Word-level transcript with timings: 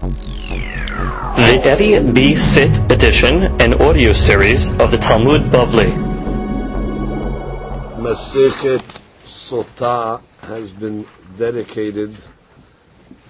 The 0.00 1.60
Eddie 1.62 2.00
B. 2.12 2.34
Sit 2.34 2.78
edition 2.90 3.60
and 3.60 3.74
audio 3.74 4.12
series 4.12 4.70
of 4.80 4.90
the 4.90 4.96
Talmud 4.96 5.52
Bavli. 5.52 5.92
Masechet 7.98 8.80
Sota 9.24 10.22
has 10.48 10.72
been 10.72 11.04
dedicated 11.36 12.16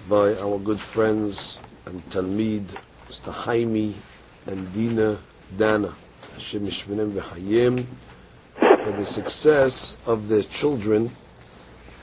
by 0.07 0.33
our 0.35 0.59
good 0.59 0.79
friends 0.79 1.57
and 1.85 2.01
Talmid, 2.09 2.63
Mr. 3.09 3.33
Haimi 3.33 3.93
and 4.47 4.73
Dina 4.73 5.17
Dana, 5.57 5.93
Hashem 6.35 6.69
for 6.69 6.95
the 8.93 9.05
success 9.05 9.97
of 10.07 10.29
their 10.29 10.43
children 10.43 11.11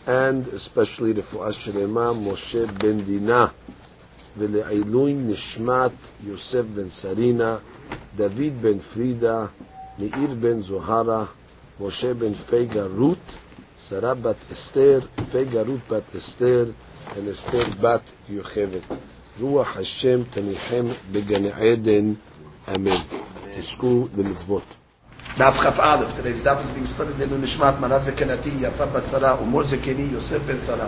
and 0.06 0.46
especially 0.48 1.12
the 1.12 1.22
Fu'as 1.22 1.56
Shelema 1.56 2.14
Moshe 2.14 2.66
Ben 2.78 3.02
Dina, 3.04 3.50
ולעילוי 4.37 5.13
נשמת 5.13 5.91
יוסף 6.27 6.61
בן 6.75 6.89
סרינה, 6.89 7.57
דוד 8.15 8.61
בן 8.61 8.79
פרידה, 8.79 9.45
מאיר 9.99 10.35
בן 10.39 10.61
זוהרה, 10.61 11.25
משה 11.81 12.13
בן 12.13 12.33
פייגה 12.33 12.83
רות, 12.97 13.17
שרה 13.89 14.13
בת 14.13 14.35
אסתר, 14.53 14.99
פייגה 15.31 15.61
רות 15.61 15.79
בת 15.89 16.15
אסתר, 16.17 16.65
ואסתר 17.25 17.63
בת 17.81 18.01
יוכבת. 18.29 18.81
רוח 19.41 19.77
השם 19.77 20.19
תניחם 20.29 20.85
בגן 21.11 21.45
עדן, 21.45 22.13
אמן. 22.75 22.97
תזכו 23.57 24.07
למצוות. 24.17 24.63
דף 25.37 25.57
כ"א, 25.59 25.97
today's 26.17 26.43
דף 26.43 26.57
is 26.61 26.69
being 26.69 26.99
studied 26.99 27.21
in 27.21 27.33
נשמת 27.41 27.73
מנת 27.79 28.03
זקנתי, 28.03 28.51
יפה 28.59 28.85
בת 28.85 29.07
שרה, 29.07 29.41
ומור 29.41 29.63
זקני, 29.63 30.07
יוסף 30.11 30.39
בן 30.45 30.57
שרה. 30.57 30.87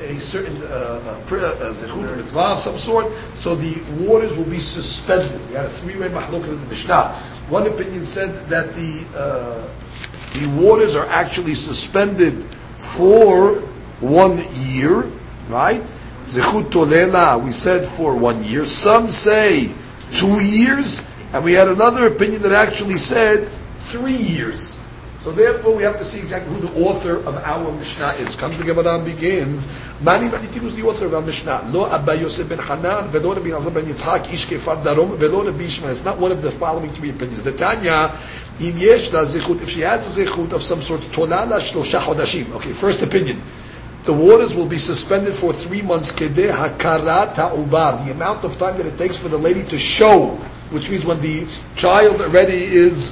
a 0.00 0.20
certain 0.20 0.56
uh, 0.62 1.18
a 1.30 2.16
mitzvah 2.16 2.40
of 2.40 2.58
some 2.58 2.78
sort, 2.78 3.12
so 3.34 3.54
the 3.54 3.82
waters 4.04 4.36
will 4.36 4.44
be 4.44 4.58
suspended. 4.58 5.40
We 5.48 5.54
had 5.54 5.66
a 5.66 5.68
three-way 5.68 6.08
mahluk 6.08 6.46
in 6.48 6.60
the 6.60 6.66
Mishnah. 6.66 7.14
One 7.48 7.66
opinion 7.66 8.02
said 8.04 8.48
that 8.48 8.74
the 8.74 9.04
uh, 9.16 9.68
the 10.38 10.62
waters 10.62 10.94
are 10.94 11.06
actually 11.06 11.54
suspended 11.54 12.34
for 12.76 13.56
one 14.00 14.38
year, 14.54 15.10
right? 15.48 15.82
Zechut 16.22 16.70
tolela, 16.70 17.42
we 17.42 17.52
said 17.52 17.86
for 17.86 18.14
one 18.14 18.44
year. 18.44 18.64
Some 18.64 19.08
say 19.08 19.72
two 20.12 20.40
years, 20.42 21.04
and 21.32 21.42
we 21.42 21.54
had 21.54 21.68
another 21.68 22.06
opinion 22.06 22.42
that 22.42 22.52
actually 22.52 22.98
said 22.98 23.48
three 23.88 24.16
years. 24.16 24.77
So 25.28 25.34
therefore, 25.34 25.74
we 25.74 25.82
have 25.82 25.98
to 25.98 26.06
see 26.06 26.20
exactly 26.20 26.54
who 26.54 26.66
the 26.66 26.86
author 26.88 27.16
of 27.18 27.36
our 27.44 27.70
Mishnah 27.72 28.14
is. 28.16 28.34
Comes 28.34 28.56
the 28.56 28.64
Gemara 28.64 28.98
begins. 29.04 29.68
Mani 30.00 30.26
Manitin 30.28 30.62
was 30.62 30.74
the 30.74 30.86
author 30.86 31.04
of 31.04 31.12
our 31.12 31.20
Mishnah. 31.20 31.68
Lo 31.70 31.84
Abba 31.84 32.16
Yosef 32.16 32.48
ben 32.48 32.58
Hanan, 32.58 33.10
velo 33.10 33.34
Rabbi 33.34 33.50
Nazar 33.50 33.70
ben 33.70 33.84
Yitzhak, 33.84 34.32
ish 34.32 34.46
kefar 34.46 34.82
darom, 34.82 35.18
velo 35.18 35.44
Rabbi 35.44 35.64
Ishmael. 35.64 35.90
It's 35.90 36.06
not 36.06 36.16
one 36.16 36.32
of 36.32 36.40
the 36.40 36.50
following 36.50 36.90
three 36.92 37.10
opinions. 37.10 37.44
The 37.44 37.52
Tanya, 37.52 38.10
im 38.58 38.78
yesh 38.78 39.12
la 39.12 39.26
zechut, 39.26 39.60
if 39.60 39.68
she 39.68 39.82
has 39.82 40.16
a 40.16 40.24
zechut 40.24 40.54
of 40.54 40.62
some 40.62 40.80
sort, 40.80 41.02
tonala 41.02 41.60
shlosha 41.60 42.00
chodashim. 42.00 42.50
Okay, 42.54 42.72
first 42.72 43.02
opinion. 43.02 43.38
The 44.04 44.14
waters 44.14 44.54
will 44.54 44.64
be 44.64 44.78
suspended 44.78 45.34
for 45.34 45.52
three 45.52 45.82
months. 45.82 46.10
Kedeh 46.10 46.54
hakarat 46.54 47.36
ha'ubar. 47.36 48.02
The 48.06 48.12
amount 48.12 48.46
of 48.46 48.56
time 48.56 48.78
that 48.78 48.86
it 48.86 48.96
takes 48.96 49.18
for 49.18 49.28
the 49.28 49.36
lady 49.36 49.62
to 49.64 49.78
show, 49.78 50.28
which 50.70 50.88
means 50.88 51.04
when 51.04 51.20
the 51.20 51.46
child 51.76 52.18
already 52.22 52.64
is 52.64 53.10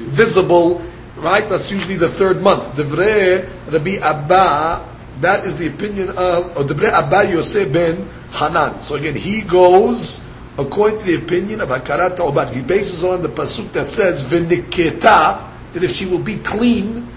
visible, 0.00 0.82
right? 1.18 1.48
That's 1.48 1.70
usually 1.70 1.96
the 1.96 2.08
third 2.08 2.42
month. 2.42 2.74
Devre 2.74 3.48
Rabbi 3.70 3.96
Abba, 4.00 4.84
that 5.20 5.44
is 5.44 5.56
the 5.56 5.68
opinion 5.68 6.10
of, 6.10 6.56
or 6.56 6.64
Devre 6.64 6.90
Abba 6.90 7.30
Yosef 7.32 7.72
ben 7.72 8.08
Hanan. 8.32 8.80
So 8.82 8.94
again, 8.94 9.14
he 9.14 9.42
goes 9.42 10.24
according 10.58 10.98
to 10.98 11.04
the 11.04 11.14
opinion 11.16 11.60
of 11.60 11.68
Hakarat 11.68 12.16
Ta'ubat. 12.16 12.52
He 12.54 12.62
bases 12.62 13.04
on 13.04 13.22
the 13.22 13.28
pasuk 13.28 13.72
that 13.72 13.88
says, 13.88 14.24
V'niketa, 14.24 15.72
that 15.72 15.82
if 15.82 15.90
she 15.90 16.06
will 16.06 16.22
be 16.22 16.36
clean, 16.36 17.08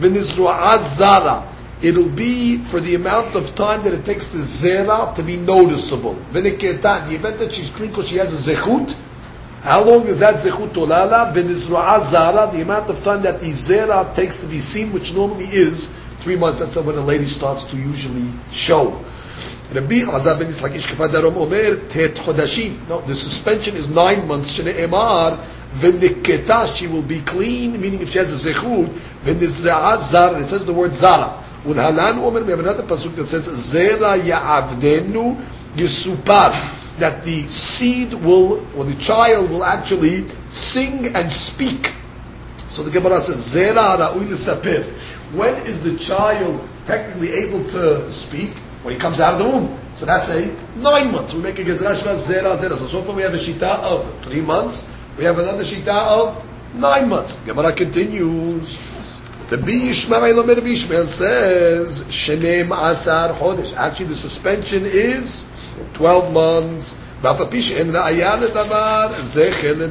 zara, 0.00 1.48
it'll 1.82 2.08
be 2.08 2.58
for 2.58 2.80
the 2.80 2.94
amount 2.94 3.34
of 3.34 3.54
time 3.54 3.82
that 3.82 3.92
it 3.94 4.04
takes 4.04 4.28
the 4.28 4.38
zera 4.38 5.14
to 5.14 5.22
be 5.22 5.36
noticeable. 5.36 6.14
V'niketa, 6.30 7.08
the 7.08 7.14
event 7.14 7.38
that 7.38 7.52
she's 7.52 7.70
clean 7.70 7.90
because 7.90 8.08
she 8.08 8.16
has 8.16 8.32
a 8.48 8.54
zechut, 8.54 8.98
how 9.62 9.84
long 9.84 10.06
is 10.06 10.20
that 10.20 10.36
zechut 10.36 10.68
tolala? 10.68 11.34
V'nizru'ah 11.34 12.00
zara, 12.00 12.50
the 12.50 12.62
amount 12.62 12.88
of 12.88 13.04
time 13.04 13.20
that 13.22 13.40
the 13.40 13.50
zera 13.50 14.14
takes 14.14 14.38
to 14.38 14.46
be 14.46 14.58
seen, 14.58 14.90
which 14.90 15.14
normally 15.14 15.44
is 15.44 15.90
three 16.20 16.36
months. 16.36 16.60
That's 16.60 16.76
when 16.78 16.96
a 16.96 17.00
lady 17.02 17.26
starts 17.26 17.64
to 17.66 17.76
usually 17.76 18.26
show. 18.50 19.04
Rabbi 19.72 20.02
Azar 20.10 20.38
ben 20.38 20.48
Yitzchak 20.48 20.74
ish 20.74 20.86
darom 20.86 21.36
omer 21.36 21.76
tet 21.88 22.14
chodashim. 22.14 22.88
No, 22.88 23.02
the 23.02 23.14
suspension 23.14 23.76
is 23.76 23.90
nine 23.90 24.26
months. 24.26 24.58
Shne'emar 24.58 25.36
v'niketa, 25.74 26.74
she 26.74 26.86
will 26.86 27.02
be 27.02 27.20
clean, 27.20 27.78
meaning 27.78 28.00
if 28.00 28.12
she 28.12 28.18
has 28.18 28.46
a 28.46 28.52
zechut, 28.52 28.86
v'nizru'ah 29.24 29.98
zara, 29.98 30.40
it 30.40 30.46
says 30.46 30.64
the 30.64 30.72
word 30.72 30.92
zara. 30.92 31.38
With 31.66 31.76
halan 31.76 32.16
omer, 32.16 32.42
we 32.42 32.50
have 32.50 32.60
another 32.60 32.82
pasuk 32.82 33.14
that 33.16 33.26
says, 33.26 33.46
zera 33.46 34.18
ya'avdenu 34.18 35.36
yisupar 35.76 36.78
that 37.00 37.24
the 37.24 37.42
seed 37.48 38.14
will, 38.14 38.64
or 38.76 38.84
the 38.84 38.94
child 38.96 39.50
will 39.50 39.64
actually 39.64 40.28
sing 40.50 41.14
and 41.14 41.30
speak. 41.30 41.94
So 42.70 42.82
the 42.82 42.90
Gemara 42.90 43.20
says, 43.20 43.40
Zera 43.42 43.98
ra'ui 43.98 44.34
saper. 44.34 44.84
When 45.36 45.54
is 45.66 45.82
the 45.82 45.98
child 45.98 46.68
technically 46.84 47.32
able 47.32 47.64
to 47.70 48.10
speak? 48.12 48.54
When 48.82 48.94
he 48.94 49.00
comes 49.00 49.20
out 49.20 49.34
of 49.34 49.38
the 49.40 49.44
womb. 49.44 49.78
So 49.96 50.06
that's 50.06 50.30
a 50.30 50.56
nine 50.76 51.12
months. 51.12 51.34
We 51.34 51.42
make 51.42 51.58
a 51.58 51.64
gezerah 51.64 51.92
zera 52.16 52.56
zera. 52.56 52.74
So 52.76 52.86
so 52.86 53.02
far 53.02 53.14
we 53.14 53.20
have 53.20 53.34
a 53.34 53.36
shita 53.36 53.80
of 53.84 54.18
three 54.20 54.40
months. 54.40 54.90
We 55.18 55.24
have 55.24 55.38
another 55.38 55.62
shita 55.62 55.88
of 55.88 56.42
nine 56.74 57.10
months. 57.10 57.38
Gemara 57.44 57.74
continues. 57.74 58.78
The 59.50 59.58
Bishmael 59.58 60.38
Omer 60.38 60.54
Bishmael 60.54 61.04
says 61.04 62.04
Shenem 62.04 62.70
Asar 62.70 63.34
Chodesh. 63.34 63.74
Actually, 63.76 64.06
the 64.06 64.14
suspension 64.14 64.84
is 64.86 65.49
12 65.94 66.32
months. 66.32 66.98
Even 67.22 67.42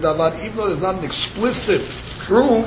though 0.02 0.68
there's 0.68 0.82
not 0.82 0.96
an 0.96 1.04
explicit 1.04 1.82
proof, 2.26 2.66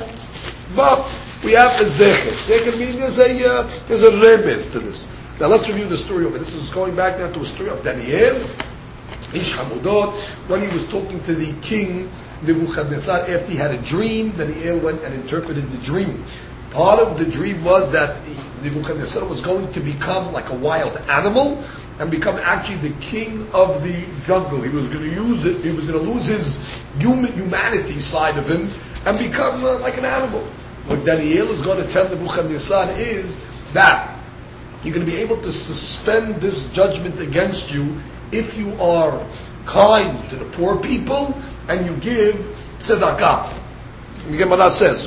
but 0.77 0.99
we 1.45 1.53
have 1.53 1.71
a 1.81 1.85
zecher. 1.85 2.31
Zecher 2.47 2.79
meaning 2.79 3.01
there's 3.01 3.19
a, 3.19 3.45
uh, 3.45 3.63
there's 3.87 4.05
a 4.05 4.11
remez 4.11 4.71
to 4.73 4.79
this. 4.79 5.09
Now 5.41 5.49
let's 5.49 5.69
review 5.69 5.87
the 5.87 5.97
story 5.97 6.25
of 6.25 6.37
it. 6.37 6.39
This 6.39 6.55
is 6.55 6.71
going 6.71 6.95
back 6.95 7.19
now 7.19 7.31
to 7.33 7.41
a 7.41 7.45
story 7.45 7.71
of 7.71 7.83
Daniel, 7.83 8.37
Ish 9.35 9.55
Hamudot, 9.55 10.15
when 10.49 10.61
he 10.61 10.69
was 10.69 10.89
talking 10.89 11.21
to 11.25 11.35
the 11.35 11.53
king 11.61 12.09
Nebuchadnezzar 12.43 13.21
after 13.21 13.51
he 13.51 13.57
had 13.57 13.71
a 13.71 13.79
dream, 13.79 14.31
Daniel 14.33 14.79
went 14.79 15.03
and 15.03 15.15
interpreted 15.15 15.69
the 15.71 15.79
dream. 15.79 16.25
Part 16.71 17.01
of 17.01 17.19
the 17.19 17.25
dream 17.25 17.63
was 17.65 17.91
that 17.93 18.21
Nebuchadnezzar 18.63 19.29
was 19.29 19.41
going 19.41 19.71
to 19.73 19.81
become 19.81 20.33
like 20.33 20.49
a 20.51 20.55
wild 20.55 20.97
animal, 21.09 21.63
and 22.03 22.11
become 22.11 22.35
actually 22.39 22.89
the 22.89 23.01
king 23.01 23.47
of 23.55 23.81
the 23.85 24.05
jungle. 24.27 24.61
He 24.61 24.71
was 24.71 24.89
going 24.89 25.09
to 25.09 25.15
use 25.15 25.45
it. 25.45 25.63
He 25.65 25.71
was 25.71 25.87
going 25.87 26.05
to 26.05 26.11
lose 26.11 26.27
his 26.27 26.83
human, 26.99 27.31
humanity 27.33 28.01
side 28.01 28.37
of 28.37 28.51
him 28.51 28.69
and 29.07 29.17
become 29.17 29.65
uh, 29.65 29.79
like 29.79 29.99
an 29.99 30.05
animal. 30.05 30.41
What 30.91 31.07
Daniel 31.07 31.47
is 31.47 31.63
going 31.63 31.81
to 31.81 31.89
tell 31.93 32.05
the 32.09 32.17
Nebuchadnezzar 32.17 32.91
is 32.99 33.47
that 33.73 34.19
you're 34.83 34.93
going 34.93 35.07
to 35.07 35.13
be 35.13 35.19
able 35.19 35.37
to 35.43 35.53
suspend 35.53 36.43
this 36.43 36.73
judgment 36.73 37.21
against 37.21 37.73
you 37.73 37.97
if 38.33 38.59
you 38.59 38.75
are 38.83 39.25
kind 39.67 40.29
to 40.31 40.35
the 40.35 40.47
poor 40.57 40.83
people 40.83 41.41
and 41.69 41.87
you 41.87 41.95
give 41.99 42.35
tzedakah. 42.81 43.57
The 44.29 44.39
Gemara 44.39 44.71
says, 44.71 45.07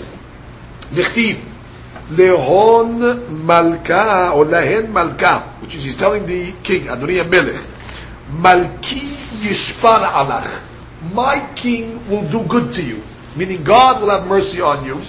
Lehon 2.12 3.30
Malka 3.46 4.32
or 4.36 4.46
Lehen 4.46 4.94
Malka, 4.94 5.40
which 5.62 5.74
is 5.76 5.84
he's 5.86 5.98
telling 5.98 6.26
the 6.26 6.54
king, 6.62 6.84
Adoniya 6.84 7.28
Melech, 7.28 7.58
Malki 8.30 9.02
Yishpar 9.42 10.06
Alach. 10.14 10.62
My 11.14 11.50
king 11.56 12.08
will 12.10 12.28
do 12.30 12.44
good 12.46 12.74
to 12.76 12.84
you, 12.84 13.02
meaning 13.36 13.64
God 13.64 14.02
will 14.02 14.10
have 14.10 14.28
mercy 14.28 14.62
on 14.62 14.86
you. 14.86 15.02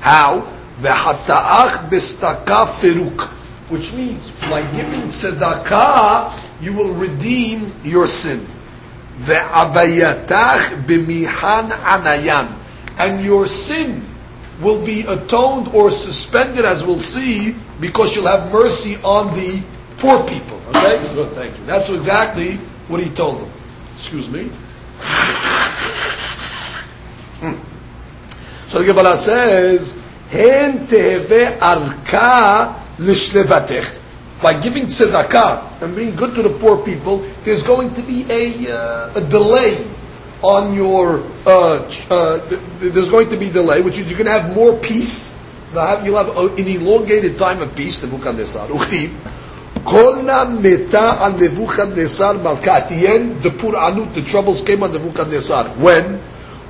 How? 0.00 0.52
V'hata'ach 0.80 1.88
b'staka 1.90 2.66
feruk, 2.66 3.28
which 3.70 3.94
means 3.94 4.30
by 4.50 4.62
giving 4.72 5.08
tzedakah, 5.08 6.34
you 6.60 6.74
will 6.74 6.92
redeem 6.94 7.72
your 7.84 8.06
sin. 8.06 8.40
Ve'avayatach 9.18 10.86
b'mihan 10.86 11.70
anayan. 11.70 12.50
And 12.98 13.22
your 13.24 13.46
sin 13.46 14.05
will 14.60 14.84
be 14.84 15.02
atoned 15.08 15.68
or 15.68 15.90
suspended, 15.90 16.64
as 16.64 16.84
we'll 16.84 16.96
see, 16.96 17.54
because 17.80 18.16
you'll 18.16 18.26
have 18.26 18.50
mercy 18.52 18.96
on 19.04 19.32
the 19.34 19.62
poor 19.98 20.22
people. 20.26 20.60
Okay? 20.68 20.98
Good, 21.14 21.30
thank 21.32 21.58
you. 21.58 21.64
That's 21.66 21.90
exactly 21.90 22.54
what 22.88 23.02
he 23.02 23.10
told 23.10 23.40
them. 23.40 23.50
Excuse 23.94 24.30
me. 24.30 24.44
Hmm. 27.40 27.56
So 28.66 28.78
the 28.80 28.86
Gemara 28.86 29.16
says, 29.16 30.02
Hen 30.30 30.86
teheve 30.86 31.58
arka 31.58 32.74
l'shlevatech. 32.98 34.02
By 34.42 34.60
giving 34.60 34.84
tzedakah 34.86 35.82
and 35.82 35.96
being 35.96 36.14
good 36.14 36.34
to 36.34 36.42
the 36.42 36.50
poor 36.50 36.84
people, 36.84 37.18
there's 37.44 37.62
going 37.62 37.92
to 37.94 38.02
be 38.02 38.26
a, 38.30 38.72
uh, 38.72 39.12
a 39.16 39.20
delay 39.20 39.76
on 40.46 40.74
your, 40.74 41.26
uh, 41.44 41.82
uh, 42.08 42.38
there's 42.78 43.10
going 43.10 43.28
to 43.30 43.36
be 43.36 43.50
delay, 43.50 43.82
which 43.82 43.98
is 43.98 44.06
you're 44.08 44.18
going 44.18 44.30
to 44.30 44.38
have 44.38 44.54
more 44.54 44.78
peace. 44.78 45.34
You'll 45.74 46.16
have 46.16 46.30
an 46.38 46.66
elongated 46.68 47.36
time 47.36 47.60
of 47.60 47.74
peace, 47.74 48.02
Nebuchadnezzar. 48.02 48.68
Uchtiv. 48.68 49.10
Kolna 49.82 50.46
meta 50.46 51.18
al 51.20 51.32
Nebuchadnezzar 51.36 52.34
malka. 52.38 52.72
At 52.72 52.88
the 52.88 53.06
end, 53.08 53.42
the 53.42 53.50
Puranut, 53.50 54.14
the 54.14 54.22
troubles 54.22 54.62
came 54.62 54.82
on 54.84 54.92
Nebuchadnezzar. 54.92 55.68
When? 55.82 56.20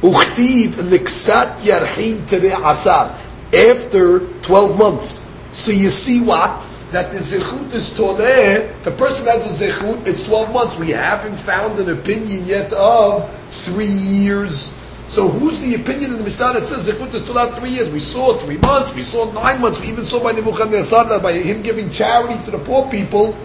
Uchtiv 0.00 0.81
niksat 0.88 1.61
yarhin 1.61 2.26
tere 2.26 2.56
asar. 2.56 3.12
After 3.52 4.20
12 4.40 4.78
months. 4.78 5.28
So 5.50 5.70
you 5.70 5.90
see 5.90 6.20
what? 6.20 6.66
That 6.97 7.13
the 7.13 7.19
zechut 7.19 7.75
is 7.75 7.91
toleh. 7.91 8.71
If 8.71 8.87
a 8.87 8.91
person 8.91 9.27
has 9.27 9.45
a 9.45 9.53
zechut, 9.53 10.09
it's 10.09 10.25
12 10.25 10.51
months. 10.51 10.79
We 10.79 10.97
haven't 10.97 11.37
found 11.37 11.79
an 11.79 11.91
opinion 11.91 12.47
yet 12.47 12.73
of 12.73 13.29
three 13.53 13.85
years. 13.85 14.73
So 15.13 15.29
who's 15.29 15.61
the 15.61 15.75
opinion 15.75 16.13
in 16.13 16.17
the 16.17 16.25
Mishnah 16.25 16.55
that 16.55 16.67
says 16.67 16.89
zechut 16.89 17.13
is 17.13 17.21
toleh 17.21 17.53
three 17.53 17.69
years? 17.69 17.91
We 17.91 18.01
saw 18.01 18.33
three 18.33 18.57
months. 18.57 18.95
We 18.95 19.03
saw 19.03 19.31
nine 19.35 19.61
months. 19.61 19.79
We 19.79 19.89
even 19.89 20.05
saw 20.05 20.23
by 20.23 20.33
Nebuchadnezzar 20.33 21.05
that 21.11 21.23
by 21.23 21.35
him 21.35 21.61
giving 21.61 21.91
charity 21.91 22.43
to 22.47 22.51
the 22.51 22.61
poor 22.65 22.91
people, 22.91 23.37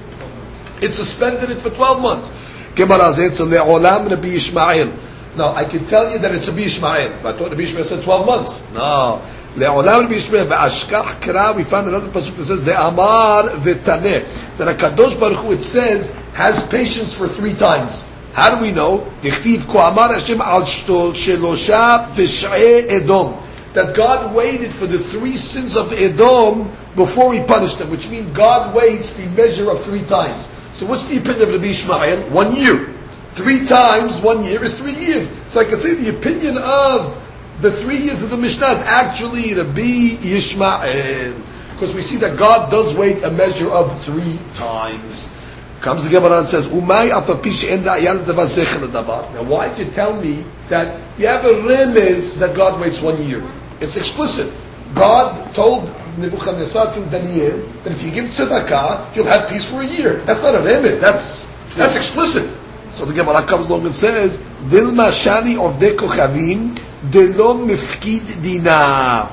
it 0.81 0.93
suspended 0.93 1.49
it 1.49 1.57
for 1.57 1.71
12 1.71 2.01
months. 2.01 2.31
Gemara 2.75 3.11
says, 3.11 3.41
le'olam 3.41 4.09
Rabbi 4.09 4.29
Ishmael. 4.29 4.93
No, 5.35 5.51
I 5.51 5.65
can 5.65 5.85
tell 5.87 6.09
you 6.09 6.19
that 6.19 6.33
it's 6.33 6.47
a 6.47 6.57
Ishmael. 6.57 7.19
But 7.21 7.35
I 7.35 7.37
thought 7.37 7.49
Rabbi 7.49 7.63
Ishmael 7.63 7.83
said 7.83 8.01
12 8.01 8.25
months. 8.25 8.73
No. 8.73 9.21
Le'olam 9.55 10.07
b'yishmeh 10.07 10.45
ve'ashkach 10.45 11.21
kra, 11.21 11.55
we 11.55 11.63
found 11.63 11.87
another 11.87 12.07
pasuk 12.07 12.37
that 12.37 12.45
says, 12.45 12.61
De'amar 12.61 13.49
v'taneh. 13.49 14.57
That 14.57 14.77
HaKadosh 14.77 15.19
Baruch 15.19 15.37
Hu, 15.39 15.51
it 15.51 15.61
says, 15.61 16.15
has 16.33 16.65
patience 16.67 17.13
for 17.13 17.27
three 17.27 17.53
times. 17.53 18.09
How 18.33 18.55
do 18.55 18.61
we 18.61 18.71
know? 18.71 19.11
Dichtiv 19.21 19.67
ko 19.67 19.79
amar 19.79 20.13
Hashem 20.13 20.39
al 20.39 20.61
shelosha 20.61 22.13
pesh'e 22.15 22.89
edom. 22.89 23.35
That 23.73 23.95
God 23.95 24.35
waited 24.35 24.71
for 24.71 24.85
the 24.85 24.99
three 24.99 25.35
sins 25.35 25.77
of 25.77 25.93
Edom 25.93 26.69
before 26.95 27.33
he 27.33 27.41
punished 27.41 27.79
them, 27.79 27.89
which 27.89 28.09
means 28.09 28.29
God 28.35 28.75
waits 28.75 29.13
the 29.13 29.29
measure 29.35 29.71
of 29.71 29.81
three 29.81 30.03
times. 30.03 30.47
So 30.73 30.85
what's 30.85 31.07
the 31.07 31.17
opinion 31.17 31.43
of 31.43 31.53
Rabbi 31.53 31.67
Ishmael? 31.67 32.29
One 32.31 32.53
year. 32.53 32.87
Three 33.33 33.65
times 33.65 34.19
one 34.19 34.43
year 34.43 34.61
is 34.61 34.77
three 34.77 34.93
years. 34.93 35.31
So 35.47 35.61
I 35.61 35.63
can 35.63 35.77
say 35.77 35.95
the 35.95 36.09
opinion 36.09 36.57
of 36.57 37.15
the 37.61 37.71
three 37.71 37.97
years 37.97 38.23
of 38.23 38.31
the 38.31 38.37
Mishnah 38.37 38.67
is 38.67 38.81
actually 38.81 39.53
to 39.53 39.63
be 39.63 40.17
Yishmael. 40.19 41.39
Because 41.73 41.93
we 41.95 42.01
see 42.01 42.17
that 42.17 42.37
God 42.37 42.69
does 42.69 42.93
wait 42.95 43.23
a 43.23 43.31
measure 43.31 43.69
of 43.71 44.03
three 44.03 44.37
times. 44.53 45.35
Comes 45.81 46.03
the 46.03 46.11
Gemara 46.11 46.39
and 46.39 46.47
says, 46.47 46.67
Umay 46.67 47.09
Now 49.33 49.43
why 49.43 49.75
did 49.75 49.87
you 49.87 49.93
tell 49.93 50.21
me 50.21 50.43
that 50.69 51.01
you 51.17 51.25
have 51.27 51.43
a 51.43 51.53
remez 51.65 52.37
that 52.37 52.55
God 52.55 52.79
waits 52.79 53.01
one 53.01 53.19
year? 53.23 53.43
It's 53.79 53.97
explicit. 53.97 54.53
God 54.93 55.55
told 55.55 55.89
Nebuchadnezzar 56.17 56.93
to 56.93 56.99
Daniel 57.05 57.57
that 57.83 57.93
if 57.93 58.03
you 58.03 58.11
give 58.11 58.25
tzedakah, 58.25 59.15
you'll 59.15 59.25
have 59.25 59.49
peace 59.49 59.69
for 59.69 59.81
a 59.81 59.85
year. 59.87 60.17
That's 60.25 60.43
not 60.43 60.53
a 60.53 60.59
remez. 60.59 60.99
That's 60.99 61.49
that's 61.75 61.95
explicit. 61.95 62.59
So 62.91 63.05
the 63.05 63.13
Gemara 63.13 63.43
comes 63.43 63.69
along 63.69 63.85
and 63.85 63.93
says, 63.93 64.37
Dilma 64.67 65.09
shani 65.09 65.57
of 65.57 65.79
de 65.79 65.95
delo 67.09 67.55
mifkid 67.55 68.43
dina, 68.43 69.25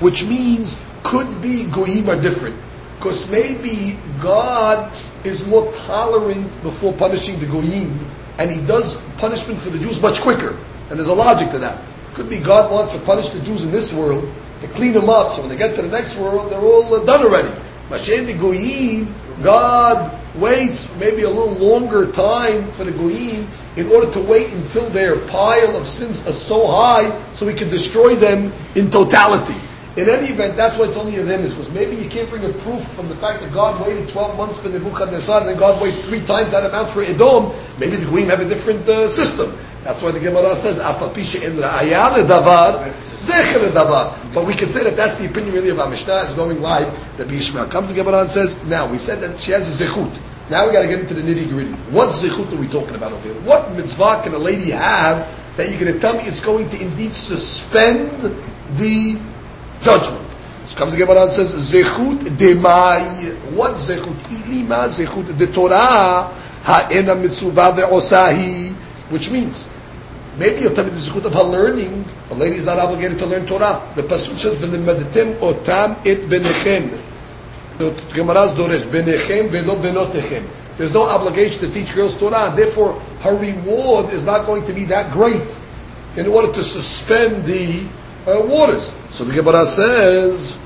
which 0.00 0.26
means 0.26 0.80
could 1.02 1.40
be 1.40 1.64
goyim 1.70 2.10
are 2.10 2.20
different, 2.20 2.56
because 2.98 3.30
maybe 3.30 3.98
God 4.20 4.92
is 5.24 5.46
more 5.48 5.72
tolerant 5.86 6.50
before 6.62 6.92
punishing 6.92 7.38
the 7.40 7.46
goyim, 7.46 7.98
and 8.38 8.50
He 8.50 8.60
does 8.66 9.02
punishment 9.16 9.60
for 9.60 9.70
the 9.70 9.78
Jews 9.78 10.02
much 10.02 10.20
quicker, 10.20 10.56
and 10.90 10.98
there's 10.98 11.08
a 11.08 11.14
logic 11.14 11.50
to 11.50 11.58
that. 11.60 11.80
Could 12.14 12.28
be 12.28 12.38
God 12.38 12.70
wants 12.70 12.94
to 12.94 13.00
punish 13.00 13.30
the 13.30 13.40
Jews 13.40 13.64
in 13.64 13.72
this 13.72 13.92
world 13.94 14.30
to 14.60 14.68
clean 14.68 14.92
them 14.92 15.08
up, 15.08 15.30
so 15.30 15.40
when 15.40 15.50
they 15.50 15.56
get 15.56 15.74
to 15.76 15.82
the 15.82 15.88
next 15.88 16.18
world, 16.18 16.50
they're 16.50 16.60
all 16.60 17.04
done 17.04 17.24
already. 17.24 17.48
Mashen 17.88 18.26
the 18.26 18.34
goyim, 18.34 19.14
God 19.42 20.12
waits 20.36 20.94
maybe 20.98 21.22
a 21.22 21.30
little 21.30 21.54
longer 21.54 22.10
time 22.10 22.68
for 22.70 22.84
the 22.84 22.92
goyim 22.92 23.46
in 23.76 23.88
order 23.90 24.10
to 24.12 24.20
wait 24.20 24.52
until 24.52 24.88
their 24.90 25.18
pile 25.26 25.76
of 25.76 25.86
sins 25.86 26.26
are 26.26 26.32
so 26.32 26.66
high 26.66 27.10
so 27.34 27.46
we 27.46 27.54
can 27.54 27.68
destroy 27.68 28.14
them 28.14 28.52
in 28.74 28.90
totality. 28.90 29.58
In 29.96 30.08
any 30.08 30.26
event, 30.26 30.56
that's 30.56 30.76
why 30.76 30.86
it's 30.86 30.96
only 30.96 31.16
a 31.16 31.22
remes, 31.22 31.50
because 31.50 31.70
maybe 31.72 31.94
you 31.94 32.10
can't 32.10 32.28
bring 32.28 32.44
a 32.44 32.48
proof 32.48 32.82
from 32.82 33.08
the 33.08 33.14
fact 33.14 33.40
that 33.40 33.52
God 33.52 33.80
waited 33.86 34.08
12 34.08 34.36
months 34.36 34.60
for 34.60 34.68
Nebuchadnezzar 34.68 35.40
and 35.40 35.50
then 35.50 35.56
God 35.56 35.80
waits 35.80 36.08
three 36.08 36.20
times 36.20 36.50
that 36.50 36.66
amount 36.66 36.90
for 36.90 37.02
Edom. 37.02 37.52
Maybe 37.78 37.96
the 37.96 38.06
Goyim 38.06 38.28
have 38.28 38.40
a 38.40 38.48
different 38.48 38.88
uh, 38.88 39.08
system. 39.08 39.56
That's 39.84 40.02
why 40.02 40.10
the 40.10 40.18
Gemara 40.18 40.56
says, 40.56 40.80
davar. 43.70 44.34
But 44.34 44.46
we 44.46 44.54
can 44.54 44.68
say 44.68 44.82
that 44.82 44.96
that's 44.96 45.18
the 45.18 45.26
opinion 45.26 45.54
really 45.54 45.68
of 45.68 45.78
our 45.78 45.88
Mishnah 45.88 46.22
is 46.22 46.34
going 46.34 46.60
live, 46.60 46.88
Rabbi 47.18 47.34
Ishmael. 47.34 47.66
Comes 47.68 47.90
the 47.90 47.94
Gemara 47.94 48.22
and 48.22 48.30
says, 48.30 48.64
now, 48.66 48.90
we 48.90 48.98
said 48.98 49.20
that 49.20 49.38
she 49.38 49.52
has 49.52 49.80
a 49.80 49.84
zechut. 49.84 50.33
Now 50.50 50.66
we 50.66 50.72
got 50.72 50.82
to 50.82 50.88
get 50.88 51.00
into 51.00 51.14
the 51.14 51.22
nitty 51.22 51.48
gritty. 51.48 51.72
What 51.88 52.10
zechut 52.10 52.52
are 52.52 52.56
we 52.56 52.68
talking 52.68 52.94
about 52.94 53.12
over 53.12 53.28
here? 53.28 53.40
What 53.42 53.72
mitzvah 53.72 54.20
can 54.22 54.34
a 54.34 54.38
lady 54.38 54.72
have 54.72 55.26
that 55.56 55.70
you're 55.70 55.80
going 55.80 55.94
to 55.94 55.98
tell 55.98 56.14
me 56.14 56.24
it's 56.24 56.44
going 56.44 56.68
to 56.68 56.82
indeed 56.82 57.14
suspend 57.14 58.20
the 58.76 59.20
judgment? 59.80 60.36
So 60.66 60.78
comes 60.78 60.96
Gemara 60.96 61.22
and 61.22 61.32
says, 61.32 61.54
zechut 61.54 62.20
demai. 62.36 63.34
What 63.52 63.76
zechut? 63.76 64.14
Ilima 64.28 64.84
zechut. 64.88 65.36
The 65.38 65.46
Torah 65.46 66.30
ha'ena 66.62 67.14
mitzvah 67.14 67.72
ve'osahi. 67.72 68.72
Which 69.10 69.30
means, 69.30 69.72
maybe 70.38 70.60
you'll 70.60 70.74
tell 70.74 70.84
me 70.84 70.90
the 70.90 70.96
zechut 70.96 71.24
of 71.24 71.32
her 71.32 71.42
learning. 71.42 72.04
A 72.30 72.34
lady 72.34 72.56
is 72.56 72.66
not 72.66 72.78
obligated 72.78 73.18
to 73.20 73.26
learn 73.26 73.46
Torah. 73.46 73.80
The 73.94 74.02
pasuk 74.02 74.36
says, 74.36 74.56
v'lemadatem 74.56 75.36
otam 75.36 75.96
et 76.06 76.20
benechem. 76.28 77.03
The 77.78 77.90
Gemara's 78.14 78.52
Doresh, 78.52 78.82
Benechem 78.82 79.48
velo 79.48 79.76
benotechem. 79.76 80.44
There's 80.76 80.92
no 80.92 81.08
obligation 81.08 81.68
to 81.68 81.72
teach 81.72 81.94
girls 81.94 82.18
Torah, 82.18 82.52
therefore 82.54 83.00
her 83.20 83.36
reward 83.36 84.12
is 84.12 84.26
not 84.26 84.46
going 84.46 84.64
to 84.66 84.72
be 84.72 84.84
that 84.86 85.12
great 85.12 85.58
in 86.16 86.26
order 86.26 86.52
to 86.52 86.64
suspend 86.64 87.44
the 87.44 87.86
uh, 88.26 88.44
waters. 88.46 88.94
So 89.10 89.24
the 89.24 89.34
Gemara 89.34 89.66
says, 89.66 90.58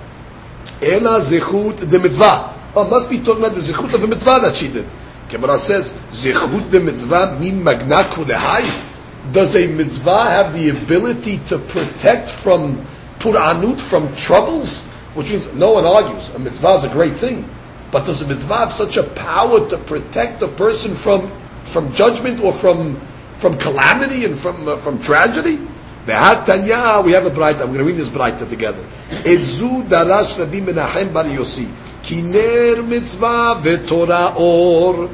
Ela 0.83 1.21
zechut 1.21 1.91
de 1.91 1.99
mitzvah. 1.99 2.55
Oh, 2.77 2.89
must 2.89 3.11
be 3.11 3.19
talking 3.19 3.45
about 3.45 3.55
the 3.55 3.61
zechut 3.61 3.93
of 3.95 4.01
the 4.01 4.07
mitzvah 4.07 4.41
that 4.43 4.55
she 4.55 4.69
did. 4.69 4.87
Gemara 5.29 5.59
says, 5.59 5.93
zechut 6.11 6.71
de 6.71 6.81
mitzvah 6.81 7.37
min 7.41 7.63
magna 7.63 8.05
kudehai. 8.05 8.87
Does 9.33 9.57
a 9.57 9.67
mitzvah 9.67 10.25
have 10.25 10.55
the 10.55 10.71
ability 10.71 11.39
to 11.49 11.59
protect 11.59 12.31
from 12.31 12.85
puranut, 13.19 13.81
from 13.81 14.15
troubles? 14.15 14.88
Which 15.19 15.31
means 15.33 15.53
no 15.55 15.73
one 15.73 15.85
argues. 15.85 16.33
A 16.37 16.39
mitzvah 16.39 16.75
is 16.75 16.85
a 16.85 16.89
great 16.91 17.15
thing. 17.15 17.45
But 17.91 18.07
does 18.07 18.23
a 18.23 18.29
mitzvah 18.29 18.55
have 18.59 18.73
such 18.73 18.97
a 18.97 19.03
power 19.03 19.69
to 19.69 19.77
protect 19.77 20.41
a 20.43 20.47
person 20.47 20.95
from, 20.95 21.29
from 21.75 21.93
judgment 21.93 22.41
or 22.41 22.53
from, 22.53 22.95
from 23.39 23.59
calamity 23.59 24.25
and 24.25 24.39
from, 24.39 24.69
uh, 24.69 24.77
from 24.77 25.01
tragedy? 25.01 25.57
The 26.07 26.13
Hatanya, 26.13 27.05
we 27.05 27.11
have 27.13 27.27
a 27.27 27.31
braita. 27.31 27.63
I'm 27.63 27.73
going 27.73 27.79
to 27.79 27.85
read 27.85 27.97
this 27.97 28.09
braita 28.09 28.49
together. 28.49 28.81
Edzu 29.27 29.83
darash 29.89 30.39
Rabbi 30.39 30.61
Menachem 30.61 31.13
bar 31.13 31.25
Yossi. 31.25 31.65
Kiner 32.05 32.87
mitzvah 32.87 33.61
veTorah 33.61 34.37
or. 34.37 35.11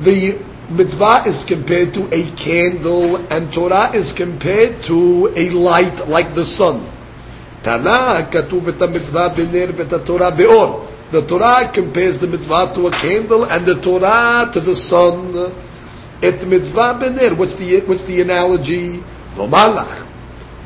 The 0.00 0.38
mitzvah 0.68 1.22
is 1.26 1.44
compared 1.44 1.94
to 1.94 2.14
a 2.14 2.30
candle 2.32 3.16
and 3.32 3.50
Torah 3.50 3.90
is 3.94 4.12
compared 4.12 4.82
to 4.82 5.32
a 5.34 5.48
light 5.48 6.08
like 6.08 6.34
the 6.34 6.44
sun. 6.44 6.86
Katuv 7.66 8.68
et 8.68 8.90
mitzvah 8.90 9.30
b'ner 9.34 9.72
v'et 9.72 10.06
Torah 10.06 10.30
be'or. 10.30 10.86
The 11.10 11.22
Torah 11.22 11.68
compares 11.72 12.20
the 12.20 12.28
mitzvah 12.28 12.72
to 12.74 12.86
a 12.86 12.90
candle 12.92 13.44
and 13.44 13.66
the 13.66 13.74
Torah 13.74 14.48
to 14.52 14.60
the 14.60 14.74
sun. 14.74 15.52
Et 16.22 16.46
mitzvah 16.46 16.96
b'ner. 17.00 17.36
What's 17.36 17.56
the 17.56 17.80
what's 17.80 18.02
the 18.04 18.22
analogy? 18.22 19.02
No 19.36 19.48
malach. 19.48 20.06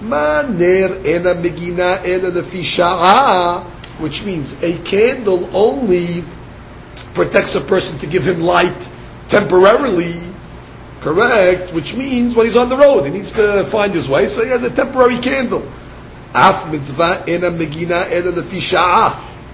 Ma 0.02 0.42
ner 0.42 1.00
ena 1.06 1.34
megina 1.34 2.04
ena 2.04 2.30
nefisha'a, 2.30 3.62
which 4.00 4.26
means 4.26 4.62
a 4.62 4.76
candle 4.78 5.48
only 5.56 6.22
protects 7.14 7.54
a 7.54 7.60
person 7.62 7.98
to 7.98 8.06
give 8.06 8.26
him 8.26 8.40
light 8.40 8.90
temporarily, 9.28 10.20
correct, 11.00 11.72
which 11.72 11.96
means 11.96 12.34
when 12.34 12.44
he's 12.46 12.56
on 12.56 12.68
the 12.68 12.76
road, 12.76 13.04
he 13.04 13.10
needs 13.10 13.32
to 13.32 13.64
find 13.64 13.94
his 13.94 14.08
way, 14.08 14.26
so 14.26 14.42
he 14.44 14.50
has 14.50 14.64
a 14.64 14.70
temporary 14.70 15.18
candle. 15.18 15.66
Af 16.34 16.70
mitzvah 16.70 17.24
ena 17.28 17.50
megina 17.50 18.10
ena 18.10 18.30
lefi 18.30 18.60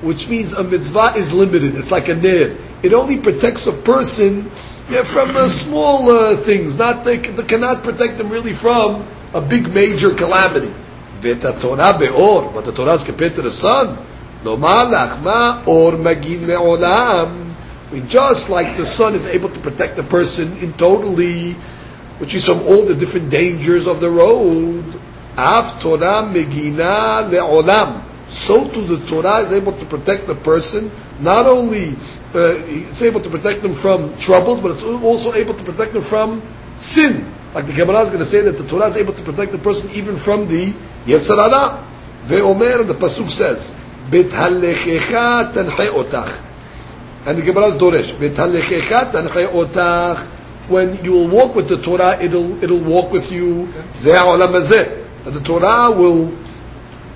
which 0.03 0.29
means 0.29 0.53
a 0.53 0.63
mitzvah 0.63 1.15
is 1.17 1.33
limited. 1.33 1.75
It's 1.75 1.91
like 1.91 2.09
a 2.09 2.15
ner. 2.15 2.55
It 2.83 2.93
only 2.93 3.19
protects 3.19 3.67
a 3.67 3.73
person 3.73 4.51
yeah, 4.91 5.03
from 5.03 5.37
uh, 5.37 5.49
small 5.49 6.11
uh, 6.11 6.37
things. 6.37 6.79
Not 6.79 7.05
they, 7.05 7.17
they 7.17 7.43
cannot 7.45 7.83
protect 7.83 8.19
them 8.19 8.29
really 8.29 8.53
from 8.53 9.05
a 9.35 9.41
big 9.41 9.73
major 9.73 10.15
calamity. 10.15 10.73
Torah 11.23 11.97
beor, 11.99 12.53
but 12.53 12.65
the 12.65 12.73
Torah 12.73 12.93
is 12.93 13.03
compared 13.03 13.35
to 13.35 13.43
the 13.43 13.51
sun. 13.51 13.99
Or 14.47 14.57
magin 15.99 16.47
me'olam. 16.47 17.47
I 17.89 17.93
mean, 17.93 18.07
just 18.07 18.49
like 18.51 18.77
the 18.77 18.87
sun 18.87 19.15
is 19.15 19.27
able 19.27 19.49
to 19.49 19.59
protect 19.61 19.99
a 19.99 20.03
person 20.03 20.57
in 20.59 20.73
totally, 20.75 21.53
which 22.19 22.35
is 22.35 22.47
from 22.47 22.61
all 22.63 22.85
the 22.85 22.95
different 22.95 23.31
dangers 23.31 23.87
of 23.89 24.01
the 24.01 24.11
road. 24.11 24.85
Af 25.37 25.81
Torah 25.81 26.25
megina 26.25 27.29
le'olam. 27.29 28.03
So 28.29 28.69
too 28.69 28.83
the 28.85 29.07
Torah 29.07 29.39
is 29.39 29.53
able 29.53 29.73
to 29.73 29.85
protect 29.85 30.27
the 30.27 30.35
person, 30.35 30.91
not 31.21 31.47
only 31.47 31.91
uh, 32.35 32.57
it's 32.67 33.03
able 33.03 33.21
to 33.21 33.31
protect 33.31 33.63
them 33.63 33.75
from 33.75 34.17
troubles, 34.19 34.61
but 34.61 34.73
it's 34.73 34.83
also 34.83 35.35
able 35.35 35.55
to 35.55 35.63
protect 35.63 35.93
them 35.93 36.03
from 36.03 36.43
sin. 36.77 37.33
Like 37.55 37.67
the 37.67 37.73
Gemara 37.73 38.01
is 38.01 38.09
going 38.09 38.21
to 38.21 38.25
say 38.25 38.43
that 38.43 38.59
the 38.59 38.67
Torah 38.67 38.89
is 38.89 38.97
able 38.97 39.13
to 39.13 39.23
protect 39.23 39.53
the 39.53 39.59
person 39.59 39.91
even 39.91 40.17
from 40.17 40.47
the 40.49 40.73
Yetzer 41.05 41.37
Hara. 41.37 41.85
Ve'omer, 42.27 42.87
the 42.87 42.95
Pasuk 42.95 43.31
says, 43.31 43.79
Bet 44.11 44.27
halechecha 44.27 45.53
tenche 45.53 45.89
otach. 45.89 46.43
And 47.27 47.39
the 47.39 47.43
Gemara 47.43 47.67
is 47.67 47.77
Doresh. 47.77 48.19
Bet 48.19 48.33
halechecha 48.33 49.13
tenche 49.13 49.47
otach. 49.55 50.19
When 50.69 51.03
you 51.05 51.13
will 51.13 51.29
walk 51.29 51.55
with 51.55 51.69
the 51.69 51.81
Torah, 51.81 52.19
it'll, 52.21 52.63
it'll 52.63 52.81
walk 52.83 53.13
with 53.13 53.31
you. 53.31 53.67
Zeh 53.95 54.19
ha'olam 54.19 54.51
hazeh 54.53 55.06
that 55.27 55.33
the 55.33 55.41
Torah 55.41 55.91
will 55.91 56.33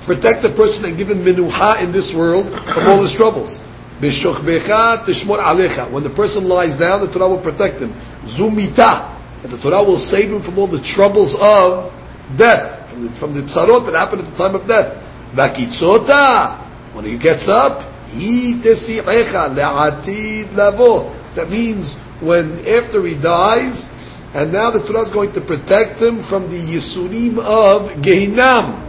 protect 0.01 0.43
the 0.43 0.49
person 0.49 0.85
and 0.87 0.99
give 0.99 1.09
him 1.09 1.25
minuha 1.25 1.81
in 1.81 1.93
this 1.93 2.13
world 2.13 2.51
from 2.51 2.89
all 2.89 3.01
his 3.01 3.15
troubles. 3.15 3.61
B'shokbecha 4.01 5.05
tishmor 5.05 5.39
alecha. 5.39 5.89
When 5.89 6.03
the 6.03 6.11
person 6.11 6.49
lies 6.49 6.77
down, 6.77 7.03
the 7.03 7.07
Torah 7.07 7.29
will 7.29 7.39
protect 7.39 7.81
him. 7.81 7.93
Zumita, 8.25 9.09
and 9.45 9.53
the 9.53 9.59
Torah 9.59 9.85
will 9.85 9.97
save 9.97 10.33
him 10.33 10.43
from 10.43 10.59
all 10.59 10.67
the 10.67 10.81
troubles 10.81 11.37
of 11.41 11.95
death, 12.37 12.91
from 12.91 13.03
the, 13.03 13.11
from 13.11 13.33
the 13.33 13.43
tzarot 13.43 13.87
that 13.87 13.95
happened 13.95 14.23
at 14.23 14.27
the 14.29 14.37
time 14.37 14.57
of 14.57 14.67
death. 14.67 15.07
Vakitzota, 15.37 16.57
when 16.95 17.05
he 17.05 17.17
gets 17.17 17.47
up, 17.47 17.85
he 18.09 18.55
tesi'echa 18.55 19.55
le'atid 19.55 20.53
lavo. 20.57 21.15
That 21.35 21.49
means 21.49 21.97
when 22.21 22.67
after 22.67 23.07
he 23.07 23.15
dies, 23.15 23.95
and 24.33 24.53
now 24.53 24.71
the 24.71 24.81
Torah 24.81 25.03
is 25.03 25.11
going 25.11 25.33
to 25.33 25.41
protect 25.41 26.01
him 26.01 26.23
from 26.23 26.49
the 26.51 26.59
Yisurim 26.59 27.39
of 27.39 27.91
Gehinam. 28.03 28.89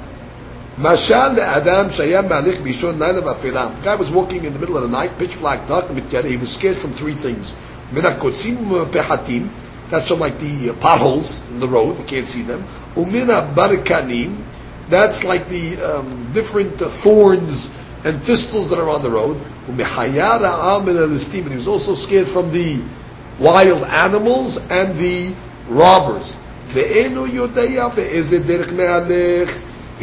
Mashal 0.78 1.38
Adam 1.38 1.88
Shayam 1.88 2.30
Malik 2.30 2.58
Bishon 2.58 2.96
Naila 2.98 3.22
Vafilam. 3.22 3.84
Guy 3.84 3.96
was 3.96 4.12
walking 4.12 4.46
in 4.46 4.54
the 4.54 4.60
middle 4.60 4.78
of 4.78 4.84
the 4.84 4.90
night, 4.90 5.18
pitch 5.18 5.40
black, 5.40 5.68
dark, 5.68 5.90
he 5.90 6.38
was 6.38 6.54
scared 6.54 6.78
from 6.78 6.92
three 6.92 7.14
things. 7.14 7.56
Minakotzim 7.92 8.86
Pehatim, 8.92 9.50
that's 9.90 10.08
from 10.08 10.20
like 10.20 10.40
the 10.40 10.70
uh, 10.70 10.74
potholes 10.76 11.48
in 11.52 11.60
the 11.60 11.68
road, 11.68 11.98
you 12.00 12.06
can't 12.06 12.28
see 12.28 12.44
them. 12.44 12.64
Umina 12.96 13.54
Barakanim, 13.54 14.38
that's 14.90 15.24
like 15.24 15.48
the 15.50 15.78
um, 15.82 16.32
different 16.34 16.82
uh, 16.82 16.88
thorns 16.88 17.76
and 18.04 18.22
thistles 18.24 18.70
that 18.70 18.80
are 18.80 18.90
on 18.90 19.02
the 19.02 19.10
road. 19.10 19.38
Umihayara 19.68 20.78
Amin 20.78 20.98
al 20.98 21.04
and 21.12 21.20
he 21.20 21.56
was 21.56 21.68
also 21.68 21.96
scared 21.96 22.28
from 22.28 22.52
the 22.52 22.82
wild 23.42 23.84
animals 23.84 24.58
and 24.70 24.96
the 24.96 25.34
robbers. 25.68 26.38
He 26.74 26.82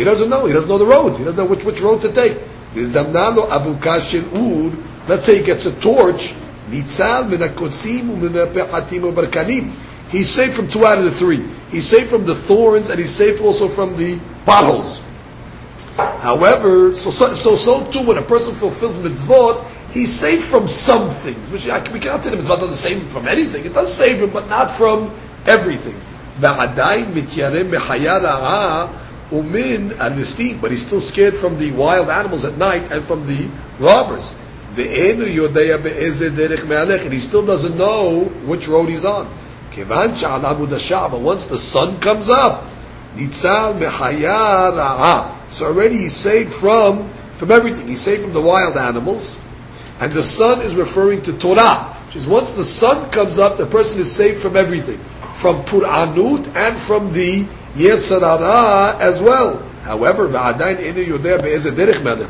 doesn't 0.04 0.28
know. 0.28 0.46
He 0.46 0.52
doesn't 0.52 0.68
know 0.68 0.78
the 0.78 0.86
road. 0.86 1.16
He 1.16 1.24
doesn't 1.24 1.36
know 1.36 1.46
which, 1.46 1.64
which 1.64 1.80
road 1.80 2.02
to 2.02 2.12
take. 2.12 2.36
Let's 5.08 5.24
say 5.24 5.38
he 5.38 5.44
gets 5.44 5.66
a 5.66 5.72
torch. 5.80 6.34
He's 6.70 6.90
safe 10.28 10.54
from 10.54 10.68
two 10.68 10.86
out 10.86 10.98
of 10.98 11.04
the 11.04 11.10
three. 11.10 11.48
He's 11.70 11.86
safe 11.86 12.10
from 12.10 12.24
the 12.24 12.34
thorns 12.34 12.90
and 12.90 12.98
he's 12.98 13.10
safe 13.10 13.40
also 13.40 13.68
from 13.68 13.96
the 13.96 14.20
potholes. 14.44 15.02
However, 15.96 16.94
so, 16.94 17.10
so, 17.10 17.56
so, 17.56 17.90
too 17.90 18.06
when 18.06 18.18
a 18.18 18.22
person 18.22 18.54
fulfills 18.54 18.98
mitzvot, 18.98 19.64
he's 19.92 20.12
saved 20.12 20.44
from 20.44 20.68
some 20.68 21.10
things. 21.10 21.50
Which 21.50 21.64
we 21.92 22.00
cannot 22.00 22.24
say 22.24 22.30
the 22.30 22.36
mitzvah 22.36 22.58
doesn't 22.58 22.76
save 22.76 23.02
him 23.02 23.08
from 23.08 23.26
anything. 23.26 23.64
It 23.64 23.74
does 23.74 23.92
save 23.92 24.20
him, 24.22 24.30
but 24.30 24.48
not 24.48 24.70
from 24.70 25.12
everything. 25.46 25.96
but 30.60 30.70
he's 30.70 30.86
still 30.86 31.00
scared 31.00 31.34
from 31.34 31.58
the 31.58 31.72
wild 31.72 32.08
animals 32.08 32.44
at 32.44 32.56
night 32.56 32.92
and 32.92 33.04
from 33.04 33.26
the 33.26 33.48
robbers. 33.78 34.34
And 34.76 34.92
he 37.12 37.20
still 37.20 37.44
doesn't 37.46 37.76
know 37.76 38.24
which 38.46 38.68
road 38.68 38.88
he's 38.88 39.04
on. 39.04 39.28
But 39.74 41.20
once 41.20 41.46
the 41.46 41.58
sun 41.58 41.98
comes 42.00 42.28
up, 42.28 42.64
so 45.50 45.66
already 45.66 45.96
he's 45.96 46.16
saved 46.16 46.52
from 46.52 47.08
from 47.36 47.50
everything. 47.50 47.88
He's 47.88 48.00
saved 48.00 48.22
from 48.22 48.32
the 48.32 48.40
wild 48.40 48.76
animals. 48.76 49.38
And 50.00 50.12
the 50.12 50.22
sun 50.22 50.60
is 50.60 50.76
referring 50.76 51.22
to 51.22 51.32
Torah. 51.32 51.94
Which 52.06 52.16
is 52.16 52.26
once 52.26 52.52
the 52.52 52.64
sun 52.64 53.10
comes 53.10 53.38
up, 53.38 53.56
the 53.58 53.66
person 53.66 54.00
is 54.00 54.10
saved 54.10 54.40
from 54.40 54.56
everything. 54.56 54.98
From 55.34 55.64
Pur'anut 55.64 56.54
and 56.56 56.76
from 56.76 57.12
the 57.12 57.46
Yetzer 57.74 58.22
as 59.00 59.20
well. 59.22 59.62
However, 59.82 60.28
but 60.28 60.56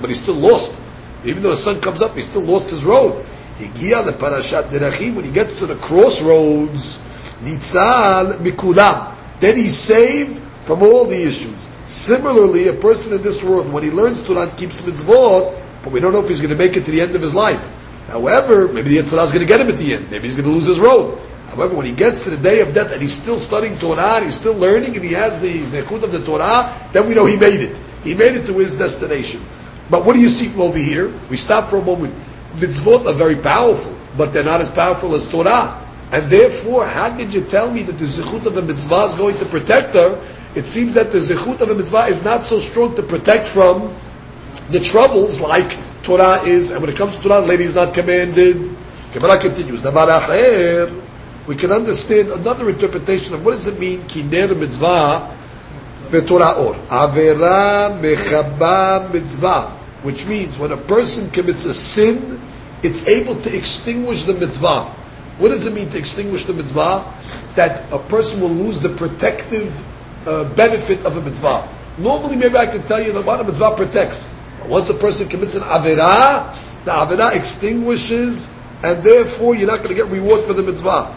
he's 0.08 0.22
still 0.22 0.34
lost. 0.34 0.80
Even 1.24 1.42
though 1.42 1.50
the 1.50 1.56
sun 1.56 1.80
comes 1.80 2.02
up, 2.02 2.14
he 2.14 2.20
still 2.20 2.42
lost 2.42 2.70
his 2.70 2.84
road. 2.84 3.24
When 3.58 3.72
he 3.74 5.32
gets 5.32 5.58
to 5.58 5.66
the 5.66 5.74
crossroads, 5.80 7.00
Nitzal 7.42 8.38
Mikulam. 8.38 9.14
Then 9.40 9.56
he's 9.56 9.76
saved 9.76 10.40
from 10.62 10.82
all 10.82 11.04
the 11.06 11.20
issues. 11.20 11.68
Similarly, 11.86 12.68
a 12.68 12.72
person 12.74 13.12
in 13.12 13.22
this 13.22 13.42
world, 13.42 13.72
when 13.72 13.82
he 13.82 13.90
learns 13.90 14.22
Torah 14.26 14.42
and 14.42 14.56
keeps 14.56 14.82
mitzvot, 14.82 15.54
but 15.82 15.92
we 15.92 16.00
don't 16.00 16.12
know 16.12 16.22
if 16.22 16.28
he's 16.28 16.40
going 16.40 16.50
to 16.50 16.56
make 16.56 16.76
it 16.76 16.84
to 16.84 16.90
the 16.90 17.00
end 17.00 17.14
of 17.14 17.22
his 17.22 17.34
life. 17.34 17.74
However, 18.08 18.68
maybe 18.68 18.90
the 18.90 18.98
Yitzhak 18.98 19.24
is 19.24 19.32
going 19.32 19.46
to 19.46 19.46
get 19.46 19.60
him 19.60 19.68
at 19.68 19.76
the 19.76 19.94
end. 19.94 20.10
Maybe 20.10 20.24
he's 20.24 20.34
going 20.34 20.48
to 20.48 20.52
lose 20.52 20.66
his 20.66 20.80
road. 20.80 21.18
However, 21.48 21.76
when 21.76 21.86
he 21.86 21.92
gets 21.92 22.24
to 22.24 22.30
the 22.30 22.36
day 22.36 22.60
of 22.60 22.74
death 22.74 22.92
and 22.92 23.00
he's 23.00 23.12
still 23.12 23.38
studying 23.38 23.76
Torah, 23.78 24.22
he's 24.22 24.38
still 24.38 24.54
learning, 24.54 24.96
and 24.96 25.04
he 25.04 25.12
has 25.12 25.40
the 25.40 25.60
zekut 25.60 26.02
of 26.02 26.12
the 26.12 26.24
Torah, 26.24 26.72
then 26.92 27.08
we 27.08 27.14
know 27.14 27.26
he 27.26 27.36
made 27.36 27.60
it. 27.60 27.78
He 28.04 28.14
made 28.14 28.34
it 28.36 28.46
to 28.46 28.58
his 28.58 28.76
destination. 28.76 29.42
But 29.90 30.04
what 30.04 30.14
do 30.14 30.20
you 30.20 30.28
see 30.28 30.48
from 30.48 30.62
over 30.62 30.78
here? 30.78 31.12
We 31.30 31.36
stop 31.36 31.70
for 31.70 31.78
a 31.78 31.84
moment. 31.84 32.14
Mitzvot 32.56 33.06
are 33.06 33.14
very 33.14 33.36
powerful, 33.36 33.96
but 34.16 34.32
they're 34.32 34.44
not 34.44 34.60
as 34.60 34.70
powerful 34.70 35.14
as 35.14 35.28
Torah. 35.28 35.84
And 36.12 36.30
therefore, 36.30 36.86
how 36.86 37.14
could 37.16 37.32
you 37.32 37.42
tell 37.44 37.70
me 37.70 37.82
that 37.82 37.98
the 37.98 38.04
zechut 38.04 38.46
of 38.46 38.56
a 38.56 38.62
mitzvah 38.62 39.04
is 39.04 39.14
going 39.14 39.36
to 39.36 39.44
protect 39.44 39.94
her? 39.94 40.18
It 40.54 40.64
seems 40.64 40.94
that 40.94 41.12
the 41.12 41.18
zechut 41.18 41.60
of 41.60 41.70
a 41.70 41.74
mitzvah 41.74 42.06
is 42.06 42.24
not 42.24 42.44
so 42.44 42.58
strong 42.58 42.94
to 42.96 43.02
protect 43.02 43.46
from 43.46 43.94
the 44.70 44.80
troubles 44.80 45.40
like 45.40 45.76
Torah 46.02 46.42
is, 46.44 46.70
and 46.70 46.80
when 46.80 46.90
it 46.90 46.96
comes 46.96 47.16
to 47.16 47.22
Torah, 47.22 47.42
is 47.42 47.74
not 47.74 47.94
commanded. 47.94 48.56
Gemara 49.12 49.38
continues. 49.38 49.82
We 51.46 51.56
can 51.56 51.72
understand 51.72 52.30
another 52.30 52.68
interpretation 52.68 53.34
of 53.34 53.44
what 53.44 53.52
does 53.52 53.66
it 53.66 53.80
mean, 53.80 54.00
kiner 54.00 54.58
mitzvah 54.58 55.34
v'torah 56.10 56.58
or. 56.58 56.74
Avera 56.88 57.98
mechaba 58.00 59.12
mitzvah. 59.12 59.70
Which 60.02 60.26
means 60.26 60.58
when 60.58 60.72
a 60.72 60.76
person 60.76 61.30
commits 61.30 61.64
a 61.64 61.74
sin, 61.74 62.40
it's 62.82 63.08
able 63.08 63.34
to 63.40 63.56
extinguish 63.56 64.24
the 64.24 64.34
mitzvah. 64.34 64.84
What 65.38 65.48
does 65.48 65.66
it 65.66 65.74
mean 65.74 65.88
to 65.90 65.98
extinguish 65.98 66.44
the 66.44 66.52
mitzvah? 66.52 67.04
That 67.54 67.90
a 67.92 67.98
person 67.98 68.40
will 68.40 68.50
lose 68.50 68.80
the 68.80 68.90
protective 68.90 69.82
uh, 70.26 70.44
benefit 70.54 71.04
of 71.06 71.16
a 71.16 71.20
mitzvah. 71.20 71.66
Normally, 71.98 72.36
maybe 72.36 72.56
I 72.56 72.66
can 72.66 72.82
tell 72.82 73.02
you 73.02 73.12
that 73.12 73.24
what 73.24 73.40
a 73.40 73.44
mitzvah 73.44 73.74
protects. 73.74 74.32
Once 74.68 74.90
a 74.90 74.94
person 74.94 75.26
commits 75.28 75.54
an 75.54 75.62
avirah, 75.62 76.52
the 76.84 76.90
avirah 76.90 77.34
extinguishes, 77.34 78.54
and 78.82 79.02
therefore 79.02 79.56
you're 79.56 79.66
not 79.66 79.78
going 79.78 79.88
to 79.88 79.94
get 79.94 80.06
reward 80.06 80.44
for 80.44 80.52
the 80.52 80.62
mitzvah. 80.62 81.14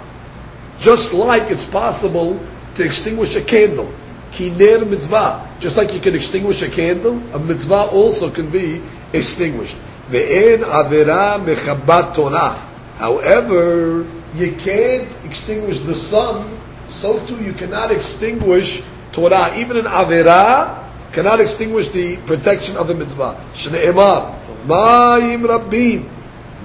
Just 0.79 1.13
like 1.13 1.51
it's 1.51 1.65
possible 1.65 2.39
to 2.75 2.83
extinguish 2.83 3.35
a 3.35 3.41
candle. 3.41 3.91
Kiner 4.31 4.89
mitzvah. 4.89 5.47
Just 5.59 5.75
like 5.75 5.93
you 5.93 5.99
can 5.99 6.15
extinguish 6.15 6.61
a 6.61 6.69
candle, 6.69 7.21
a 7.35 7.39
mitzvah 7.39 7.91
also 7.91 8.31
can 8.31 8.49
be 8.49 8.81
extinguished. 9.13 9.77
Ve'en 10.09 10.63
avirah 10.63 11.43
mechabat 11.43 12.15
Torah. 12.15 12.55
However, 12.97 14.05
you 14.33 14.55
can't 14.55 15.09
extinguish 15.25 15.81
the 15.81 15.95
sun, 15.95 16.47
so 16.85 17.19
too 17.25 17.37
you 17.43 17.53
cannot 17.53 17.91
extinguish 17.91 18.81
Torah. 19.11 19.51
Even 19.57 19.77
in 19.77 19.85
avirah, 19.85 20.80
cannot 21.13 21.39
extinguish 21.39 21.89
the 21.89 22.17
protection 22.25 22.77
of 22.77 22.87
the 22.87 22.95
mitzvah. 22.95 23.35
Shne'emar, 23.53 24.37
mayim 24.65 25.45
rabbim, 25.45 26.07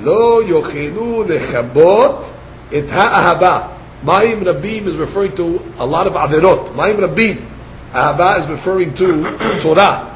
lo 0.01 0.43
yochenu 0.43 1.27
lechabot 1.27 2.37
It 2.71 2.87
ahaba. 2.87 3.73
Mayim 4.03 4.43
Rabim 4.43 4.87
is 4.87 4.97
referring 4.97 5.35
to 5.37 5.63
a 5.79 5.87
lot 5.87 6.07
of 6.07 6.15
averot. 6.15 6.69
Mayim 6.75 6.97
Rabim. 6.97 7.45
Ahaba 7.93 8.41
is 8.41 8.49
referring 8.49 8.95
to 8.95 9.23
Torah. 9.63 10.15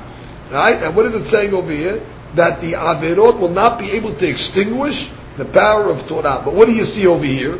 Right? 0.50 0.82
And 0.82 0.96
what 0.96 1.06
is 1.06 1.14
it 1.14 1.24
saying 1.24 1.54
over 1.54 1.70
here? 1.70 2.02
That 2.34 2.60
the 2.60 2.72
averot 2.72 3.38
will 3.38 3.50
not 3.50 3.78
be 3.78 3.92
able 3.92 4.14
to 4.14 4.28
extinguish 4.28 5.10
the 5.36 5.44
power 5.44 5.88
of 5.88 6.06
Torah. 6.06 6.42
But 6.44 6.54
what 6.54 6.66
do 6.66 6.74
you 6.74 6.84
see 6.84 7.06
over 7.06 7.24
here? 7.24 7.58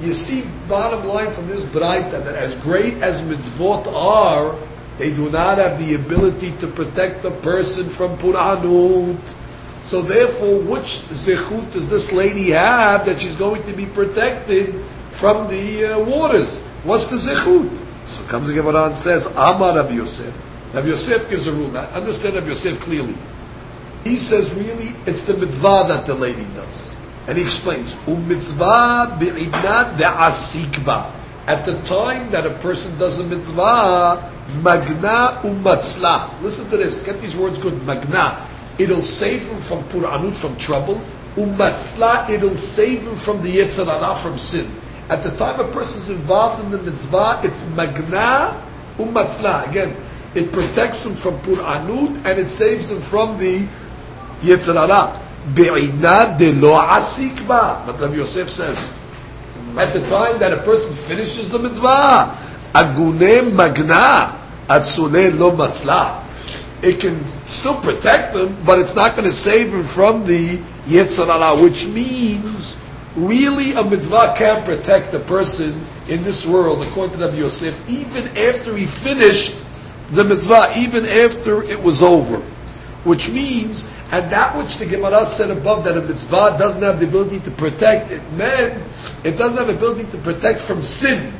You 0.00 0.12
see, 0.12 0.44
bottom 0.68 1.06
line 1.08 1.30
from 1.32 1.48
this 1.48 1.64
braita 1.64 2.24
that 2.24 2.34
as 2.36 2.54
great 2.56 2.94
as 3.02 3.20
mitzvot 3.22 3.92
are, 3.92 4.54
they 4.98 5.14
do 5.14 5.30
not 5.30 5.58
have 5.58 5.78
the 5.78 5.94
ability 5.94 6.52
to 6.58 6.66
protect 6.66 7.22
the 7.22 7.30
person 7.30 7.88
from 7.88 8.18
puranut. 8.18 9.34
So 9.82 10.02
therefore, 10.02 10.60
which 10.60 11.06
zechut 11.14 11.72
does 11.72 11.88
this 11.88 12.12
lady 12.12 12.50
have 12.50 13.06
that 13.06 13.20
she's 13.20 13.36
going 13.36 13.62
to 13.62 13.72
be 13.72 13.86
protected 13.86 14.74
from 15.10 15.48
the 15.48 15.94
uh, 15.94 16.04
waters? 16.04 16.60
What's 16.82 17.06
the 17.06 17.16
zechut? 17.16 17.84
So 18.04 18.24
comes 18.24 18.48
the 18.48 18.54
Gemara 18.54 18.86
and 18.86 18.96
says, 18.96 19.26
Amar 19.36 19.76
Rav 19.76 19.94
Yosef. 19.94 20.74
Rav 20.74 20.86
Yosef 20.86 21.30
gives 21.30 21.46
a 21.46 21.52
rule. 21.52 21.70
Now, 21.70 21.86
understand 21.90 22.34
Rav 22.34 22.48
Yosef 22.48 22.80
clearly. 22.80 23.14
He 24.02 24.16
says, 24.16 24.52
really, 24.54 24.96
it's 25.06 25.24
the 25.24 25.36
mitzvah 25.36 25.84
that 25.88 26.06
the 26.06 26.14
lady 26.14 26.46
does. 26.54 26.96
And 27.28 27.38
he 27.38 27.44
explains, 27.44 27.94
bi'idna 27.96 29.18
de'asikba. 29.96 31.12
At 31.46 31.64
the 31.64 31.80
time 31.82 32.30
that 32.30 32.46
a 32.46 32.50
person 32.50 32.98
does 32.98 33.20
a 33.20 33.24
mitzvah, 33.24 34.32
magna 34.62 35.40
u'matzla. 35.42 36.42
Listen 36.42 36.68
to 36.70 36.76
this, 36.76 37.02
get 37.04 37.20
these 37.20 37.36
words 37.36 37.58
good. 37.58 37.84
Magna. 37.84 38.46
It'll 38.78 39.02
save 39.02 39.44
him 39.44 39.58
from 39.60 39.82
pur'anut, 39.84 40.36
from 40.36 40.56
trouble. 40.56 41.00
U'matzla, 41.36 42.30
it'll 42.30 42.56
save 42.56 43.02
him 43.02 43.16
from 43.16 43.42
the 43.42 43.48
yitzhara, 43.48 44.16
from 44.16 44.38
sin. 44.38 44.70
At 45.10 45.22
the 45.22 45.30
time 45.36 45.58
a 45.58 45.68
person 45.72 46.02
is 46.02 46.10
involved 46.10 46.64
in 46.64 46.70
the 46.70 46.78
mitzvah, 46.78 47.40
it's 47.44 47.70
magna 47.74 48.62
u'matzla. 48.98 49.68
Again, 49.70 49.96
it 50.34 50.52
protects 50.52 51.06
him 51.06 51.14
from 51.16 51.38
pur'anut 51.40 52.16
and 52.24 52.38
it 52.38 52.48
saves 52.48 52.90
him 52.90 53.00
from 53.00 53.38
the 53.38 53.66
yitzhara. 54.42 55.24
Be'ina 55.54 56.36
de 56.38 56.52
lo 56.54 56.78
asik 56.78 57.46
ba. 57.48 57.82
But 57.86 58.00
Rabbi 58.00 58.16
Yosef 58.16 58.50
says, 58.50 58.94
at 59.76 59.92
the 59.92 60.00
time 60.08 60.38
that 60.40 60.52
a 60.52 60.62
person 60.62 60.92
finishes 60.92 61.48
the 61.50 61.58
mitzvah, 61.58 62.36
agune 62.72 63.52
magna 63.52 64.38
atzule 64.68 65.36
lo 65.38 65.52
matzla. 65.52 66.24
It 66.82 67.00
can 67.00 67.24
still 67.46 67.80
protect 67.80 68.34
them, 68.34 68.56
but 68.64 68.78
it's 68.78 68.94
not 68.94 69.16
going 69.16 69.26
to 69.26 69.34
save 69.34 69.72
him 69.72 69.82
from 69.82 70.24
the 70.24 70.60
Yetzer 70.86 71.26
Hara, 71.26 71.60
which 71.60 71.88
means 71.88 72.80
really 73.16 73.72
a 73.72 73.82
mitzvah 73.82 74.34
can't 74.36 74.64
protect 74.64 75.12
a 75.14 75.18
person 75.18 75.84
in 76.08 76.22
this 76.22 76.46
world, 76.46 76.82
according 76.82 77.18
to 77.18 77.24
Rabbi 77.26 77.38
Yosef, 77.38 77.74
even 77.90 78.28
after 78.38 78.76
he 78.76 78.86
finished 78.86 79.64
the 80.10 80.24
mitzvah, 80.24 80.72
even 80.76 81.04
after 81.04 81.62
it 81.64 81.82
was 81.82 82.02
over. 82.02 82.38
Which 83.04 83.30
means 83.30 83.90
and 84.10 84.32
that 84.32 84.56
which 84.56 84.78
the 84.78 84.86
Gemara 84.86 85.26
said 85.26 85.50
above 85.50 85.84
that 85.84 85.96
a 85.96 86.00
mitzvah 86.00 86.56
doesn't 86.58 86.82
have 86.82 86.98
the 86.98 87.06
ability 87.06 87.40
to 87.40 87.50
protect, 87.50 88.10
it 88.10 88.22
meant 88.32 88.82
it 89.24 89.36
doesn't 89.36 89.58
have 89.58 89.66
the 89.66 89.76
ability 89.76 90.10
to 90.12 90.18
protect 90.18 90.60
from 90.60 90.80
sin, 90.80 91.32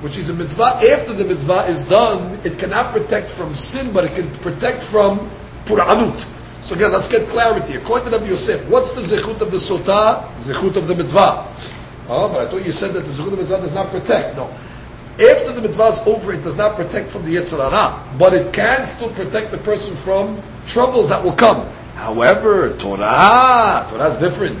which 0.00 0.18
is 0.18 0.28
a 0.28 0.34
mitzvah, 0.34 0.80
after 0.92 1.12
the 1.12 1.24
mitzvah 1.24 1.66
is 1.68 1.84
done, 1.84 2.38
it 2.44 2.58
cannot 2.58 2.92
protect 2.92 3.30
from 3.30 3.54
sin, 3.54 3.92
but 3.92 4.04
it 4.04 4.12
can 4.14 4.28
protect 4.40 4.82
from 4.82 5.30
pur'anut. 5.64 6.26
So 6.60 6.74
again, 6.74 6.92
let's 6.92 7.08
get 7.08 7.28
clarity. 7.28 7.74
According 7.74 8.10
to 8.10 8.18
Rabbi 8.18 8.28
Yosef, 8.28 8.68
what's 8.68 8.92
the 8.92 9.02
zechut 9.02 9.40
of 9.40 9.50
the 9.50 9.58
sotah? 9.58 10.26
Zechut 10.38 10.76
of 10.76 10.88
the 10.88 10.94
mitzvah. 10.94 11.46
Oh, 12.08 12.28
but 12.28 12.46
I 12.46 12.50
thought 12.50 12.64
you 12.66 12.72
said 12.72 12.92
that 12.92 13.00
the 13.00 13.10
zechut 13.10 13.26
of 13.26 13.30
the 13.32 13.36
mitzvah 13.38 13.60
does 13.60 13.74
not 13.74 13.90
protect. 13.90 14.36
No. 14.36 14.50
After 15.18 15.52
the 15.52 15.62
mitzvah 15.62 15.88
is 15.88 16.00
over, 16.06 16.32
it 16.32 16.42
does 16.42 16.58
not 16.58 16.76
protect 16.76 17.08
from 17.10 17.24
the 17.24 17.36
Yetzer 17.36 17.58
Hara, 17.58 18.02
but 18.18 18.34
it 18.34 18.52
can 18.52 18.84
still 18.84 19.08
protect 19.10 19.50
the 19.50 19.58
person 19.58 19.96
from 19.96 20.42
troubles 20.66 21.08
that 21.08 21.24
will 21.24 21.32
come. 21.32 21.66
However, 21.94 22.76
Torah, 22.76 23.86
Torah 23.88 24.08
is 24.08 24.18
different. 24.18 24.60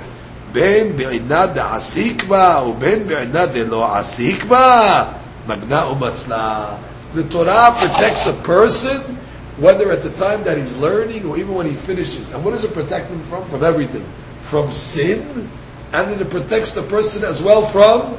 בין 0.52 0.96
בעינה 0.96 1.46
דעסיק 1.46 2.24
בה 2.24 2.62
ben 2.80 3.04
בעינה 3.06 3.52
the 3.52 3.64
lo 3.64 3.84
asikba. 3.84 5.15
The 5.46 7.28
Torah 7.30 7.74
protects 7.78 8.26
a 8.26 8.32
person 8.42 9.16
whether 9.58 9.90
at 9.90 10.02
the 10.02 10.10
time 10.10 10.42
that 10.42 10.58
he's 10.58 10.76
learning 10.76 11.24
or 11.24 11.38
even 11.38 11.54
when 11.54 11.66
he 11.66 11.74
finishes. 11.74 12.32
And 12.32 12.44
what 12.44 12.50
does 12.50 12.64
it 12.64 12.74
protect 12.74 13.10
him 13.10 13.20
from? 13.20 13.44
From 13.48 13.64
everything. 13.64 14.04
From 14.40 14.70
sin, 14.70 15.48
and 15.92 16.20
it 16.20 16.30
protects 16.30 16.72
the 16.72 16.82
person 16.82 17.24
as 17.24 17.42
well 17.42 17.64
from. 17.64 18.18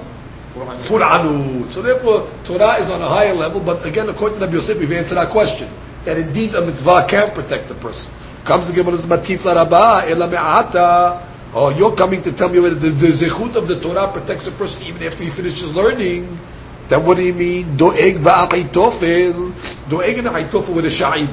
So 1.69 1.81
therefore, 1.81 2.27
Torah 2.43 2.79
is 2.79 2.89
on 2.89 3.01
a 3.01 3.07
higher 3.07 3.33
level, 3.33 3.61
but 3.61 3.85
again, 3.85 4.09
according 4.09 4.39
to 4.39 4.45
Rabbi 4.45 4.55
Yosef, 4.55 4.79
we've 4.79 4.91
answered 4.91 5.19
our 5.19 5.27
question. 5.27 5.69
That 6.05 6.17
indeed 6.17 6.55
a 6.55 6.65
mitzvah 6.65 7.05
can 7.07 7.31
protect 7.31 7.67
the 7.67 7.75
person. 7.75 8.11
Comes 8.45 8.69
the 8.71 8.75
Gemara's 8.75 9.05
matkif 9.05 9.43
laraba 9.43 10.09
ela 10.09 10.27
me'ata. 10.27 11.21
Oh, 11.53 11.69
you're 11.77 11.95
coming 11.95 12.21
to 12.23 12.31
tell 12.31 12.49
me 12.49 12.59
whether 12.59 12.75
the, 12.75 12.89
the 12.89 13.07
zechut 13.07 13.55
of 13.55 13.67
the 13.67 13.79
Torah 13.79 14.11
protects 14.11 14.47
a 14.47 14.51
person 14.51 14.83
even 14.83 15.03
after 15.03 15.23
he 15.23 15.29
finishes 15.29 15.75
learning. 15.75 16.39
Then 16.88 17.06
what 17.06 17.17
do 17.17 17.23
you 17.23 17.34
mean? 17.34 17.76
Doeg 17.76 18.15
va'achitofel. 18.17 19.89
Doeg 19.89 20.17
and 20.17 20.28
achitofel 20.28 20.73
with 20.73 20.86
a 20.86 20.89
sha'im. 20.89 21.28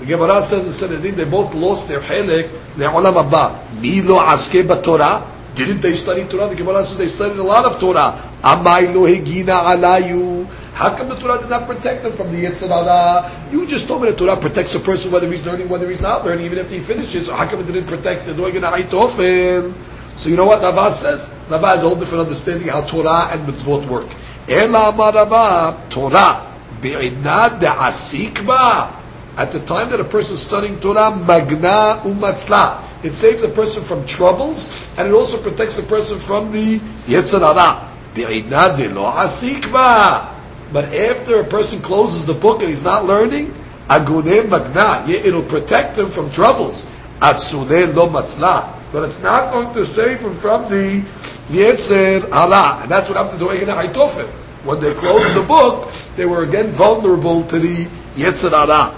The 0.00 0.06
Gemara 0.06 0.40
says 0.40 0.64
in 0.64 0.72
Sanhedrin 0.72 1.14
they 1.14 1.26
both 1.26 1.54
lost 1.54 1.86
their 1.86 2.00
helek, 2.00 2.48
their 2.76 2.88
olam 2.88 3.20
abba. 3.20 3.60
Mi 3.82 4.00
lo 4.00 4.18
aske 4.18 4.66
Torah. 4.82 5.26
Didn't 5.54 5.82
they 5.82 5.92
study 5.92 6.24
Torah? 6.24 6.48
The 6.48 6.54
Gemara 6.54 6.84
says 6.84 6.96
they 6.96 7.08
studied 7.08 7.38
a 7.38 7.42
lot 7.42 7.66
of 7.66 7.78
Torah. 7.78 8.16
Amai 8.42 8.94
lo 8.94 9.04
hegina 9.06 9.60
alayu. 9.60 10.46
How 10.72 10.96
come 10.96 11.10
the 11.10 11.16
Torah 11.16 11.38
did 11.38 11.50
not 11.50 11.66
protect 11.66 12.02
them 12.02 12.12
from 12.12 12.32
the 12.32 12.44
Yitzhara? 12.44 13.52
You 13.52 13.66
just 13.66 13.86
told 13.86 14.00
me 14.00 14.10
the 14.10 14.16
Torah 14.16 14.38
protects 14.38 14.74
a 14.74 14.80
person 14.80 15.12
whether 15.12 15.30
he's 15.30 15.44
learning, 15.44 15.68
whether 15.68 15.86
he's 15.86 16.00
not 16.00 16.24
learning, 16.24 16.46
even 16.46 16.56
if 16.56 16.70
he 16.70 16.78
finishes. 16.78 17.28
How 17.28 17.46
come 17.46 17.60
it 17.60 17.66
didn't 17.66 17.86
protect 17.86 18.24
the 18.24 18.32
Aitofel? 18.32 19.74
So 20.16 20.30
you 20.30 20.36
know 20.36 20.46
what 20.46 20.62
Rava 20.62 20.90
says? 20.90 21.34
Rava 21.50 21.66
has 21.66 21.84
a 21.84 21.88
whole 21.88 21.96
different 21.96 22.22
understanding 22.22 22.68
how 22.68 22.80
Torah 22.80 23.28
and 23.32 23.46
mitzvot 23.46 23.86
work. 23.86 24.08
Ela 24.50 24.90
Rava, 24.90 25.78
Torah, 25.88 26.44
de'asikba. 26.82 28.90
At 29.36 29.52
the 29.52 29.60
time 29.60 29.90
that 29.90 30.00
a 30.00 30.04
person 30.04 30.34
is 30.34 30.42
studying 30.42 30.80
Torah, 30.80 31.14
magna 31.14 32.02
umatzla. 32.02 32.82
It 33.04 33.12
saves 33.12 33.44
a 33.44 33.48
person 33.48 33.84
from 33.84 34.04
troubles, 34.06 34.88
and 34.98 35.06
it 35.06 35.14
also 35.14 35.40
protects 35.40 35.78
a 35.78 35.84
person 35.84 36.18
from 36.18 36.50
the 36.50 36.80
Yetzer 37.06 37.38
Hara. 37.38 37.88
Bi'idna 38.12 38.76
de 38.76 38.88
lo 38.92 39.12
asikba. 39.12 40.26
But 40.72 40.92
after 40.94 41.40
a 41.40 41.44
person 41.44 41.80
closes 41.80 42.26
the 42.26 42.34
book 42.34 42.62
and 42.62 42.70
he's 42.70 42.82
not 42.82 43.06
learning, 43.06 43.54
agune 43.86 44.50
magna, 44.50 45.04
it'll 45.08 45.42
protect 45.42 45.96
him 45.96 46.10
from 46.10 46.28
troubles. 46.32 46.86
Atsune 47.20 47.94
lo 47.94 48.08
matzla. 48.08 48.66
But 48.92 49.08
it's 49.08 49.22
not 49.22 49.52
going 49.52 49.72
to 49.74 49.86
save 49.94 50.18
him 50.18 50.36
from 50.38 50.68
the 50.68 51.04
Yetzer 51.50 52.28
Hara. 52.32 52.82
And 52.82 52.90
that's 52.90 53.08
what 53.08 53.16
happened 53.16 53.38
to 53.38 53.46
Egin 53.46 53.72
Haitofel. 53.72 54.28
When 54.64 54.78
they 54.78 54.92
closed 54.92 55.34
the 55.34 55.42
book, 55.42 55.90
they 56.16 56.26
were 56.26 56.44
again 56.44 56.68
vulnerable 56.68 57.44
to 57.44 57.58
the 57.58 57.88
Yetzer 58.14 58.50
Hara. 58.50 58.94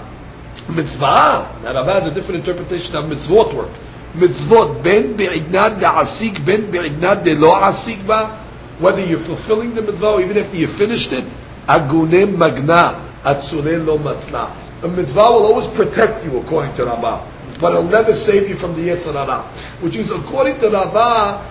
Mitzvah. 0.69 1.61
Now 1.63 1.73
Rav 1.73 1.87
has 1.87 2.07
a 2.07 2.13
different 2.13 2.45
interpretation 2.45 2.95
of 2.95 3.05
mitzvot 3.05 3.53
work. 3.53 3.69
Mitzvot, 4.13 4.83
ben 4.83 5.15
be'idnad 5.15 5.79
de'asik, 5.79 6.45
ben 6.45 6.69
be'idnad 6.69 7.23
de 7.23 7.35
lo 7.35 7.55
asik 7.55 8.05
ba. 8.05 8.39
Whether 8.79 9.05
you're 9.05 9.19
fulfilling 9.19 9.73
the 9.73 9.81
mitzvah 9.81 10.13
or 10.13 10.21
even 10.21 10.37
if 10.37 10.55
you 10.57 10.67
finished 10.67 11.13
it, 11.13 11.25
Agunem 11.67 12.37
magna 12.37 12.99
atzune 13.23 13.85
lo 13.85 13.97
matzna. 13.97 14.51
A 14.83 14.87
mitzvah 14.87 15.31
will 15.31 15.45
always 15.45 15.67
protect 15.67 16.25
you 16.25 16.39
according 16.39 16.75
to 16.75 16.85
Rabbah, 16.85 17.25
but 17.59 17.71
it'll 17.71 17.83
never 17.83 18.13
save 18.13 18.49
you 18.49 18.55
from 18.55 18.75
the 18.75 18.89
Yetzer 18.89 19.13
Hara. 19.13 19.43
Which 19.79 19.95
is 19.95 20.11
according 20.11 20.59
to 20.59 20.69
Rabbah, 20.69 21.41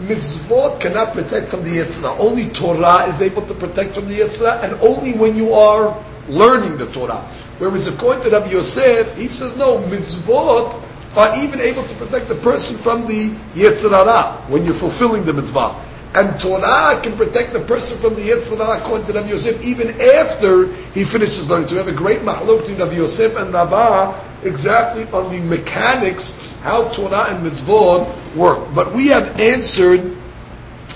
mitzvot 0.00 0.80
cannot 0.80 1.12
protect 1.12 1.48
from 1.48 1.62
the 1.64 1.78
Yetzer 1.78 2.02
Hara. 2.02 2.18
Only 2.18 2.48
Torah 2.50 3.04
is 3.06 3.22
able 3.22 3.42
to 3.46 3.54
protect 3.54 3.94
from 3.94 4.08
the 4.08 4.20
Yetzer 4.20 4.50
Hara, 4.50 4.72
and 4.72 4.80
only 4.80 5.12
when 5.12 5.36
you 5.36 5.52
are 5.52 5.96
learning 6.28 6.76
the 6.78 6.86
Torah. 6.86 7.20
Whereas 7.58 7.86
according 7.88 8.24
to 8.24 8.30
Rabbi 8.30 8.50
Yosef, 8.50 9.16
he 9.16 9.28
says 9.28 9.56
no, 9.56 9.78
mitzvot 9.78 10.82
are 11.16 11.36
even 11.36 11.60
able 11.60 11.84
to 11.84 11.94
protect 11.96 12.28
the 12.28 12.34
person 12.36 12.76
from 12.76 13.06
the 13.06 13.30
Yetzer 13.54 13.90
Hara 13.90 14.32
when 14.48 14.64
you're 14.64 14.74
fulfilling 14.74 15.24
the 15.24 15.32
mitzvah. 15.32 15.74
And 16.14 16.38
Torah 16.40 17.00
can 17.02 17.16
protect 17.16 17.52
the 17.52 17.60
person 17.60 17.98
from 17.98 18.14
the 18.14 18.22
Yetzer 18.22 18.58
Hara 18.58 18.80
according 18.80 19.06
to 19.06 19.12
Rabbi 19.12 19.28
Yosef 19.28 19.62
even 19.62 19.88
after 20.18 20.72
he 20.92 21.04
finishes 21.04 21.48
learning. 21.48 21.68
So 21.68 21.76
we 21.76 21.78
have 21.78 21.88
a 21.88 21.96
great 21.96 22.20
mahalok 22.20 22.60
between 22.60 22.78
Rabbi 22.78 22.96
Yosef 22.96 23.36
and 23.36 23.52
Rabbah 23.52 24.31
exactly 24.44 25.04
on 25.12 25.30
the 25.30 25.40
mechanics 25.40 26.38
how 26.62 26.88
Torah 26.88 27.26
and 27.28 27.44
mitzvot 27.44 28.36
work. 28.36 28.68
But 28.74 28.92
we 28.92 29.08
have 29.08 29.40
answered 29.40 30.16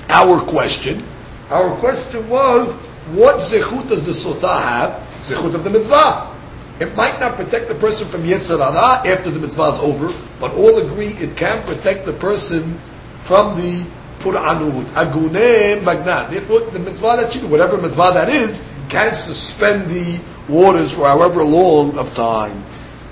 our 0.09 0.41
question. 0.41 1.03
Our 1.51 1.77
question 1.77 2.29
was, 2.29 2.73
what 3.15 3.37
zechut 3.37 3.89
does 3.89 4.05
the 4.05 4.13
sotah 4.13 4.61
have? 4.61 4.91
Zechut 5.23 5.55
of 5.55 5.65
the 5.65 5.71
mitzvah. 5.71 6.33
It 6.79 6.95
might 6.95 7.19
not 7.21 7.37
protect 7.37 7.69
the 7.69 7.75
person 7.75 8.07
from 8.07 8.23
Yetzer 8.23 8.59
Hara 8.59 9.07
after 9.07 9.31
the 9.31 9.41
mitzvah 9.41 9.71
is 9.71 9.79
over, 9.79 10.13
but 10.39 10.53
all 10.55 10.79
agree 10.79 11.09
it 11.09 11.37
can 11.37 11.65
protect 11.65 12.05
the 12.05 12.13
person 12.13 12.75
from 13.23 13.57
the 13.57 13.89
pur'anut. 14.19 14.85
Agune 14.95 15.83
magna. 15.83 16.27
Therefore, 16.31 16.61
the 16.61 16.79
mitzvah 16.79 17.17
that 17.17 17.35
you 17.35 17.41
do, 17.41 17.47
whatever 17.47 17.81
mitzvah 17.81 18.11
that 18.15 18.29
is, 18.29 18.69
can 18.89 19.15
suspend 19.15 19.89
the 19.89 20.21
waters 20.49 20.95
for 20.95 21.07
however 21.07 21.43
long 21.43 21.97
of 21.99 22.15
time. 22.15 22.63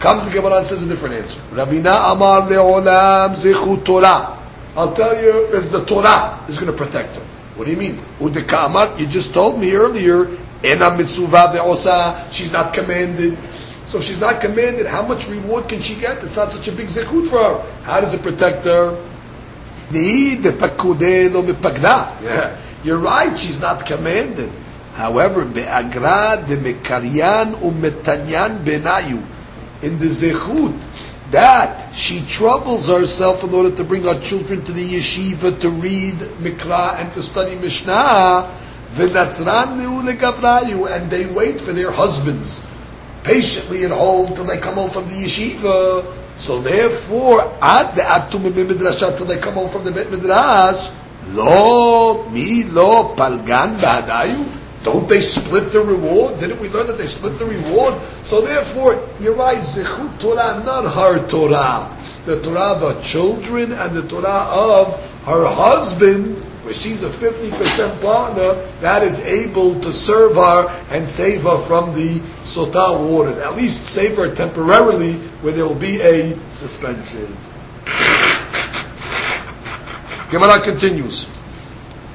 Comes 0.04 0.28
the 0.28 0.34
Gemara 0.38 0.58
and 0.58 0.66
says 0.66 0.82
a 0.82 0.86
different 0.86 1.14
answer. 1.14 1.40
Ravina 1.56 2.12
Amar 2.12 2.42
le'olam 2.42 3.30
zechut 3.30 3.86
Torah. 3.86 4.36
I'll 4.76 4.92
tell 4.92 5.18
you, 5.18 5.48
it's 5.56 5.68
the 5.68 5.82
Torah 5.82 6.44
is 6.46 6.58
going 6.58 6.70
to 6.70 6.76
protect 6.76 7.16
her. 7.16 7.22
What 7.56 7.64
do 7.64 7.70
you 7.70 7.78
mean? 7.78 7.96
Udika 8.20 8.66
Amar, 8.66 8.92
you 8.98 9.06
just 9.06 9.32
told 9.32 9.58
me 9.58 9.72
earlier, 9.72 10.28
ena 10.62 10.94
mitzvah 10.94 11.54
ve'osa, 11.56 12.30
she's 12.30 12.52
not 12.52 12.74
commanded. 12.74 13.38
So 13.86 13.96
if 13.96 14.04
she's 14.04 14.20
not 14.20 14.42
commanded, 14.42 14.84
how 14.84 15.06
much 15.06 15.26
reward 15.26 15.70
can 15.70 15.80
she 15.80 15.94
get? 15.94 16.22
It's 16.22 16.36
not 16.36 16.52
such 16.52 16.68
a 16.68 16.72
big 16.72 16.88
zechut 16.88 17.26
for 17.26 17.38
her. 17.38 17.64
How 17.84 18.02
does 18.02 18.12
it 18.12 18.20
protect 18.20 18.66
her? 18.66 19.02
Yeah, 22.22 22.56
you're 22.84 22.98
right. 22.98 23.38
She's 23.38 23.58
not 23.58 23.86
commanded. 23.86 24.52
However, 24.96 25.46
be'agra 25.46 26.44
de 26.46 26.58
mekaryan 26.58 27.54
umetanyan 27.62 28.58
benayu 28.64 29.22
in 29.84 29.98
the 29.98 30.06
zechut 30.06 30.80
that 31.30 31.92
she 31.94 32.24
troubles 32.26 32.88
herself 32.88 33.42
in 33.44 33.52
order 33.52 33.70
to 33.74 33.84
bring 33.84 34.02
her 34.04 34.18
children 34.20 34.64
to 34.64 34.72
the 34.72 34.84
yeshiva 34.84 35.60
to 35.60 35.68
read 35.70 36.14
mikra 36.38 36.94
and 37.00 37.12
to 37.12 37.22
study 37.22 37.56
mishnah. 37.56 38.48
And 38.96 39.10
they 41.10 41.26
wait 41.26 41.60
for 41.60 41.72
their 41.72 41.90
husbands 41.90 42.70
patiently 43.24 43.84
at 43.84 43.90
home 43.90 44.34
till 44.34 44.44
they 44.44 44.58
come 44.58 44.74
home 44.74 44.90
from 44.90 45.06
the 45.06 45.14
yeshiva. 45.14 46.04
So 46.36 46.60
therefore, 46.60 47.42
at 47.60 47.94
the 47.96 48.02
atum 48.02 48.52
midrasha 48.52 49.16
till 49.16 49.26
they 49.26 49.38
come 49.38 49.54
home 49.54 49.68
from 49.68 49.82
the 49.84 49.90
bet 49.90 50.10
midrash, 50.10 50.90
lo 51.32 52.28
mi 52.30 52.62
lo 52.64 53.14
palgan 53.16 53.76
badayu. 53.78 54.63
Don't 54.84 55.08
they 55.08 55.22
split 55.22 55.72
the 55.72 55.80
reward? 55.80 56.38
Didn't 56.38 56.60
we 56.60 56.68
learn 56.68 56.86
that 56.88 56.98
they 56.98 57.06
split 57.06 57.38
the 57.38 57.46
reward? 57.46 58.00
So 58.22 58.42
therefore, 58.42 59.02
you're 59.18 59.34
right, 59.34 59.58
Zechut 59.58 60.20
Torah, 60.20 60.62
not 60.62 60.84
her 60.84 61.26
Torah. 61.26 61.90
The 62.26 62.40
Torah 62.42 62.74
of 62.74 62.80
her 62.82 63.02
children 63.02 63.72
and 63.72 63.96
the 63.96 64.06
Torah 64.06 64.46
of 64.46 64.92
her 65.24 65.48
husband, 65.48 66.36
where 66.64 66.74
she's 66.74 67.02
a 67.02 67.08
50% 67.08 68.02
partner, 68.02 68.54
that 68.82 69.02
is 69.02 69.24
able 69.24 69.80
to 69.80 69.90
serve 69.90 70.36
her 70.36 70.68
and 70.90 71.08
save 71.08 71.44
her 71.44 71.58
from 71.58 71.94
the 71.94 72.18
Sotah 72.44 73.10
waters. 73.10 73.38
At 73.38 73.56
least 73.56 73.86
save 73.86 74.16
her 74.16 74.34
temporarily, 74.34 75.14
where 75.40 75.54
there 75.54 75.66
will 75.66 75.74
be 75.74 76.02
a 76.02 76.36
suspension. 76.52 77.34
Gemara 80.30 80.60
continues. 80.60 81.26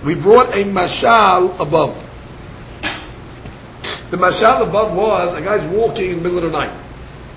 We 0.05 0.13
brought 0.13 0.53
a 0.53 0.65
mashal 0.65 1.59
above. 1.59 2.05
The 4.09 4.17
mashal 4.17 4.67
above 4.67 4.95
was 4.95 5.35
a 5.35 5.41
guy's 5.41 5.63
walking 5.71 6.11
in 6.11 6.17
the 6.17 6.23
middle 6.23 6.37
of 6.39 6.51
the 6.51 6.57
night. 6.57 6.71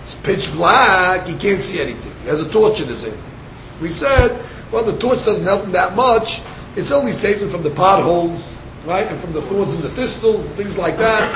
It's 0.05 0.15
pitch 0.17 0.53
black, 0.53 1.27
he 1.27 1.35
can't 1.35 1.61
see 1.61 1.81
anything. 1.81 2.13
He 2.23 2.29
has 2.29 2.41
a 2.41 2.51
torch 2.51 2.81
in 2.81 2.89
his 2.89 3.05
hand. 3.05 3.19
We 3.81 3.89
said, 3.89 4.43
well, 4.73 4.83
the 4.83 4.97
torch 4.99 5.25
doesn't 5.25 5.45
help 5.45 5.65
him 5.65 5.73
that 5.73 5.95
much. 5.95 6.41
It's 6.75 6.91
only 6.91 7.13
saving 7.13 7.51
from 7.51 7.63
the 7.63 7.71
potholes, 7.71 8.57
right, 8.87 9.07
and 9.07 9.21
from 9.21 9.35
the 9.35 9.43
thorns 9.43 9.75
and 9.75 9.83
the 9.83 9.91
thistles, 9.91 10.47
things 10.51 10.79
like 10.79 10.97
that. 10.97 11.29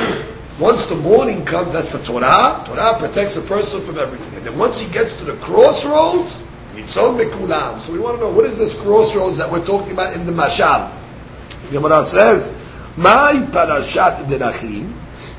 Once 0.59 0.87
the 0.87 0.97
morning 0.97 1.45
comes, 1.45 1.75
that's 1.75 1.93
the 1.93 2.03
Torah. 2.03 2.65
Torah 2.65 2.99
protects 2.99 3.37
a 3.37 3.43
person 3.43 3.83
from 3.83 3.99
everything. 3.99 4.35
And 4.39 4.47
then 4.47 4.57
once 4.57 4.81
he 4.81 4.91
gets 4.91 5.19
to 5.19 5.27
the 5.27 5.35
crossroads, 5.35 6.43
mitzvot 6.75 7.21
mekulam. 7.21 7.79
So 7.79 7.93
we 7.93 7.99
want 7.99 8.17
to 8.17 8.23
know 8.23 8.31
what 8.31 8.47
is 8.47 8.57
this 8.57 8.81
crossroads 8.81 9.37
that 9.37 9.53
we're 9.53 9.67
talking 9.67 9.93
about 9.93 10.15
in 10.15 10.25
the 10.25 10.33
mashal. 10.33 10.91
Gemara 11.71 12.03
says, 12.05 12.57
"My 12.97 13.35
parashat 13.53 14.25
derachim." 14.29 14.96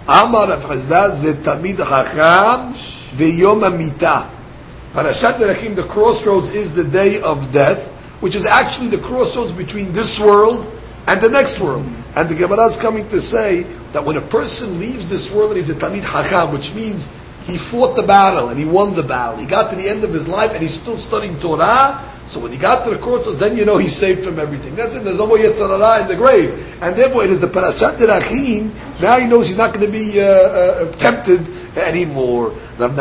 Amar 0.07 0.47
Rav 0.47 0.63
Chisda 0.63 1.11
ze 1.11 1.33
tamid 1.33 1.77
chacham 1.77 2.73
v'yom 3.17 3.65
amita. 3.67 4.29
Parashat 4.93 5.33
Derechim, 5.33 5.75
the 5.75 5.83
crossroads 5.83 6.49
is 6.51 6.73
the 6.73 6.85
day 6.85 7.19
of 7.21 7.51
death, 7.51 7.91
which 8.21 8.33
is 8.33 8.45
actually 8.45 8.87
the 8.87 8.99
crossroads 8.99 9.51
between 9.51 9.91
this 9.91 10.17
world 10.17 10.65
and 11.07 11.19
the 11.19 11.27
next 11.27 11.59
world. 11.59 11.85
And 12.15 12.29
the 12.29 12.35
Gemara 12.35 12.67
is 12.67 12.77
coming 12.77 13.05
to 13.09 13.19
say 13.19 13.63
that 13.91 14.05
when 14.05 14.15
a 14.15 14.21
person 14.21 14.79
leaves 14.79 15.09
this 15.09 15.29
world 15.29 15.49
and 15.49 15.57
he's 15.57 15.69
a 15.69 15.75
Tamid 15.75 16.03
Hacham, 16.03 16.53
which 16.53 16.73
means 16.73 17.13
he 17.45 17.57
fought 17.57 17.97
the 17.97 18.03
battle 18.03 18.47
and 18.47 18.57
he 18.57 18.65
won 18.65 18.95
the 18.95 19.03
battle, 19.03 19.37
he 19.37 19.45
got 19.45 19.69
to 19.71 19.75
the 19.75 19.89
end 19.89 20.05
of 20.05 20.13
his 20.13 20.29
life 20.29 20.53
and 20.53 20.61
he's 20.63 20.79
still 20.79 20.95
studying 20.95 21.37
Torah, 21.41 22.01
so 22.27 22.41
when 22.41 22.51
he 22.51 22.57
got 22.57 22.83
to 22.83 22.89
the 22.89 22.97
crossroads, 22.97 23.39
then 23.39 23.55
you 23.55 23.63
know 23.63 23.77
he's 23.77 23.95
saved 23.95 24.25
from 24.25 24.37
everything. 24.37 24.75
That's 24.75 24.95
it. 24.95 25.05
There's 25.05 25.17
no 25.17 25.27
more 25.27 25.37
Yetzer 25.37 25.69
Hara 25.69 26.01
in 26.01 26.09
the 26.09 26.15
grave. 26.17 26.51
And 26.83 26.93
therefore 26.93 27.23
it 27.23 27.29
is 27.29 27.39
the 27.39 27.47
Parashat 27.47 27.95
Derachim, 27.95 28.69
now 29.01 29.17
he 29.17 29.27
knows 29.27 29.47
he's 29.47 29.55
not 29.57 29.73
going 29.73 29.85
to 29.85 29.91
be 29.91 30.19
uh, 30.19 30.25
uh, 30.25 30.91
tempted 30.97 31.47
anymore. 31.77 32.49
This 32.77 32.91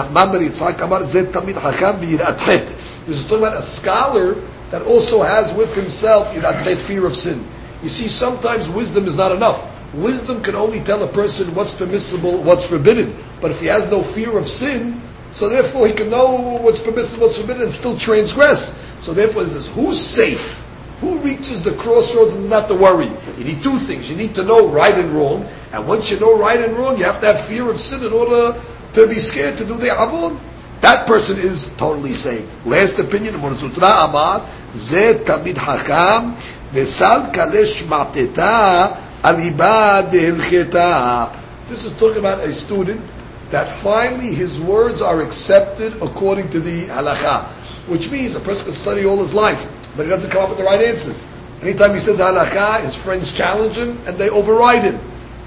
is 3.09 3.27
talking 3.27 3.45
about 3.45 3.57
a 3.57 3.62
scholar 3.62 4.35
that 4.71 4.83
also 4.83 5.23
has 5.23 5.53
with 5.55 5.75
himself 5.75 6.33
fear 6.33 7.05
of 7.05 7.17
sin. 7.17 7.45
You 7.83 7.89
see, 7.89 8.07
sometimes 8.09 8.69
wisdom 8.69 9.07
is 9.07 9.17
not 9.17 9.33
enough. 9.33 9.73
Wisdom 9.95 10.43
can 10.43 10.55
only 10.55 10.81
tell 10.81 11.03
a 11.03 11.09
person 11.09 11.53
what's 11.55 11.75
permissible, 11.75 12.43
what's 12.43 12.65
forbidden. 12.67 13.17
But 13.41 13.51
if 13.51 13.61
he 13.61 13.67
has 13.67 13.91
no 13.91 14.03
fear 14.03 14.39
of 14.39 14.47
sin, 14.47 15.01
so 15.37 15.51
therefore 15.51 15.87
he 15.87 15.92
can 15.92 16.09
know 16.09 16.33
what's 16.64 16.81
permissible, 16.81 17.27
what's 17.27 17.38
forbidden, 17.38 17.64
and 17.64 17.70
still 17.70 17.94
transgress. 17.94 18.72
So 19.05 19.12
therefore, 19.12 19.44
he 19.44 19.51
says, 19.51 19.68
who's 19.68 20.01
safe? 20.01 20.64
Who 21.03 21.18
reaches 21.18 21.62
the 21.62 21.72
crossroads 21.72 22.33
and 22.33 22.49
not 22.49 22.68
to 22.68 22.75
worry? 22.75 23.11
You 23.37 23.44
need 23.44 23.62
two 23.62 23.77
things. 23.77 24.09
You 24.09 24.16
need 24.16 24.35
to 24.37 24.44
know 24.44 24.66
right 24.66 24.96
and 24.96 25.11
wrong, 25.11 25.44
and 25.75 25.87
once 25.87 26.11
you 26.11 26.18
know 26.20 26.38
right 26.38 26.59
and 26.59 26.72
wrong, 26.72 26.96
you 26.96 27.05
have 27.05 27.20
to 27.20 27.27
have 27.27 27.38
fear 27.38 27.68
of 27.68 27.79
sin 27.79 28.03
in 28.07 28.14
order 28.14 28.59
to 28.94 29.07
be 29.07 29.16
scared 29.16 29.59
to 29.59 29.66
do 29.66 29.75
the 29.77 29.92
avon. 29.92 30.40
That 30.81 31.07
person 31.07 31.38
is 31.38 31.68
totally 31.77 32.14
saved. 32.14 32.49
Last 32.64 32.99
opinion 32.99 33.35
of 33.35 33.42
Zutra 33.61 34.09
Amar, 34.09 34.40
Ze 34.72 35.20
Tamid 35.20 35.61
Hakam, 35.61 36.33
Vesal 36.72 37.31
Kalesh 37.31 37.85
Mateta, 37.85 38.96
Aliba 39.20 40.09
Dehilcheta. 40.09 41.37
This 41.68 41.85
is 41.85 41.92
talking 41.92 42.20
about 42.20 42.40
a 42.40 42.51
student 42.55 43.03
that 43.51 43.69
finally 43.69 44.35
his 44.35 44.61
words 44.61 45.01
are 45.01 45.21
accepted 45.21 45.95
according 46.03 46.51
to 46.51 46.61
the 46.61 46.87
halacha 46.87 47.47
which 47.87 48.11
means 48.11 48.35
a 48.35 48.41
person 48.41 48.67
can 48.67 48.75
study 48.75 49.07
all 49.07 49.17
his 49.19 49.35
life, 49.35 49.65
but 49.97 50.05
he 50.05 50.11
doesn't 50.11 50.31
come 50.31 50.43
up 50.43 50.49
with 50.49 50.59
the 50.59 50.65
right 50.65 50.81
answers. 50.81 51.29
Anytime 51.63 51.95
he 51.95 52.01
says 52.01 52.21
halakha, 52.21 52.83
his 52.83 52.97
friends 52.97 53.33
challenge 53.33 53.79
him 53.79 53.97
and 54.07 54.19
they 54.19 54.29
override 54.29 54.83
him. 54.83 54.97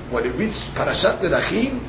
When 0.10 0.26
it 0.26 0.34
reads 0.36 0.70
Parashat 0.70 1.20
Derachim, 1.20 1.80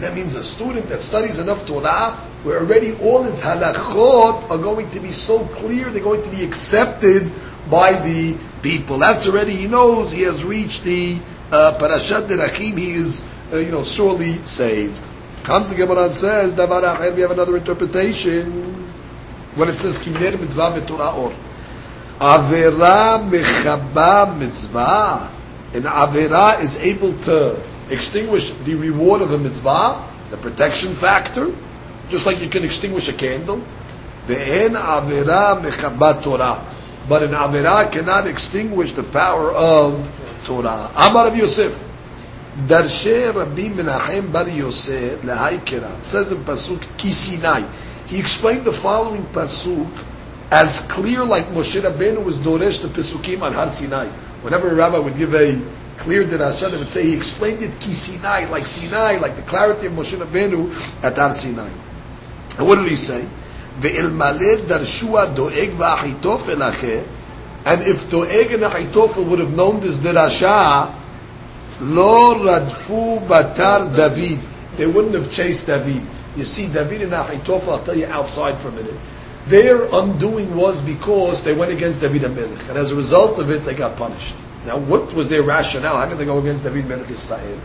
that 0.00 0.14
means 0.14 0.34
a 0.34 0.42
student 0.42 0.88
that 0.88 1.02
studies 1.02 1.38
enough 1.38 1.66
Torah, 1.66 2.12
where 2.42 2.58
already 2.58 2.92
all 3.00 3.22
his 3.22 3.40
halachot 3.40 4.50
are 4.50 4.58
going 4.58 4.90
to 4.90 5.00
be 5.00 5.10
so 5.10 5.44
clear, 5.46 5.88
they're 5.88 6.02
going 6.02 6.22
to 6.22 6.30
be 6.30 6.44
accepted 6.44 7.30
by 7.70 7.92
the 7.92 8.36
people. 8.62 8.98
That's 8.98 9.28
already, 9.28 9.52
he 9.52 9.68
knows 9.68 10.12
he 10.12 10.22
has 10.22 10.44
reached 10.44 10.82
the 10.82 11.18
uh, 11.50 11.78
Parashat 11.80 12.26
Derachim, 12.26 12.76
he 12.76 12.90
is, 12.90 13.26
uh, 13.52 13.56
you 13.56 13.70
know, 13.70 13.84
surely 13.84 14.34
saved. 14.42 15.06
Comes 15.46 15.70
the 15.70 15.76
Gemara 15.76 16.06
and 16.06 16.12
says, 16.12 16.54
Davar 16.54 17.14
we 17.14 17.20
have 17.20 17.30
another 17.30 17.56
interpretation 17.56 18.50
when 19.54 19.68
it 19.68 19.76
says 19.76 19.96
kiner 19.96 20.40
mitzvah 20.40 20.74
v'torah 20.74 21.14
or. 21.14 21.30
Avera 22.18 23.22
mechaba 23.30 24.36
mitzvah. 24.36 25.30
An 25.72 25.82
avera 25.84 26.60
is 26.60 26.82
able 26.82 27.12
to 27.20 27.54
extinguish 27.94 28.50
the 28.50 28.74
reward 28.74 29.22
of 29.22 29.30
a 29.30 29.38
mitzvah, 29.38 30.04
the 30.30 30.36
protection 30.36 30.90
factor, 30.90 31.54
just 32.08 32.26
like 32.26 32.40
you 32.40 32.48
can 32.48 32.64
extinguish 32.64 33.08
a 33.08 33.12
candle. 33.12 33.62
Ve'en 34.26 34.70
avera 34.70 35.62
mechaba 35.62 36.20
Torah. 36.24 36.60
But 37.08 37.22
an 37.22 37.30
avera 37.30 37.92
cannot 37.92 38.26
extinguish 38.26 38.90
the 38.90 39.04
power 39.04 39.52
of 39.52 40.10
Torah. 40.44 40.90
Amar 40.96 41.28
of 41.28 41.36
Yosef. 41.36 41.86
Darshe 42.56 43.34
Rabbi 43.34 43.68
Menachem 43.68 44.32
Bar 44.32 44.48
Yosef 44.48 45.20
lehaikera. 45.20 46.02
Says 46.02 46.32
in 46.32 46.38
Pasuk 46.38 46.78
Kisinai. 46.96 47.68
He 48.06 48.18
explained 48.18 48.64
the 48.64 48.72
following 48.72 49.24
pasuk 49.24 49.90
as 50.50 50.80
clear 50.88 51.24
like 51.24 51.46
Moshe 51.48 51.78
Rabbeinu 51.80 52.24
was 52.24 52.38
doresh 52.38 52.80
the 52.80 52.88
pesukim 52.88 53.42
on 53.42 53.52
Har 53.52 53.68
Sinai. 53.68 54.06
Whenever 54.42 54.70
a 54.70 54.74
rabbi 54.74 54.98
would 54.98 55.16
give 55.18 55.34
a 55.34 55.60
clear 55.98 56.24
derasha, 56.24 56.70
they 56.70 56.78
would 56.78 56.86
say 56.86 57.02
he 57.02 57.16
explained 57.16 57.62
it 57.62 57.78
ki 57.80 57.90
Sinai, 57.90 58.48
like 58.48 58.64
Sinai, 58.64 59.18
like 59.18 59.36
the 59.36 59.42
clarity 59.42 59.88
of 59.88 59.92
Moshe 59.92 60.16
Rabbeinu 60.16 61.02
at 61.02 61.16
Har 61.18 61.32
Sinai. 61.32 61.68
And 62.58 62.66
what 62.66 62.76
did 62.76 62.88
he 62.88 62.96
say? 62.96 63.26
Ve'ilmaleh 63.80 64.68
darshua 64.68 65.34
doeg 65.34 65.76
v'achitofel 65.76 66.72
ache, 66.72 67.06
and 67.66 67.82
if 67.82 68.08
Doeg 68.08 68.52
and 68.52 68.62
Achitofel 68.62 69.26
would 69.26 69.40
have 69.40 69.54
known 69.54 69.80
this 69.80 69.98
derasha, 69.98 70.94
lo 71.80 72.34
radfu 72.44 73.26
batar 73.26 73.94
David, 73.94 74.38
they 74.76 74.86
wouldn't 74.86 75.14
have 75.14 75.30
chased 75.30 75.66
David. 75.66 76.02
You 76.36 76.44
see, 76.44 76.68
David 76.68 77.02
and 77.02 77.12
Ahitofel, 77.12 77.68
I'll 77.68 77.84
tell 77.84 77.96
you 77.96 78.06
outside 78.06 78.58
for 78.58 78.68
a 78.68 78.72
minute. 78.72 78.94
their 79.46 79.84
undoing 79.94 80.54
was 80.56 80.82
because 80.82 81.44
they 81.44 81.54
went 81.54 81.72
against 81.72 82.00
David 82.00 82.22
HaMelech, 82.22 82.68
and 82.68 82.76
as 82.76 82.90
a 82.90 82.96
result 82.96 83.38
of 83.38 83.50
it, 83.50 83.64
they 83.64 83.74
got 83.74 83.96
punished. 83.96 84.34
Now, 84.66 84.78
what 84.78 85.14
was 85.14 85.28
their 85.28 85.42
rationale? 85.42 85.96
How 85.96 86.08
could 86.08 86.18
they 86.18 86.24
go 86.24 86.38
against 86.38 86.64
David 86.64 86.86
Melech 86.86 87.08
Israel? 87.08 87.60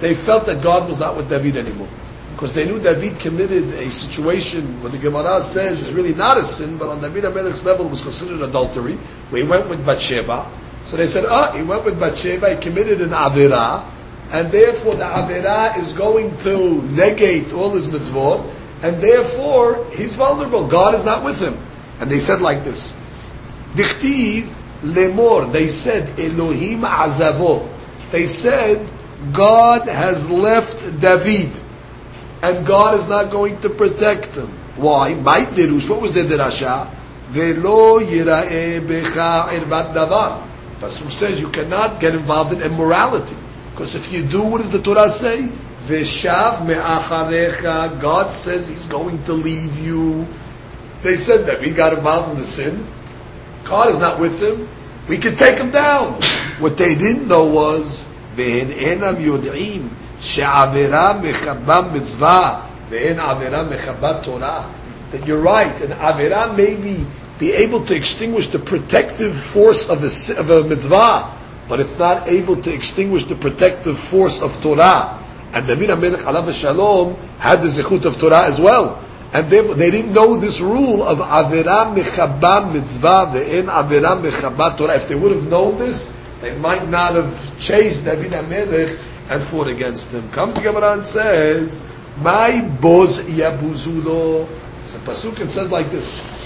They 0.00 0.14
felt 0.14 0.44
that 0.46 0.62
God 0.62 0.88
was 0.88 1.00
not 1.00 1.16
with 1.16 1.30
David 1.30 1.56
anymore. 1.56 1.88
Because 2.32 2.52
they 2.52 2.66
knew 2.66 2.78
David 2.78 3.18
committed 3.18 3.64
a 3.74 3.90
situation 3.90 4.82
where 4.82 4.90
the 4.90 4.98
Gemara 4.98 5.40
says 5.40 5.80
is 5.80 5.94
really 5.94 6.14
not 6.14 6.36
a 6.36 6.44
sin, 6.44 6.76
but 6.76 6.88
on 6.88 7.00
David 7.00 7.24
HaMelech's 7.24 7.64
level 7.64 7.86
it 7.86 7.90
was 7.90 8.02
considered 8.02 8.42
adultery, 8.42 8.98
he 9.30 9.42
went 9.42 9.68
with 9.70 9.84
Bathsheba. 9.86 10.50
So 10.84 10.96
they 10.96 11.06
said, 11.06 11.24
ah, 11.28 11.52
he 11.52 11.62
went 11.62 11.84
with 11.84 11.98
Bathsheba, 11.98 12.54
he 12.54 12.60
committed 12.60 13.00
an 13.00 13.10
Avirah, 13.10 13.84
and 14.30 14.50
therefore 14.50 14.94
the 14.94 15.04
Avirah 15.04 15.76
is 15.78 15.92
going 15.92 16.36
to 16.38 16.82
negate 16.92 17.52
all 17.52 17.70
his 17.70 17.88
mitzvot, 17.88 18.44
and 18.82 18.96
therefore 18.96 19.86
he's 19.92 20.14
vulnerable. 20.14 20.66
God 20.66 20.94
is 20.94 21.04
not 21.04 21.24
with 21.24 21.40
him. 21.40 21.56
And 22.00 22.10
they 22.10 22.18
said 22.18 22.40
like 22.40 22.64
this, 22.64 22.92
Dichtiv 23.74 24.58
lemor, 24.82 25.52
they 25.52 25.68
said, 25.68 26.18
Elohim 26.18 26.80
azavo. 26.80 27.68
They 28.10 28.26
said, 28.26 28.86
God 29.32 29.88
has 29.88 30.30
left 30.30 31.00
David, 31.00 31.50
and 32.42 32.66
God 32.66 32.98
is 32.98 33.08
not 33.08 33.30
going 33.30 33.60
to 33.60 33.70
protect 33.70 34.36
him. 34.36 34.48
Why? 34.76 35.14
My 35.14 35.40
derush, 35.40 35.88
what 35.88 36.02
was 36.02 36.12
the 36.12 36.22
derasha? 36.22 36.90
Velo 37.28 38.00
yira'e 38.00 38.80
becha 38.80 39.48
irbat 39.48 39.94
davar. 39.94 40.51
Pasuk 40.81 41.11
says 41.11 41.41
you 41.41 41.49
cannot 41.49 41.99
get 41.99 42.13
involved 42.13 42.53
in 42.53 42.61
immorality. 42.61 43.35
Because 43.71 43.95
if 43.95 44.13
you 44.13 44.23
do, 44.23 44.43
what 44.43 44.61
does 44.61 44.71
the 44.71 44.81
Torah 44.81 45.09
say? 45.09 45.49
Veshav 45.81 46.65
me'acharecha. 46.67 47.99
God 47.99 48.31
says 48.31 48.67
He's 48.67 48.85
going 48.85 49.23
to 49.23 49.33
leave 49.33 49.77
you. 49.79 50.27
They 51.01 51.15
said 51.15 51.45
that 51.45 51.61
we 51.61 51.71
got 51.71 51.93
involved 51.93 52.31
in 52.31 52.37
the 52.37 52.43
sin. 52.43 52.85
God 53.63 53.89
is 53.89 53.99
not 53.99 54.19
with 54.19 54.39
them. 54.39 54.67
We 55.07 55.17
can 55.17 55.35
take 55.35 55.57
him 55.57 55.71
down. 55.71 56.21
What 56.59 56.77
they 56.77 56.95
didn't 56.95 57.27
know 57.27 57.45
was 57.45 58.07
ואין 58.37 58.71
אינם 58.71 59.15
יודעים 59.19 59.89
שעבירה 60.19 61.13
מחבה 61.21 61.81
מצווה 61.93 62.59
ואין 62.89 63.19
עבירה 63.19 63.63
מחבה 63.63 64.13
תורה. 64.13 64.61
That 65.11 65.25
you're 65.25 65.41
right, 65.41 65.79
and 65.81 65.93
avera 65.93 66.53
may 66.55 66.75
be, 67.42 67.52
able 67.52 67.84
to 67.84 67.94
extinguish 67.94 68.46
the 68.48 68.58
protective 68.58 69.34
force 69.34 69.90
of 69.90 70.02
a, 70.04 70.40
of 70.40 70.50
a 70.50 70.68
mitzvah, 70.68 71.28
but 71.68 71.80
it's 71.80 71.98
not 71.98 72.28
able 72.28 72.54
to 72.62 72.72
extinguish 72.72 73.24
the 73.24 73.34
protective 73.34 73.98
force 73.98 74.40
of 74.40 74.54
Torah. 74.62 75.18
And 75.52 75.66
David 75.66 75.90
HaMelech 75.90 76.22
alav 76.22 76.52
shalom 76.52 77.16
had 77.38 77.60
the 77.62 77.68
zechut 77.68 78.04
of 78.04 78.18
Torah 78.18 78.44
as 78.46 78.60
well. 78.60 79.02
And 79.34 79.48
they, 79.48 79.60
they 79.74 79.90
didn't 79.90 80.12
know 80.12 80.36
this 80.36 80.60
rule 80.60 81.02
of 81.02 81.18
avera 81.18 81.92
mechaba 81.92 82.72
mitzvah 82.72 83.32
ve'en 83.34 83.66
avera 83.66 84.20
mechaba 84.20 84.76
Torah. 84.76 84.94
If 84.94 85.08
they 85.08 85.14
would 85.14 85.32
have 85.32 85.48
known 85.48 85.78
this, 85.78 86.16
they 86.40 86.56
might 86.58 86.88
not 86.88 87.14
have 87.14 87.58
chased 87.58 88.04
David 88.04 88.32
HaMelech 88.32 89.30
and 89.30 89.42
fought 89.42 89.68
against 89.68 90.12
him. 90.12 90.28
Comes 90.30 90.54
the 90.54 90.60
Gemara 90.60 90.94
and 90.94 91.06
says, 91.06 91.82
"My 92.20 92.60
boz 92.80 93.22
yabuzulo." 93.24 94.46
So 94.86 94.98
pasuk 94.98 95.40
it 95.40 95.50
says 95.50 95.72
like 95.72 95.88
this: 95.90 96.41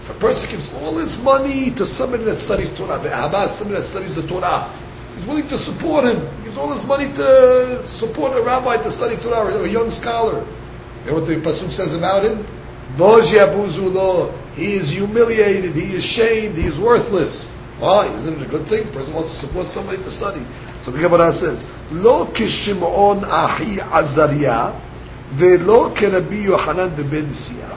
If 0.00 0.10
a 0.10 0.14
person 0.20 0.50
gives 0.50 0.74
all 0.74 0.96
his 0.96 1.22
money 1.22 1.70
to 1.72 1.84
somebody 1.84 2.24
that 2.24 2.38
studies 2.38 2.74
Torah, 2.76 2.98
be'ahava, 2.98 3.46
somebody 3.48 3.80
that 3.80 3.86
studies 3.86 4.14
the 4.14 4.22
Torah, 4.26 4.68
he's 5.14 5.26
willing 5.26 5.48
to 5.48 5.58
support 5.58 6.04
him. 6.04 6.20
He 6.38 6.44
gives 6.44 6.56
all 6.56 6.72
his 6.72 6.86
money 6.86 7.12
to 7.14 7.82
support 7.84 8.36
a 8.36 8.42
rabbi 8.42 8.76
to 8.78 8.90
study 8.90 9.16
Torah 9.16 9.54
or 9.54 9.64
a 9.64 9.68
young 9.68 9.90
scholar. 9.90 10.44
You 11.04 11.10
know 11.10 11.14
what 11.20 11.26
the 11.26 11.36
pasuk 11.36 11.70
says 11.70 11.94
about 11.94 12.24
him? 12.24 12.44
He 14.56 14.72
is 14.72 14.90
humiliated. 14.90 15.74
He 15.74 15.94
is 15.94 16.04
shamed. 16.04 16.56
He 16.56 16.64
is 16.64 16.80
worthless. 16.80 17.48
Why? 17.78 18.06
Isn't 18.06 18.40
it 18.40 18.42
a 18.42 18.50
good 18.50 18.66
thing? 18.66 18.88
A 18.88 18.90
person 18.90 19.14
wants 19.14 19.32
to 19.38 19.46
support 19.46 19.66
somebody 19.66 19.98
to 19.98 20.10
study. 20.10 20.42
So 20.80 20.90
the 20.90 20.98
Gemara 21.00 21.30
says, 21.32 21.64
Lo 21.92 22.26
kishim 22.26 22.76
kishimon 22.76 23.22
ahi 23.24 23.76
azaria, 23.76 24.74
kerabi 25.36 26.44
Yohanan 26.44 26.94
de 26.94 27.04
ben 27.04 27.32
Sia. 27.32 27.76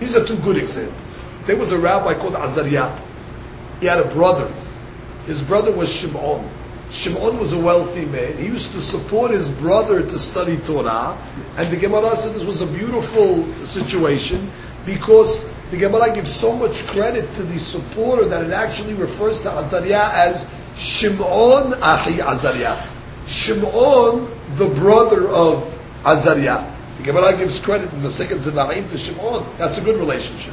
These 0.00 0.16
are 0.16 0.24
two 0.24 0.36
good 0.38 0.56
examples. 0.56 1.24
There 1.46 1.56
was 1.56 1.72
a 1.72 1.78
rabbi 1.78 2.14
called 2.14 2.36
Azariah. 2.36 2.90
He 3.80 3.86
had 3.86 3.98
a 3.98 4.08
brother. 4.12 4.50
His 5.26 5.42
brother 5.42 5.72
was 5.72 5.92
Shimon. 5.92 6.48
Shimon 6.90 7.38
was 7.38 7.52
a 7.52 7.60
wealthy 7.60 8.04
man. 8.06 8.36
He 8.36 8.46
used 8.46 8.72
to 8.72 8.80
support 8.80 9.30
his 9.30 9.50
brother 9.50 10.02
to 10.02 10.18
study 10.18 10.56
Torah. 10.58 11.16
And 11.56 11.70
the 11.70 11.76
Gemara 11.76 12.16
said 12.16 12.34
this 12.34 12.44
was 12.44 12.62
a 12.62 12.66
beautiful 12.66 13.44
situation 13.64 14.50
because 14.84 15.48
the 15.70 15.76
Gemara 15.76 16.12
gives 16.12 16.32
so 16.32 16.56
much 16.56 16.86
credit 16.88 17.32
to 17.34 17.42
the 17.44 17.58
supporter 17.58 18.24
that 18.26 18.44
it 18.44 18.52
actually 18.52 18.94
refers 18.94 19.40
to 19.42 19.50
Azariah 19.50 20.10
as 20.14 20.50
Shimon 20.74 21.74
Ahi 21.74 22.20
Azariah. 22.20 22.76
Shimon, 23.26 24.28
the 24.56 24.66
brother 24.74 25.28
of 25.28 25.62
Azariah. 26.04 26.69
The 27.00 27.12
Gemara 27.12 27.34
gives 27.34 27.58
credit 27.58 27.90
in 27.94 28.02
the 28.02 28.10
second 28.10 28.40
Zevarim 28.40 28.90
to 28.90 28.98
Shimon. 28.98 29.42
That's 29.56 29.78
a 29.78 29.80
good 29.82 29.96
relationship. 29.96 30.52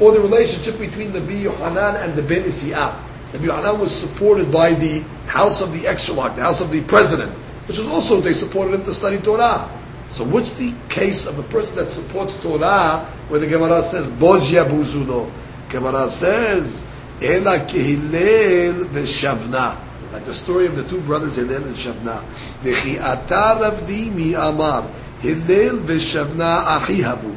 Or 0.00 0.10
the 0.10 0.18
relationship 0.18 0.76
between 0.76 1.12
the 1.12 1.20
Bi 1.20 1.34
Yohanan 1.34 2.02
and 2.02 2.14
the 2.16 2.22
Ben 2.22 2.42
Isiyah. 2.42 2.98
The 3.30 3.38
Yohanan 3.38 3.78
was 3.78 3.94
supported 3.94 4.50
by 4.50 4.74
the 4.74 5.04
house 5.28 5.60
of 5.62 5.72
the 5.72 5.86
exarch, 5.86 6.34
the 6.34 6.42
house 6.42 6.60
of 6.60 6.72
the 6.72 6.82
president, 6.82 7.30
which 7.68 7.78
was 7.78 7.86
also, 7.86 8.20
they 8.20 8.32
supported 8.32 8.74
him 8.74 8.82
to 8.82 8.92
study 8.92 9.18
Torah. 9.18 9.70
So 10.08 10.24
what's 10.24 10.54
the 10.54 10.74
case 10.88 11.26
of 11.26 11.38
a 11.38 11.44
person 11.44 11.76
that 11.76 11.88
supports 11.88 12.42
Torah 12.42 13.06
where 13.28 13.38
the 13.38 13.46
Gemara 13.46 13.80
says, 13.80 14.10
Boz 14.10 14.50
yabuzulo? 14.50 15.30
Gemara 15.68 16.08
says, 16.08 16.88
Ela 17.22 17.58
kehilel 17.60 18.86
v'shavna. 18.86 19.78
Like 20.12 20.24
the 20.24 20.34
story 20.34 20.66
of 20.66 20.74
the 20.74 20.82
two 20.84 21.00
brothers 21.02 21.36
Hillel 21.36 21.62
and 21.64 21.74
Shavna. 21.74 22.20
V'chi'ata 22.62 23.60
ravdi 23.60 24.34
amar. 24.34 24.88
Hillel 25.24 25.78
v'shavna 25.78 26.64
achihavu. 26.76 27.34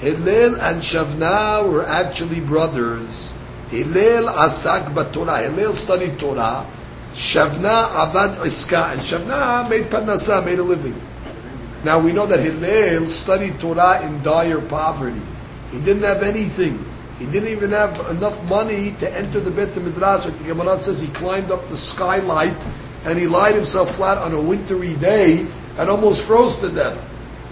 Hillel 0.00 0.60
and 0.60 0.82
Shavna 0.82 1.66
were 1.66 1.86
actually 1.86 2.40
brothers. 2.40 3.32
Hillel 3.70 4.28
asak 4.28 4.92
b'Torah. 4.92 5.48
Hillel 5.48 5.72
studied 5.72 6.18
Torah. 6.18 6.66
Shavna 7.14 7.88
avad 7.96 8.36
iska. 8.44 8.92
And 8.92 9.00
Shavna 9.00 9.70
made 9.70 9.84
parnasa, 9.84 10.44
made 10.44 10.58
a 10.58 10.62
living. 10.62 11.00
Now 11.82 11.98
we 11.98 12.12
know 12.12 12.26
that 12.26 12.40
Hillel 12.40 13.06
studied 13.06 13.58
Torah 13.58 14.04
in 14.04 14.22
dire 14.22 14.60
poverty. 14.60 15.22
He 15.72 15.80
didn't 15.80 16.02
have 16.02 16.22
anything. 16.22 16.84
He 17.18 17.24
didn't 17.24 17.48
even 17.48 17.70
have 17.70 17.98
enough 18.10 18.36
money 18.50 18.94
to 19.00 19.16
enter 19.16 19.40
the 19.40 19.50
Beit 19.50 19.74
Midrash. 19.76 20.26
The 20.26 20.44
Gemara 20.44 20.76
says, 20.76 21.00
he 21.00 21.08
climbed 21.08 21.50
up 21.50 21.66
the 21.68 21.78
skylight 21.78 22.68
and 23.06 23.18
he 23.18 23.26
lied 23.26 23.54
himself 23.54 23.96
flat 23.96 24.18
on 24.18 24.34
a 24.34 24.40
wintry 24.42 24.94
day 24.96 25.46
and 25.78 25.88
almost 25.88 26.26
froze 26.26 26.56
to 26.56 26.68
death. 26.68 27.06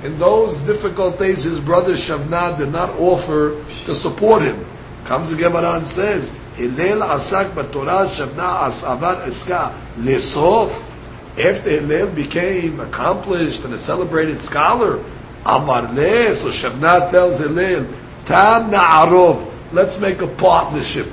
In 0.05 0.19
those 0.19 0.61
difficult 0.61 1.19
days, 1.19 1.43
his 1.43 1.59
brother 1.59 1.95
Shavna 1.95 2.57
did 2.57 2.71
not 2.71 2.91
offer 3.01 3.65
to 3.85 3.95
support 3.95 4.43
him. 4.43 4.65
Comes 5.07 5.31
the 5.31 5.43
Gemara 5.43 5.77
and 5.77 5.87
says, 5.87 6.39
Hillel 6.55 7.01
asak 7.01 7.55
Torah 7.73 8.07
Shavna 8.07 8.69
asavar 8.69 9.25
eska 9.27 9.75
lesof 9.97 10.89
after 11.39 11.71
Hillel 11.71 12.15
became 12.15 12.79
accomplished 12.81 13.65
and 13.65 13.75
a 13.75 13.79
celebrated 13.79 14.41
scholar, 14.41 15.03
Amar 15.47 15.93
Le, 15.93 16.35
so 16.35 16.49
Shavna 16.49 17.11
tells 17.11 17.41
Hillel, 17.41 17.87
Tam 18.25 18.71
Na'arov, 18.71 19.51
let's 19.73 20.01
make 20.01 20.21
a 20.21 20.27
partnership. 20.27 21.07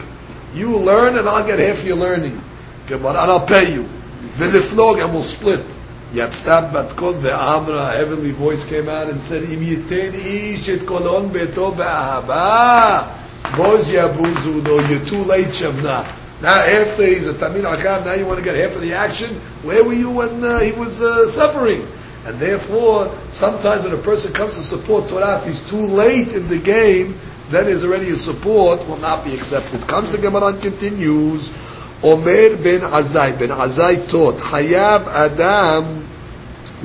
You 0.53 0.77
learn 0.77 1.17
and 1.17 1.27
I'll 1.27 1.45
get 1.45 1.59
half 1.59 1.83
your 1.85 1.97
learning. 1.97 2.39
Gemara, 2.87 3.21
And 3.21 3.31
I'll 3.31 3.45
pay 3.45 3.73
you. 3.73 3.83
Viliflog 3.83 5.03
and 5.03 5.13
we'll 5.13 5.21
split. 5.21 5.65
Yatztab 6.15 6.71
bat 6.71 6.95
kol 6.95 7.15
ve'amra, 7.15 7.91
a 7.91 7.97
heavenly 7.97 8.31
voice 8.31 8.65
came 8.65 8.87
out 8.87 9.09
and 9.09 9.21
said, 9.21 9.43
Im 9.43 9.59
yiten 9.59 10.13
ish 10.13 10.69
et 10.69 10.79
kolon 10.87 11.29
beto 11.29 11.75
be'ahava, 11.75 13.05
boz 13.57 13.91
yabuzu, 13.91 14.63
no, 14.63 14.79
you're 14.87 15.03
too 15.05 15.21
late, 15.25 15.47
Shavna. 15.47 16.07
Now, 16.41 16.55
after 16.55 17.05
he's 17.05 17.27
a 17.27 17.37
Tamil 17.37 17.63
Akam, 17.63 18.05
now 18.05 18.13
you 18.13 18.25
want 18.25 18.39
to 18.39 18.45
get 18.45 18.55
half 18.55 18.77
of 18.77 18.81
the 18.81 18.93
action? 18.93 19.29
Where 19.67 19.83
were 19.83 19.91
you 19.91 20.09
when 20.09 20.41
uh, 20.41 20.59
he 20.59 20.71
was 20.71 21.01
uh, 21.01 21.27
suffering? 21.27 21.85
And 22.25 22.39
therefore, 22.39 23.11
sometimes 23.27 23.83
when 23.83 23.91
a 23.91 23.97
person 23.97 24.31
comes 24.33 24.55
to 24.55 24.63
support 24.63 25.09
Torah, 25.09 25.39
if 25.39 25.45
he's 25.45 25.69
too 25.69 25.75
late 25.75 26.33
in 26.33 26.47
the 26.47 26.59
game, 26.59 27.13
then 27.49 27.65
his 27.65 27.83
already 27.83 28.05
his 28.05 28.23
support 28.23 28.87
will 28.87 28.97
not 28.97 29.25
be 29.25 29.33
accepted. 29.33 29.81
Comes 29.81 30.11
the 30.11 30.17
Gemara 30.17 30.47
and 30.47 30.61
continues, 30.61 31.49
Omer 32.01 32.55
ben 32.55 32.81
Azai, 32.87 33.37
ben 33.37 33.49
Azai 33.49 34.09
taught, 34.09 34.35
Hayav 34.35 35.07
Adam 35.07 36.04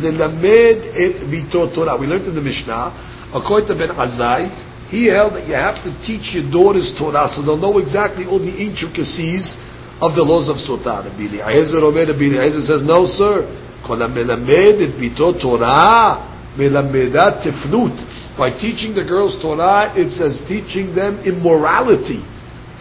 lelamed 0.00 0.96
et 0.96 1.18
vito 1.18 1.66
Torah. 1.68 1.96
We 1.96 2.06
learned 2.06 2.26
in 2.26 2.34
the 2.34 2.42
Mishnah, 2.42 2.92
according 3.34 3.68
to 3.68 3.74
Ben 3.74 3.90
Azai, 3.90 4.50
he 4.90 5.06
held 5.06 5.34
that 5.34 5.46
you 5.46 5.54
have 5.54 5.80
to 5.84 5.92
teach 6.02 6.34
your 6.34 6.44
daughters 6.50 6.92
Torah 6.94 7.28
so 7.28 7.42
they'll 7.42 7.56
know 7.56 7.78
exactly 7.78 8.26
all 8.26 8.40
the 8.40 8.56
intricacies 8.62 9.56
of 10.02 10.16
the 10.16 10.24
laws 10.24 10.48
of 10.48 10.56
Sotah. 10.56 11.04
Rabbi 11.04 11.36
Eliezer 11.36 11.84
Omer, 11.84 12.06
Rabbi 12.06 12.24
Eliezer 12.24 12.60
says, 12.60 12.82
no 12.82 13.06
sir, 13.06 13.46
kol 13.82 13.98
ha-melamed 13.98 14.80
et 14.80 14.90
vito 14.98 15.32
Torah, 15.32 16.18
melamedat. 16.56 18.36
By 18.36 18.50
teaching 18.50 18.94
the 18.94 19.04
girls 19.04 19.40
Torah, 19.40 19.92
it's 19.94 20.20
as 20.20 20.40
teaching 20.40 20.94
them 20.94 21.18
immorality. 21.24 22.20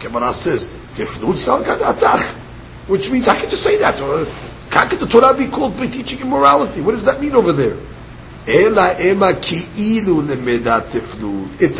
Gemara 0.00 0.32
says, 0.32 0.68
tifnut 0.94 1.36
salkadatach, 1.36 2.22
which 2.88 3.10
means 3.10 3.28
I 3.28 3.36
can 3.38 3.50
just 3.50 3.62
say 3.62 3.76
that. 3.78 4.00
How 4.70 4.88
could 4.88 5.00
the 5.00 5.06
Torah 5.06 5.36
be 5.36 5.48
called 5.48 5.76
by 5.76 5.88
teaching 5.88 6.20
immorality? 6.20 6.80
What 6.80 6.92
does 6.92 7.04
that 7.04 7.20
mean 7.20 7.34
over 7.34 7.52
there? 7.52 7.76
It's 8.46 8.78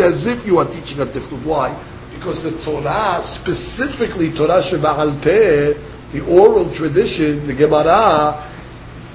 as 0.00 0.26
if 0.26 0.46
you 0.46 0.58
are 0.58 0.66
teaching 0.66 1.00
a 1.00 1.06
tifnut. 1.06 1.42
Why? 1.44 1.74
Because 2.14 2.42
the 2.42 2.50
Torah, 2.62 3.18
specifically 3.22 4.30
Torah 4.30 4.60
Sheba'al 4.60 5.22
Peh, 5.22 5.72
the 6.12 6.20
oral 6.26 6.70
tradition, 6.72 7.46
the 7.46 7.54
Gemara, 7.54 8.44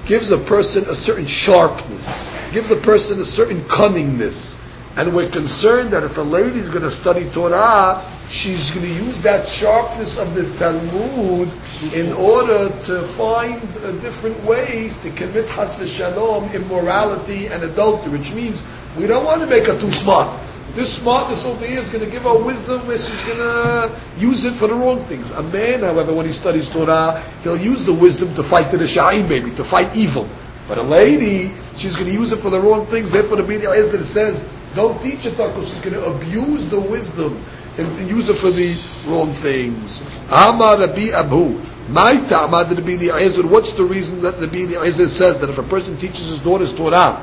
gives 0.06 0.30
a 0.30 0.38
person 0.38 0.84
a 0.88 0.94
certain 0.94 1.26
sharpness, 1.26 2.32
gives 2.52 2.70
a 2.70 2.76
person 2.76 3.20
a 3.20 3.24
certain 3.24 3.60
cunningness. 3.62 4.62
And 4.96 5.14
we're 5.14 5.28
concerned 5.28 5.90
that 5.90 6.02
if 6.02 6.16
a 6.16 6.22
lady 6.22 6.58
is 6.58 6.70
going 6.70 6.82
to 6.82 6.90
study 6.90 7.28
Torah, 7.30 8.02
she's 8.30 8.70
going 8.70 8.86
to 8.86 8.92
use 8.92 9.20
that 9.22 9.46
sharpness 9.46 10.18
of 10.18 10.34
the 10.34 10.44
Talmud 10.56 11.50
in 11.94 12.12
order 12.14 12.68
to 12.84 13.02
find 13.02 13.60
uh, 13.60 13.92
different 14.00 14.42
ways 14.44 15.00
to 15.02 15.10
commit 15.10 15.46
has 15.50 15.76
v'shalom, 15.76 16.52
immorality 16.54 17.48
and 17.48 17.62
adultery, 17.62 18.12
which 18.12 18.34
means 18.34 18.66
we 18.96 19.06
don't 19.06 19.24
want 19.24 19.42
to 19.42 19.46
make 19.46 19.66
her 19.66 19.78
too 19.78 19.90
smart. 19.90 20.28
This 20.72 21.02
smartness 21.02 21.46
over 21.46 21.64
here 21.64 21.80
is 21.80 21.90
going 21.90 22.04
to 22.04 22.10
give 22.10 22.22
her 22.22 22.44
wisdom 22.44 22.86
where 22.86 22.98
she's 22.98 23.22
going 23.24 23.38
to 23.38 23.90
use 24.18 24.44
it 24.44 24.52
for 24.52 24.68
the 24.68 24.74
wrong 24.74 25.00
things. 25.00 25.32
A 25.32 25.42
man, 25.44 25.80
however, 25.80 26.12
when 26.12 26.26
he 26.26 26.32
studies 26.32 26.68
Torah, 26.70 27.22
he'll 27.42 27.56
use 27.56 27.84
the 27.84 27.94
wisdom 27.94 28.32
to 28.34 28.42
fight 28.42 28.70
the 28.70 28.78
Risha'im, 28.78 29.28
maybe, 29.28 29.50
to 29.52 29.64
fight 29.64 29.94
evil. 29.96 30.28
But 30.68 30.78
a 30.78 30.82
lady, 30.82 31.54
she's 31.76 31.94
going 31.94 32.08
to 32.08 32.12
use 32.12 32.32
it 32.32 32.38
for 32.38 32.50
the 32.50 32.60
wrong 32.60 32.84
things. 32.86 33.10
Therefore, 33.10 33.36
the 33.36 33.46
media 33.46 33.72
says, 33.84 34.52
don't 34.74 35.00
teach 35.00 35.24
it 35.24 35.30
because 35.32 35.70
she's 35.70 35.80
going 35.80 35.94
to 35.94 36.04
abuse 36.04 36.68
the 36.68 36.80
wisdom 36.80 37.42
and 37.77 38.09
use 38.09 38.29
it 38.29 38.35
for 38.35 38.51
the 38.51 38.75
wrong 39.07 39.31
things. 39.33 40.01
Amar 40.29 40.79
Rabbi 40.79 41.09
Abu. 41.09 41.59
My 41.89 42.15
ta'amad 42.15 42.69
Rabbi 42.77 42.91
Eliezer, 42.91 43.45
what's 43.47 43.73
the 43.73 43.83
reason 43.83 44.21
that 44.21 44.39
Rabbi 44.39 44.59
Eliezer 44.59 45.07
says 45.07 45.41
that 45.41 45.49
if 45.49 45.57
a 45.57 45.63
person 45.63 45.97
teaches 45.97 46.29
his 46.29 46.39
daughters 46.41 46.75
Torah, 46.75 47.21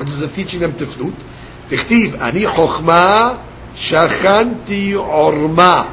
instead 0.00 0.24
of 0.24 0.34
teaching 0.34 0.60
them 0.60 0.72
tifnut, 0.72 1.14
תכתיב, 1.68 2.14
אני 2.20 2.46
חוכמה, 2.46 3.34
שכנתי 3.74 4.92
עורמה. 4.92 5.84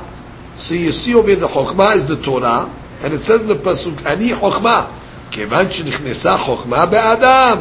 So 0.57 0.73
you 0.73 0.91
see 0.91 1.15
over 1.15 1.29
here 1.29 1.35
the 1.35 1.47
חוכמה 1.47 1.95
is 1.95 2.05
the 2.05 2.17
Torah, 2.17 2.69
and 3.01 3.13
it 3.13 3.19
says 3.19 3.41
in 3.41 3.47
the 3.47 3.55
pasuk, 3.55 4.05
אני 4.05 4.35
חוכמה. 4.35 4.85
כיוון 5.31 5.71
שנכנסה 5.71 6.37
חוכמה 6.37 6.85
באדם. 6.85 7.57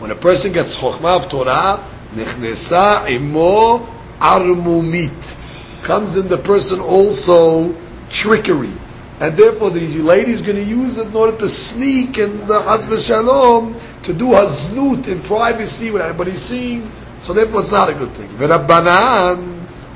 When 0.00 0.10
a 0.10 0.14
person 0.14 0.52
gets 0.52 0.76
חוכמה 0.76 1.16
of 1.16 1.28
Torah, 1.30 1.78
נכנסה 2.16 2.98
עמו 3.06 3.86
armumit. 4.22 5.82
Comes 5.84 6.16
in 6.16 6.28
the 6.28 6.38
person 6.38 6.80
also 6.80 7.74
trickery. 8.10 8.72
And 9.20 9.36
therefore 9.36 9.70
the 9.70 9.86
lady 10.02 10.32
is 10.32 10.42
going 10.42 10.56
to 10.56 10.64
use 10.64 10.98
it 10.98 11.08
in 11.08 11.16
order 11.16 11.36
to 11.38 11.48
sneak 11.48 12.18
and 12.18 12.46
the 12.46 12.60
husband 12.60 13.00
shalom 13.00 13.74
to 14.04 14.12
do 14.12 14.32
her 14.32 14.46
znut 14.46 15.08
in 15.08 15.20
privacy 15.22 15.90
when 15.90 16.02
everybody's 16.02 16.40
seeing. 16.40 16.88
So 17.22 17.32
therefore 17.32 17.62
it's 17.62 17.72
not 17.72 17.88
a 17.88 17.94
good 17.94 18.10
thing. 18.10 18.28
V'rabbanan, 18.28 19.42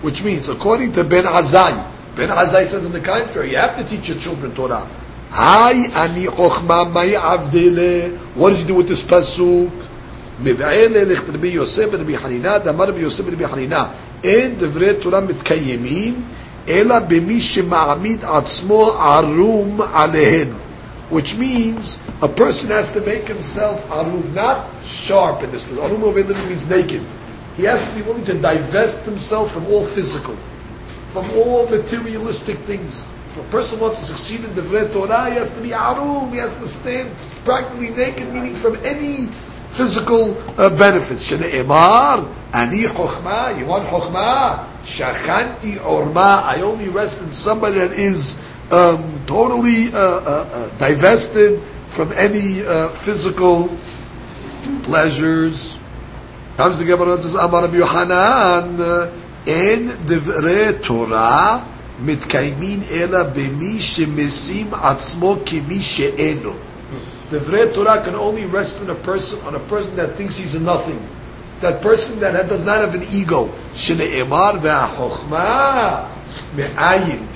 which 0.02 0.24
means 0.24 0.48
according 0.48 0.92
to 0.92 1.04
Ben 1.04 1.24
Azai, 1.24 1.88
Ben 2.16 2.30
Azai 2.30 2.64
says 2.64 2.85
in 2.85 2.92
the 2.92 3.00
contrary, 3.00 3.50
you 3.50 3.56
have 3.56 3.76
to 3.76 3.85
teach 3.85 4.08
your 4.08 4.18
children 4.18 4.54
Torah. 4.54 4.88
Hi 5.30 5.72
ani 6.04 6.26
chokhma 6.26 6.92
may 6.92 7.12
avdele. 7.12 8.16
What 8.35 8.50
does 8.50 8.62
he 8.62 8.66
do 8.66 8.74
with 8.74 8.88
this 8.88 9.02
pasuk? 9.04 9.70
מבעלה 10.42 11.04
לכת 11.04 11.28
רבי 11.35 11.48
יוסף 11.48 11.87
ורבי 11.92 12.18
חנינה, 12.18 12.58
דאמר 12.58 12.85
רבי 12.85 13.00
יוסף 13.00 13.24
ורבי 13.26 13.48
חנינה, 13.48 13.87
אין 14.24 14.54
דברי 14.58 14.94
תורה 14.94 15.20
מתקיימים, 15.20 16.14
אלא 16.68 16.98
במי 16.98 17.40
שמעמיד 17.40 18.24
עצמו 18.24 18.90
ערום 18.90 19.80
עליהן. 19.92 20.48
Which 21.11 21.37
means 21.37 21.98
a 22.22 22.28
person 22.28 22.70
has 22.70 22.90
to 22.94 23.00
make 23.02 23.28
himself 23.28 23.90
arum, 23.92 24.32
not 24.35 24.66
sharp 24.82 25.42
in 25.42 25.50
this. 25.50 25.70
Arum 25.76 26.04
over 26.04 26.22
literally 26.22 26.48
means 26.48 26.70
naked. 26.70 27.02
He 27.54 27.64
has 27.64 27.87
to 27.87 27.94
be 27.94 28.00
willing 28.00 28.24
to 28.24 28.35
divest 28.35 29.04
himself 29.04 29.52
from 29.52 29.66
all 29.66 29.85
physical, 29.85 30.35
from 31.12 31.28
all 31.37 31.68
materialistic 31.68 32.56
things. 32.61 33.06
If 33.32 33.40
a 33.40 33.50
person 33.50 33.80
wants 33.80 33.98
to 33.98 34.04
succeed 34.06 34.44
in 34.44 34.54
the 34.54 34.88
Torah, 34.90 35.28
he 35.28 35.37
has 35.37 35.52
to 35.54 35.61
be 35.61 35.74
arum, 35.74 36.32
he 36.32 36.38
has 36.38 36.58
to 36.61 36.66
stand 36.66 37.11
practically 37.44 37.90
naked, 37.90 38.32
meaning 38.32 38.54
from 38.54 38.76
any 38.76 39.26
physical 39.72 40.37
uh, 40.56 40.70
benefits. 40.76 41.30
Shne'emar, 41.30 42.26
ani 42.53 42.83
chokhmah, 42.83 43.57
you 43.57 43.65
want 43.65 43.88
chokhmah? 43.88 44.65
Shachanti 44.83 45.75
orma, 45.77 46.43
I 46.43 46.62
only 46.62 46.89
rest 46.89 47.21
in 47.21 47.29
somebody 47.29 47.79
that 47.79 47.91
is 47.91 48.41
um, 48.71 49.19
totally 49.25 49.91
uh, 49.93 49.97
uh, 49.97 50.49
uh 50.53 50.77
divested 50.77 51.60
from 51.88 52.12
any 52.13 52.65
uh, 52.65 52.89
physical 52.89 53.69
pleasures. 54.83 55.77
Comes 56.57 56.79
the 56.79 56.86
Gemara 56.86 57.21
says, 57.21 57.36
Amar 57.36 57.63
Rabbi 57.63 57.77
Yohanan, 57.77 58.79
en 59.47 59.88
devre 60.05 60.81
Torah 60.83 61.63
mitkaimin 62.01 62.83
ela 62.91 63.25
b'mi 63.25 63.77
shemesim 63.77 64.67
atzmo 64.71 65.45
kimi 65.45 65.79
she'eno. 65.79 66.55
Devre 67.29 67.73
Torah 67.73 68.01
can 68.03 68.15
only 68.15 68.45
rest 68.45 68.83
on 68.83 68.89
a 68.89 68.95
person, 68.95 69.39
on 69.45 69.55
a 69.55 69.60
person 69.60 69.95
that 69.95 70.15
thinks 70.15 70.38
he's 70.38 70.55
a 70.55 70.60
nothing. 70.60 70.99
That 71.61 71.81
person 71.81 72.19
that 72.19 72.47
does 72.47 72.65
not 72.65 72.81
have 72.81 72.93
an 72.93 73.03
ego. 73.11 73.47
Me'ayin. 76.55 77.27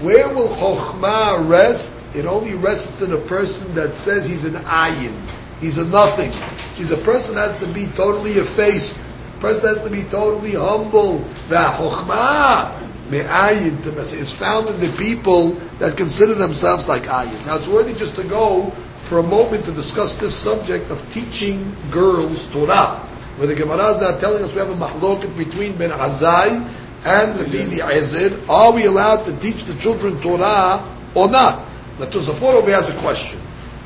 Where 0.00 0.28
will 0.28 0.48
Chokhmah 0.48 1.48
rest? 1.48 2.02
It 2.14 2.26
only 2.26 2.54
rests 2.54 3.02
in 3.02 3.12
a 3.12 3.16
person 3.16 3.74
that 3.74 3.94
says 3.94 4.26
he's 4.26 4.44
an 4.44 4.54
ayin. 4.64 5.14
He's 5.60 5.78
a 5.78 5.86
nothing. 5.86 6.30
She's 6.76 6.92
a 6.92 6.98
person 6.98 7.36
has 7.36 7.58
to 7.60 7.66
be 7.66 7.86
totally 7.96 8.32
effaced. 8.32 9.04
A 9.38 9.40
person 9.40 9.74
has 9.74 9.82
to 9.82 9.90
be 9.90 10.04
totally 10.04 10.52
humble. 10.52 11.20
Chokhmah 11.48 12.72
is 13.10 14.32
found 14.32 14.68
in 14.68 14.80
the 14.80 14.92
people 14.98 15.50
that 15.78 15.96
consider 15.96 16.34
themselves 16.34 16.88
like 16.88 17.04
ayin. 17.04 17.46
Now 17.46 17.56
it's 17.56 17.68
worthy 17.68 17.94
just 17.94 18.16
to 18.16 18.24
go 18.24 18.70
for 19.06 19.18
a 19.18 19.22
moment 19.22 19.64
to 19.64 19.72
discuss 19.72 20.16
this 20.16 20.34
subject 20.34 20.90
of 20.90 21.00
teaching 21.12 21.74
girls 21.90 22.48
Torah. 22.52 23.00
Where 23.36 23.46
the 23.46 23.54
Gemara 23.54 23.88
is 23.88 24.00
now 24.00 24.16
telling 24.18 24.42
us 24.42 24.54
we 24.54 24.60
have 24.60 24.70
a 24.70 24.74
mahloket 24.74 25.36
between 25.36 25.76
Ben 25.76 25.90
Azai 25.90 26.66
and 27.04 27.38
Rabbi 27.38 27.58
Eliezer, 27.68 28.40
are 28.50 28.72
we 28.72 28.86
allowed 28.86 29.26
to 29.26 29.38
teach 29.38 29.64
the 29.64 29.74
children 29.78 30.18
Torah 30.22 30.82
or 31.14 31.28
not? 31.28 31.62
The 31.98 32.06
Tosafot 32.06 32.54
over 32.54 32.70
has 32.70 32.88
a 32.88 32.98
question. 32.98 33.38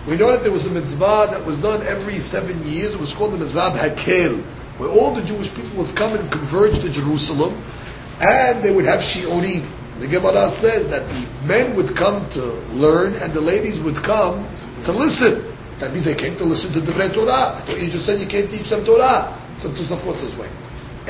We 0.07 0.17
know 0.17 0.31
that 0.31 0.43
there 0.43 0.53
was 0.53 0.67
a 0.67 0.71
mitzvah 0.71 1.29
that 1.33 1.45
was 1.45 1.59
done 1.59 1.83
every 1.83 2.21
seven 2.21 2.65
years. 2.65 2.95
It 2.95 3.01
was 3.01 3.13
called 3.13 3.33
the 3.33 3.39
mitzvah 3.39 3.73
Hakel, 3.73 4.41
where 4.79 4.89
all 4.89 5.15
the 5.15 5.23
Jewish 5.23 5.53
people 5.53 5.85
would 5.85 5.97
come 5.97 6.17
and 6.17 6.31
converge 6.31 6.79
to 6.79 6.89
Jerusalem, 6.89 7.53
and 8.21 8.63
they 8.63 8.73
would 8.73 8.85
have 8.85 9.01
shiurim. 9.01 9.67
The 9.99 10.07
Gemara 10.07 10.49
says 10.49 10.89
that 10.91 11.07
the 11.07 11.47
men 11.47 11.75
would 11.75 11.97
come 11.97 12.29
to 12.31 12.41
learn, 12.73 13.15
and 13.17 13.33
the 13.33 13.41
ladies 13.41 13.81
would 13.81 13.97
come 13.97 14.47
to 14.85 14.93
listen. 14.93 15.50
That 15.81 15.93
means 15.93 16.05
they 16.05 16.15
came 16.15 16.37
to 16.37 16.45
listen 16.45 16.73
to 16.75 16.81
the 16.81 16.93
Torah. 17.09 17.63
You 17.69 17.91
just 17.91 18.07
said 18.07 18.21
you 18.21 18.27
can't 18.27 18.51
teach 18.51 18.69
them 18.69 18.85
Torah. 18.85 19.37
So 19.57 19.69
Tosafot 19.69 20.15
says, 20.15 20.39
wait 20.39 20.51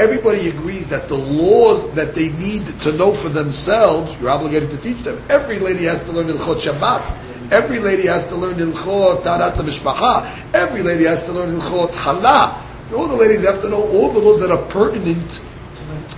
everybody 0.00 0.48
agrees 0.48 0.88
that 0.88 1.08
the 1.08 1.16
laws 1.16 1.90
that 1.92 2.14
they 2.14 2.30
need 2.32 2.66
to 2.80 2.92
know 2.92 3.12
for 3.12 3.28
themselves, 3.28 4.18
you're 4.20 4.30
obligated 4.30 4.70
to 4.70 4.78
teach 4.78 4.98
them. 4.98 5.20
Every 5.28 5.58
lady 5.58 5.84
has 5.84 6.02
to 6.04 6.12
learn 6.12 6.26
Ilchot 6.26 6.60
Shabbat. 6.60 7.52
Every 7.52 7.80
lady 7.80 8.06
has 8.06 8.26
to 8.28 8.36
learn 8.36 8.54
Ilchot 8.54 9.22
Tarat 9.22 9.52
Mishpacha. 9.52 10.54
Every 10.54 10.82
lady 10.82 11.04
has 11.04 11.24
to 11.24 11.32
learn 11.32 11.58
Ilchot 11.58 11.90
Chala. 11.90 12.56
All 12.94 13.08
the 13.08 13.16
ladies 13.16 13.44
have 13.44 13.60
to 13.60 13.68
know 13.68 13.82
all 13.90 14.10
the 14.10 14.20
laws 14.20 14.40
that 14.40 14.50
are 14.50 14.64
pertinent 14.68 15.44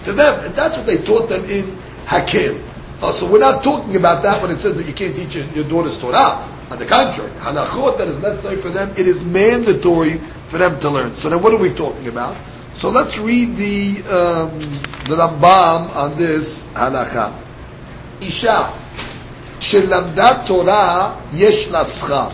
to 0.04 0.12
them. 0.12 0.44
And 0.44 0.54
that's 0.54 0.76
what 0.76 0.86
they 0.86 0.98
taught 0.98 1.28
them 1.28 1.44
in 1.46 1.64
Hakel. 2.06 2.60
Uh, 3.02 3.10
so 3.10 3.30
we're 3.30 3.40
not 3.40 3.64
talking 3.64 3.96
about 3.96 4.22
that 4.22 4.40
when 4.40 4.50
it 4.52 4.56
says 4.56 4.76
that 4.76 4.86
you 4.86 4.94
can't 4.94 5.14
teach 5.16 5.34
your, 5.34 5.44
your 5.48 5.68
daughters 5.68 5.98
Torah. 5.98 6.48
On 6.71 6.77
the 6.77 6.85
contrary, 6.85 7.29
halachot 7.39 7.97
that 7.97 8.07
is 8.07 8.21
necessary 8.21 8.57
for 8.57 8.69
them, 8.69 8.89
it 8.91 9.07
is 9.07 9.23
mandatory 9.23 10.17
for 10.47 10.57
them 10.57 10.79
to 10.79 10.89
learn. 10.89 11.15
So 11.15 11.29
then 11.29 11.41
what 11.41 11.53
are 11.53 11.57
we 11.57 11.69
talking 11.69 12.07
about? 12.07 12.35
So 12.73 12.89
let's 12.89 13.17
read 13.17 13.55
the 13.55 14.03
um, 14.11 14.59
the 15.07 15.15
Rambam 15.15 15.95
on 15.95 16.15
this 16.15 16.65
halakha. 16.73 17.33
Isha 18.21 18.73
שלמדה 19.59 20.33
תורה 20.45 21.11
יש 21.33 21.67
לה 21.71 21.85
שכר, 21.85 22.27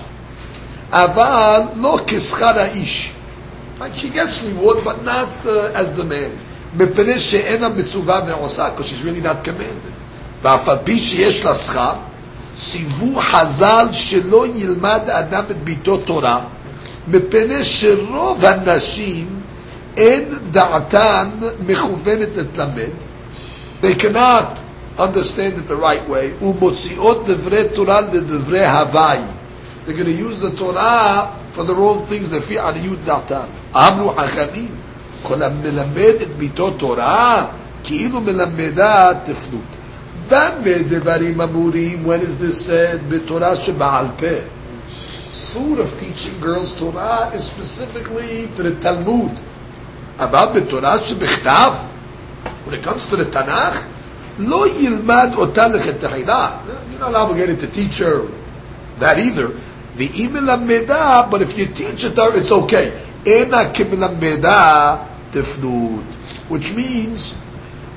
אבל 0.92 1.62
לא 1.76 2.00
כשכר 2.08 2.60
האיש. 2.60 3.12
Like 3.80 3.96
she 3.96 4.10
gets 4.10 4.44
reward, 4.44 4.84
but 4.84 5.04
not 5.04 5.30
uh, 5.46 5.72
as 5.74 5.96
the 5.96 6.04
man. 6.04 6.32
מפני 6.78 7.20
שאין 7.20 7.64
מצווה 7.78 8.22
ועושה, 8.28 8.70
because 8.76 8.88
she's 8.88 9.04
really 9.04 9.22
not 9.22 9.48
commanded. 9.48 9.94
ואף 10.42 10.70
על 10.70 10.78
פי 10.84 11.00
שיש 11.00 11.46
לה 11.46 11.56
שכר, 11.56 11.94
ציוו 12.59 13.21
חז"ל 13.21 13.87
שלא 13.93 14.47
ילמד 14.55 15.01
האדם 15.07 15.45
את 15.51 15.65
ביתו 15.65 15.97
תורה, 15.97 16.41
מפני 17.09 17.65
שרוב 17.65 18.45
הנשים 18.45 19.27
אין 19.97 20.25
דעתן 20.51 21.29
מכוונת 21.67 22.29
לתלמד, 22.37 22.95
they 23.83 23.95
cannot 23.95 24.59
understand 24.99 25.55
it 25.59 25.69
the 25.69 25.77
right 25.77 26.09
way, 26.11 26.45
ומוציאות 26.45 27.27
דברי 27.27 27.65
תורה 27.75 28.01
לדברי 28.01 28.67
הוואי. 28.67 29.19
They're 29.87 29.93
going 29.93 30.05
to 30.05 30.11
use 30.11 30.41
the 30.41 30.51
Torah 30.51 31.29
for 31.55 31.63
the 31.63 31.75
wrong 31.75 32.05
things, 32.11 32.37
לפי 32.37 32.59
עניות 32.59 32.99
דעתן. 33.05 33.47
אמרו 33.75 34.15
חכמים, 34.17 34.69
כל 35.23 35.43
המלמד 35.43 36.15
את 36.23 36.37
ביתו 36.39 36.71
תורה, 36.71 37.47
כאילו 37.85 38.21
מלמדה 38.21 39.11
תפנות. 39.25 39.78
במה 40.28 40.78
דברים 40.88 41.42
אמורים, 41.42 42.06
when 42.06 42.22
is 42.22 42.38
this 42.42 42.70
said, 42.70 43.00
בתורה 43.10 43.56
שבעל 43.56 44.06
פה? 44.18 44.26
Soon 45.34 45.80
of 45.80 46.00
teaching 46.00 46.40
girls 46.40 46.78
Torah 46.78 47.32
is 47.34 47.44
specifically 47.44 48.48
to 48.56 48.62
the 48.64 48.76
Talmud. 48.80 49.32
About 50.20 50.54
בתורה 50.54 50.98
שבכתב, 51.00 51.74
when 52.66 52.76
it 52.76 52.84
comes 52.84 53.08
to 53.08 53.16
the 53.16 53.26
Tanakh, 53.26 53.78
לא 54.40 54.68
ילמד 54.80 55.30
אותה 55.36 55.68
לכתחילה. 55.68 56.50
You're 56.92 57.12
not 57.12 57.16
obligated 57.16 57.60
to 57.60 57.68
teach 57.68 58.00
her 58.00 58.22
that 59.00 59.18
either. 59.18 59.50
ואם 59.98 60.30
מלמדה, 60.34 61.24
but 61.30 61.42
if 61.42 61.58
you 61.58 61.66
teach 61.66 62.04
it, 62.04 62.18
it's 62.18 62.52
okay. 62.52 62.90
אינה 63.26 63.70
כמלמדה 63.74 64.96
תפנות. 65.32 66.04
Which 66.50 66.74
means, 66.74 67.34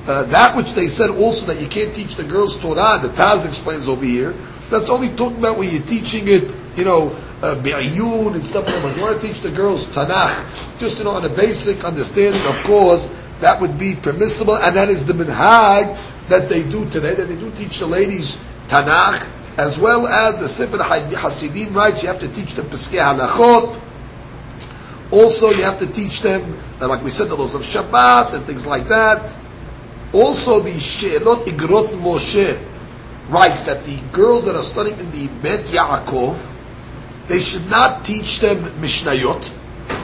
uh, 0.06 0.24
that 0.24 0.56
which 0.56 0.72
they 0.72 0.88
said 0.88 1.10
also 1.10 1.52
that 1.52 1.60
you 1.60 1.68
can't 1.68 1.94
teach 1.94 2.16
the 2.16 2.24
girls 2.24 2.60
Torah, 2.60 2.98
the 3.00 3.08
Taz 3.08 3.46
explains 3.46 3.88
over 3.88 4.04
here, 4.04 4.32
that's 4.68 4.90
only 4.90 5.08
talking 5.10 5.38
about 5.38 5.58
when 5.58 5.70
you're 5.70 5.82
teaching 5.82 6.24
it, 6.26 6.54
you 6.76 6.84
know, 6.84 7.10
uh, 7.42 7.54
Bi'ayun 7.56 8.34
and 8.34 8.44
stuff 8.44 8.66
like 8.66 8.74
that. 8.74 8.84
When 8.84 8.96
you 8.96 9.02
want 9.02 9.20
to 9.20 9.26
teach 9.26 9.40
the 9.40 9.50
girls 9.50 9.86
Tanakh, 9.86 10.78
just 10.80 10.98
you 10.98 11.04
know, 11.04 11.12
on 11.12 11.24
a 11.24 11.28
basic 11.28 11.84
understanding, 11.84 12.40
of 12.48 12.62
course, 12.64 13.08
that 13.40 13.60
would 13.60 13.78
be 13.78 13.94
permissible, 13.94 14.56
and 14.56 14.74
that 14.76 14.88
is 14.88 15.06
the 15.06 15.12
minhag 15.12 15.98
that 16.28 16.48
they 16.48 16.62
do 16.62 16.88
today, 16.90 17.14
that 17.14 17.26
they 17.26 17.36
do 17.36 17.50
teach 17.52 17.78
the 17.78 17.86
ladies 17.86 18.42
Tanakh, 18.68 19.30
as 19.58 19.78
well 19.78 20.06
as 20.06 20.38
the 20.38 20.48
Sefer 20.48 20.82
Hasidim 20.82 21.74
writes, 21.74 22.02
you 22.02 22.08
have 22.08 22.20
to 22.20 22.28
teach 22.28 22.54
them 22.54 22.68
Pesach 22.68 22.98
Halachot. 22.98 23.80
Also, 25.10 25.50
you 25.50 25.62
have 25.62 25.78
to 25.78 25.86
teach 25.92 26.22
them, 26.22 26.58
like 26.80 27.04
we 27.04 27.10
said, 27.10 27.28
the 27.28 27.36
laws 27.36 27.54
of 27.54 27.60
Shabbat 27.60 28.32
and 28.32 28.44
things 28.44 28.66
like 28.66 28.88
that. 28.88 29.36
Also, 30.12 30.60
the 30.60 30.70
She'elot 30.70 31.44
Igrot 31.46 31.88
Moshe 32.00 32.60
writes 33.28 33.62
that 33.64 33.84
the 33.84 33.98
girls 34.12 34.44
that 34.44 34.56
are 34.56 34.62
studying 34.62 34.98
in 34.98 35.10
the 35.10 35.28
Bet 35.42 35.64
Yaakov, 35.66 36.54
they 37.28 37.40
should 37.40 37.68
not 37.70 38.04
teach 38.04 38.40
them 38.40 38.58
Mishnayot, 38.80 39.52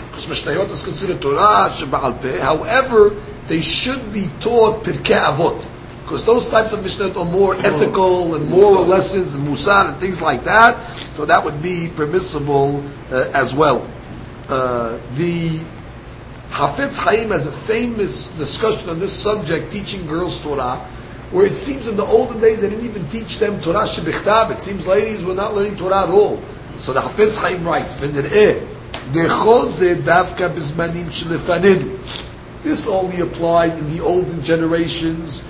because 0.08 0.26
Mishnayot 0.26 0.70
is 0.70 0.82
considered 0.82 1.20
Torah, 1.20 1.68
Sheba'al 1.70 2.20
Peh. 2.22 2.40
However, 2.40 3.10
they 3.48 3.60
should 3.60 4.12
be 4.12 4.26
taught 4.40 4.84
Pirkei 4.84 5.18
Avot 5.20 5.66
because 6.08 6.24
those 6.24 6.48
types 6.48 6.72
of 6.72 6.82
mishnah 6.82 7.12
are 7.18 7.24
more 7.26 7.54
ethical 7.56 8.34
and 8.34 8.48
moral 8.48 8.82
lessons 8.82 9.34
and 9.34 9.46
musar 9.46 9.90
and 9.90 9.96
things 9.98 10.22
like 10.22 10.44
that. 10.44 10.80
So 11.16 11.26
that 11.26 11.44
would 11.44 11.62
be 11.62 11.90
permissible 11.94 12.82
uh, 13.12 13.28
as 13.34 13.54
well. 13.54 13.86
Uh, 14.48 14.98
the 15.16 15.60
Hafetz 16.50 16.98
Chaim 16.98 17.28
has 17.30 17.46
a 17.46 17.52
famous 17.52 18.30
discussion 18.32 18.90
on 18.90 18.98
this 18.98 19.12
subject, 19.12 19.70
teaching 19.70 20.06
girls 20.06 20.42
Torah, 20.42 20.76
where 21.30 21.46
it 21.46 21.54
seems 21.54 21.86
in 21.86 21.96
the 21.96 22.04
olden 22.04 22.40
days 22.40 22.62
they 22.62 22.70
didn't 22.70 22.84
even 22.84 23.06
teach 23.08 23.38
them 23.38 23.60
Torah 23.60 23.84
shebichtav. 23.84 24.50
It 24.50 24.58
seems 24.58 24.86
ladies 24.86 25.24
were 25.24 25.34
not 25.34 25.54
learning 25.54 25.76
Torah 25.76 26.04
at 26.04 26.10
all. 26.10 26.42
So 26.76 26.92
the 26.92 27.00
Hafetz 27.00 27.38
Chaim 27.40 27.64
writes, 27.64 27.96
This 32.62 32.88
only 32.88 33.20
applied 33.20 33.72
in 33.78 33.90
the 33.90 34.00
olden 34.02 34.42
generations. 34.42 35.44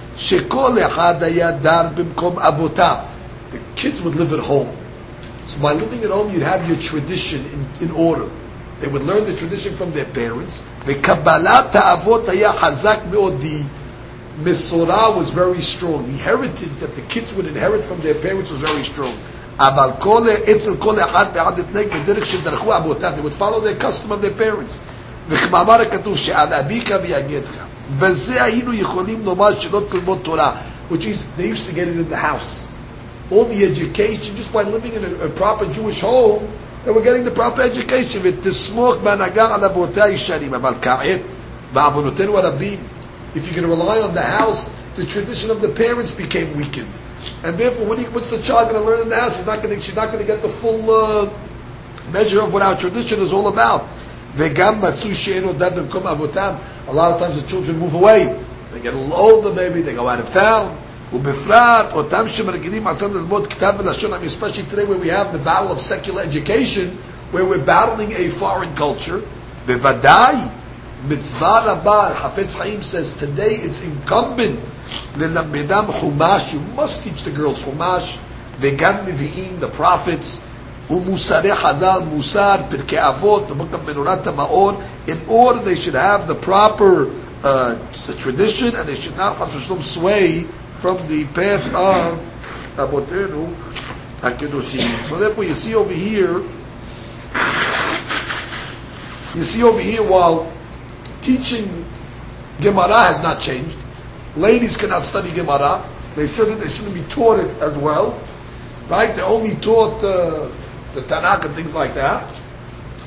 The 3.51 3.61
kids 3.77 4.03
would 4.03 4.15
live 4.15 4.33
at 4.33 4.41
home. 4.41 4.77
So 5.47 5.63
by 5.63 5.73
living 5.73 6.03
at 6.05 6.11
home, 6.11 6.31
you'd 6.31 6.43
have 6.43 6.69
your 6.69 6.77
tradition 6.77 7.45
in, 7.47 7.89
in 7.89 7.91
order. 7.93 8.29
They 8.82 8.88
would 8.88 9.04
learn 9.04 9.24
the 9.26 9.36
tradition 9.36 9.76
from 9.76 9.92
their 9.94 10.06
parents. 10.06 10.64
וקבלת 10.86 11.76
האבות 11.76 12.30
היה 12.30 12.54
חזק 12.54 13.00
מאוד. 13.12 13.42
The 13.42 13.64
Mesorah 14.44 15.16
was 15.16 15.30
very 15.30 15.62
strong. 15.62 16.06
The 16.06 16.18
heritage 16.18 16.74
that 16.80 16.96
the 16.96 17.02
kids 17.02 17.34
would 17.36 17.46
inherit 17.46 17.86
from 17.86 18.02
their 18.02 18.16
parents 18.16 18.52
was 18.52 18.62
very 18.62 18.84
strong. 18.84 19.14
אבל 19.60 19.90
כל, 20.00 20.24
אצל 20.52 20.76
כל 20.80 21.00
אחד 21.00 21.26
ואחד 21.34 21.60
התנהג 21.60 21.88
בדרך 21.88 22.26
שדרכו 22.26 22.78
אבותיו. 22.78 23.14
They 23.18 23.22
would 23.22 23.40
follow 23.40 23.60
their 23.62 23.76
custom 23.86 24.12
of 24.12 24.22
their 24.22 24.44
parents. 24.44 24.80
וכמאמר 25.30 25.82
הכתוב 25.82 26.18
שעל 26.18 26.54
אביך 26.54 26.94
ויגדך. 27.04 27.50
בזה 28.00 28.44
היינו 28.44 28.74
יכולים 28.74 29.26
לומר 29.26 29.60
שלא 29.60 29.82
תלמוד 29.90 30.20
תורה, 30.24 30.52
which 30.92 31.06
is, 31.06 31.18
they 31.38 31.48
used 31.48 31.68
to 31.68 31.74
get 31.74 31.88
it 31.88 31.98
in 31.98 32.10
the 32.10 32.18
house. 32.18 32.68
All 33.32 33.46
the 33.46 33.64
education, 33.64 34.36
just 34.36 34.52
by 34.52 34.64
living 34.64 34.94
in 34.94 35.04
a, 35.04 35.26
a 35.26 35.30
proper 35.30 35.66
Jewish 35.66 36.02
home, 36.02 36.44
they 36.86 36.92
were 36.92 37.02
getting 37.02 37.24
the 37.24 37.32
proper 37.32 37.62
education. 37.62 38.22
ותסמוך 38.24 38.96
בהנהגה 39.04 39.56
על 39.56 39.64
אבותיה 39.66 40.04
הישנים, 40.04 40.54
אבל 40.54 40.74
כעת, 40.82 41.20
בעוונותינו 41.74 42.38
הרבים, 42.38 42.78
if 43.36 43.38
you're 43.48 43.56
going 43.56 43.64
to 43.64 43.68
rely 43.68 44.00
on 44.02 44.14
the 44.14 44.22
house, 44.22 44.70
the 44.96 45.06
tradition 45.06 45.50
of 45.50 45.62
the 45.62 45.70
parents 45.70 46.12
became 46.12 46.56
weakened. 46.56 46.94
And 47.44 47.58
therefore, 47.58 47.86
what 47.88 47.98
you, 48.00 48.06
what's 48.06 48.30
the 48.30 48.42
child 48.42 48.70
going 48.70 48.82
to 48.82 48.88
learn 48.90 49.02
in 49.02 49.10
the 49.10 49.20
house? 49.20 49.38
He's 49.38 49.48
not 49.48 49.64
going 49.64 49.76
to, 49.76 49.82
she's 49.82 49.96
not 49.96 50.08
going 50.08 50.20
to 50.20 50.26
get 50.26 50.42
the 50.42 50.50
full 50.50 50.92
uh, 50.92 51.30
measure 52.12 52.42
of 52.42 52.54
what 52.54 52.62
our 52.62 52.76
tradition 52.76 53.20
is 53.22 53.34
all 53.34 53.48
about. 53.48 53.84
וגם 54.36 54.82
מצאו 54.82 55.16
שאינו 55.16 55.54
דת 55.54 55.74
במקום 55.74 56.08
אבותם. 56.08 56.54
A 56.88 56.92
lot 56.92 57.12
of 57.14 57.20
times 57.20 57.42
the 57.42 57.48
children 57.48 57.78
move 57.80 57.94
away. 57.94 58.36
They 58.74 58.80
get 58.82 58.94
a 58.94 58.98
little 58.98 59.14
older 59.14 59.54
maybe, 59.54 59.82
they 59.82 59.94
go 59.94 60.08
out 60.08 60.20
of 60.20 60.32
town. 60.34 60.76
ובפרט, 61.14 61.86
אותם 61.94 62.24
שמרגילים 62.28 62.88
עצמם 62.88 63.14
ללמוד 63.14 63.48
כתב 63.48 63.74
ולשון, 63.78 64.14
I 64.14 64.16
mean, 64.16 64.28
especially 64.28 64.64
today 64.74 64.86
where 64.86 64.98
we 64.98 65.10
have 65.10 65.32
the 65.32 65.44
battle 65.46 65.72
of 65.72 65.80
secular 65.80 66.22
education, 66.22 66.98
where 67.32 67.46
we're 67.46 67.66
battling 67.66 68.12
a 68.14 68.30
foreign 68.30 68.76
culture, 68.76 69.20
בוודאי, 69.66 70.36
מצווה 71.08 71.60
רבה, 71.66 72.10
חפץ 72.16 72.56
חיים 72.56 72.80
says, 72.82 73.24
today 73.24 73.60
it's 73.64 73.84
incumbent 73.84 74.72
ללמדם 75.18 75.86
חומש, 75.92 76.54
you 76.54 76.80
must 76.80 77.04
teach 77.04 77.24
the 77.24 77.40
girls 77.40 77.64
חומש, 77.66 78.18
וגם 78.60 78.94
מביאים 79.06 79.58
the 79.62 79.78
prophets, 79.80 80.40
ומוסרי 80.92 81.56
חז"ל, 81.56 82.02
מוסר, 82.10 82.56
פרקי 82.70 83.08
אבות, 83.08 83.48
the 83.50 83.54
book 83.54 83.76
of 83.76 83.88
מנורת 83.88 84.28
המאור, 84.28 84.72
in 85.08 85.30
order 85.30 85.60
they 85.66 85.76
should 85.76 85.96
have 85.96 86.28
the 86.28 86.36
proper 86.36 87.08
uh, 87.44 87.76
the 88.08 88.14
tradition 88.14 88.76
and 88.76 88.88
they 88.88 88.96
should 88.96 89.18
not 89.18 89.36
sway 89.82 90.46
from 90.79 90.97
the 91.09 91.25
path 91.27 91.75
of 91.75 92.19
Abotenu 92.77 93.53
HaKedoshim. 94.21 95.05
So 95.05 95.19
therefore 95.19 95.45
you 95.45 95.55
see 95.55 95.75
over 95.75 95.93
here, 95.93 96.39
you 99.35 99.45
see 99.45 99.63
over 99.65 99.81
here 99.81 100.03
while 100.03 100.53
teaching 101.21 101.85
Gemara 102.61 103.05
has 103.05 103.23
not 103.23 103.41
changed, 103.41 103.77
ladies 104.37 104.77
cannot 104.77 105.05
study 105.05 105.33
Gemara, 105.33 105.83
they 106.15 106.29
shouldn't, 106.29 106.61
they 106.61 106.69
shouldn't 106.69 106.95
be 106.95 107.03
taught 107.11 107.41
it 107.41 107.51
as 107.61 107.77
well, 107.77 108.21
right? 108.89 109.13
They're 109.15 109.25
only 109.25 109.57
taught 109.57 110.03
uh, 110.05 110.49
the 110.95 111.01
Tanakh 111.03 111.45
and 111.45 111.55
things 111.55 111.75
like 111.75 111.95
that. 111.95 112.23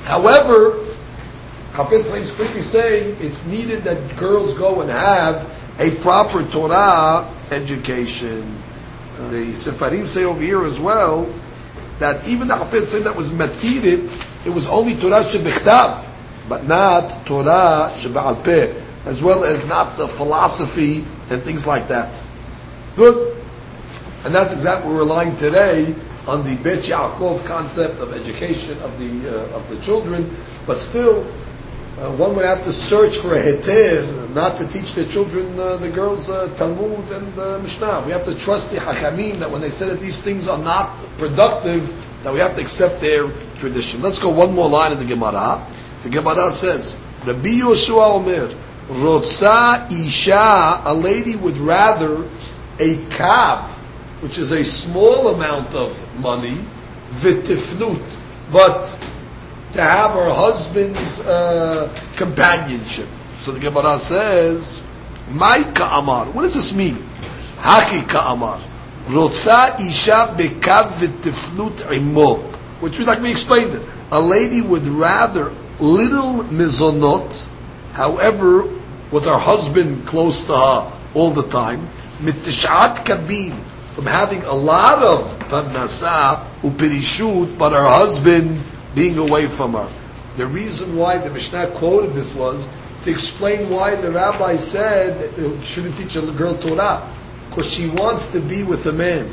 However, 0.04 0.72
Chafetz 1.72 2.10
Chaim 2.10 2.22
is 2.22 2.34
quickly 2.34 2.60
saying 2.60 3.16
it's 3.20 3.46
needed 3.46 3.84
that 3.84 4.16
girls 4.18 4.56
go 4.58 4.82
and 4.82 4.90
have 4.90 5.48
a 5.78 5.90
proper 6.02 6.42
Torah 6.44 7.26
education. 7.50 8.56
The 9.30 9.52
Sefarim 9.52 10.06
say 10.06 10.24
over 10.24 10.42
here 10.42 10.64
as 10.64 10.78
well 10.80 11.32
that 11.98 12.26
even 12.26 12.48
the 12.48 12.56
Chaim 12.56 13.04
that 13.04 13.16
was 13.16 13.32
matided, 13.32 14.10
it 14.44 14.50
was 14.50 14.68
only 14.68 14.94
Torah 14.96 15.22
shebichtav, 15.22 16.08
but 16.48 16.66
not 16.66 17.26
Torah 17.26 17.90
sheba'al 17.94 18.42
peh, 18.44 18.74
as 19.04 19.22
well 19.22 19.44
as 19.44 19.66
not 19.68 19.96
the 19.96 20.08
philosophy 20.08 21.04
and 21.30 21.42
things 21.42 21.66
like 21.66 21.88
that. 21.88 22.22
Good. 22.96 23.36
And 24.24 24.34
that's 24.34 24.52
exactly 24.52 24.88
what 24.88 24.94
we're 24.94 25.02
relying 25.02 25.36
today 25.36 25.94
on 26.26 26.44
the 26.44 26.54
Bet 26.62 26.80
Yaakov 26.80 27.44
concept 27.46 28.00
of 28.00 28.12
education 28.12 28.80
of 28.82 28.98
the 28.98 29.28
uh, 29.28 29.56
of 29.56 29.68
the 29.68 29.80
children, 29.80 30.30
but 30.66 30.78
still, 30.78 31.26
uh, 32.02 32.10
one 32.16 32.34
would 32.34 32.44
have 32.44 32.64
to 32.64 32.72
search 32.72 33.18
for 33.18 33.34
a 33.36 33.40
heter, 33.40 34.34
not 34.34 34.56
to 34.56 34.66
teach 34.66 34.94
the 34.94 35.04
children, 35.04 35.58
uh, 35.58 35.76
the 35.76 35.88
girls, 35.88 36.28
uh, 36.28 36.52
Talmud 36.56 37.10
and 37.12 37.38
uh, 37.38 37.58
Mishnah. 37.60 38.02
We 38.04 38.10
have 38.10 38.24
to 38.24 38.34
trust 38.34 38.72
the 38.72 38.78
Hachamim 38.78 39.36
that 39.36 39.48
when 39.48 39.60
they 39.60 39.70
say 39.70 39.88
that 39.88 40.00
these 40.00 40.20
things 40.20 40.48
are 40.48 40.58
not 40.58 40.96
productive, 41.16 41.86
that 42.24 42.32
we 42.32 42.40
have 42.40 42.56
to 42.56 42.60
accept 42.60 43.00
their 43.00 43.30
tradition. 43.54 44.02
Let's 44.02 44.18
go 44.18 44.30
one 44.30 44.52
more 44.52 44.68
line 44.68 44.90
in 44.90 44.98
the 44.98 45.04
Gemara. 45.04 45.64
The 46.02 46.08
Gemara 46.10 46.50
says, 46.50 47.00
Rabbi 47.24 47.60
Yoshua 47.60 48.16
Omer, 48.16 48.48
Rotza 48.88 49.90
Isha, 49.92 50.82
a 50.84 50.94
lady 50.94 51.36
would 51.36 51.56
rather 51.56 52.24
a 52.80 52.96
kav 53.14 53.68
which 54.22 54.38
is 54.38 54.50
a 54.52 54.64
small 54.64 55.34
amount 55.34 55.74
of 55.74 55.92
money, 56.20 56.58
vitifnut, 57.10 58.20
but 58.52 58.86
to 59.72 59.80
have 59.82 60.12
her 60.12 60.32
husband's 60.32 61.26
uh, 61.26 61.88
companionship. 62.16 63.08
So 63.40 63.52
the 63.52 63.60
Gemara 63.60 63.98
says, 63.98 64.84
"My 65.30 65.62
ka'amar." 65.62 66.26
What 66.26 66.42
does 66.42 66.54
this 66.54 66.74
mean? 66.74 66.96
Haki 67.58 68.08
ka'amar. 68.08 68.60
Rotza 69.08 69.80
isha 69.80 70.34
bekav 70.36 70.86
v'tiflut 71.00 71.90
imo. 71.90 72.36
Which 72.80 72.98
means, 72.98 73.08
like 73.08 73.20
we 73.22 73.30
explained 73.30 73.74
it, 73.74 73.82
a 74.10 74.20
lady 74.20 74.60
would 74.60 74.86
rather 74.86 75.52
little 75.80 76.44
mizonot, 76.44 77.48
however, 77.92 78.64
with 79.10 79.24
her 79.24 79.38
husband 79.38 80.06
close 80.06 80.44
to 80.44 80.52
her 80.52 80.92
all 81.14 81.30
the 81.30 81.48
time, 81.48 81.88
mitishat 82.20 83.04
kabin, 83.04 83.54
from 83.94 84.06
having 84.06 84.42
a 84.44 84.54
lot 84.54 85.02
of 85.02 85.38
parnasa 85.48 86.44
upirishut, 86.62 87.58
but 87.58 87.72
her 87.72 87.88
husband 87.88 88.58
being 88.94 89.18
away 89.18 89.46
from 89.46 89.72
her. 89.72 89.88
The 90.36 90.46
reason 90.46 90.96
why 90.96 91.18
the 91.18 91.30
Mishnah 91.30 91.68
quoted 91.68 92.14
this 92.14 92.34
was 92.34 92.70
to 93.04 93.10
explain 93.10 93.68
why 93.68 93.96
the 93.96 94.10
rabbi 94.10 94.56
said 94.56 95.30
shouldn't 95.64 95.96
teach 95.96 96.16
a 96.16 96.22
girl 96.32 96.54
Torah. 96.54 97.02
Because 97.48 97.70
she 97.70 97.88
wants 97.90 98.32
to 98.32 98.40
be 98.40 98.62
with 98.62 98.86
a 98.86 98.92
man. 98.92 99.28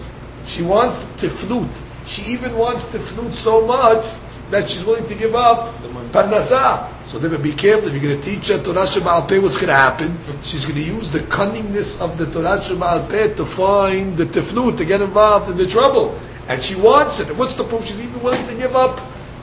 She 0.46 0.62
wants 0.64 1.14
to 1.22 1.30
flute. 1.30 1.70
She 2.06 2.24
even 2.32 2.58
wants 2.58 2.92
to 2.92 3.00
flute 3.00 3.34
so 3.34 3.66
much 3.66 4.06
that 4.50 4.70
she's 4.70 4.84
willing 4.84 5.06
to 5.08 5.16
give 5.16 5.36
up 5.36 5.76
parnasa. 6.12 6.92
So 7.06 7.20
then 7.20 7.42
be 7.42 7.52
careful 7.52 7.88
if 7.88 7.94
you're 7.94 8.12
going 8.12 8.22
to 8.22 8.30
teach 8.30 8.50
her 8.50 8.62
Torah 8.62 8.86
Sheba'al 8.86 9.28
Peh, 9.28 9.40
what's 9.40 9.56
going 9.56 9.68
to 9.68 9.76
happen? 9.76 10.18
She's 10.42 10.66
going 10.66 10.78
to 10.78 10.84
use 10.84 11.12
the 11.12 11.20
cunningness 11.20 12.02
of 12.02 12.18
the 12.18 12.26
Torah 12.26 12.58
Sheba'al 12.58 13.10
Peh 13.10 13.36
to 13.36 13.46
find 13.46 14.18
the 14.18 14.26
teflut, 14.26 14.78
to 14.78 14.86
get 14.86 15.02
involved 15.02 15.50
in 15.50 15.58
the 15.58 15.68
trouble. 15.68 16.20
And 16.48 16.62
she 16.62 16.76
wants 16.76 17.20
it. 17.20 17.36
What's 17.38 17.54
the 17.54 17.64
proof? 17.64 17.86
She's 17.86 18.02
even 18.02 18.22
willing 18.22 18.46
to 18.48 18.56
give 18.56 18.76
up 18.76 19.00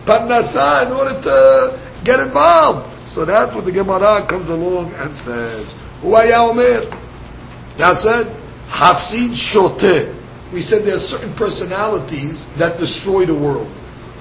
parnasa 0.06 0.86
in 0.86 0.92
order 0.92 1.20
to 1.20 1.30
uh, 1.30 1.78
get 2.04 2.20
involved. 2.20 2.86
So 3.08 3.24
that's 3.24 3.54
what 3.54 3.64
the 3.64 3.72
Gemara 3.72 4.24
comes 4.26 4.48
along 4.48 4.92
and 4.94 5.14
says. 5.14 5.74
Huaya 6.00 6.48
Omer. 6.48 6.86
That 7.76 7.96
said, 7.96 8.26
Hasid 8.68 9.34
Shoteh. 9.34 10.14
We 10.52 10.60
said 10.60 10.84
there 10.84 10.96
are 10.96 10.98
certain 10.98 11.32
personalities 11.34 12.46
that 12.54 12.78
destroy 12.78 13.26
the 13.26 13.34
world. 13.34 13.68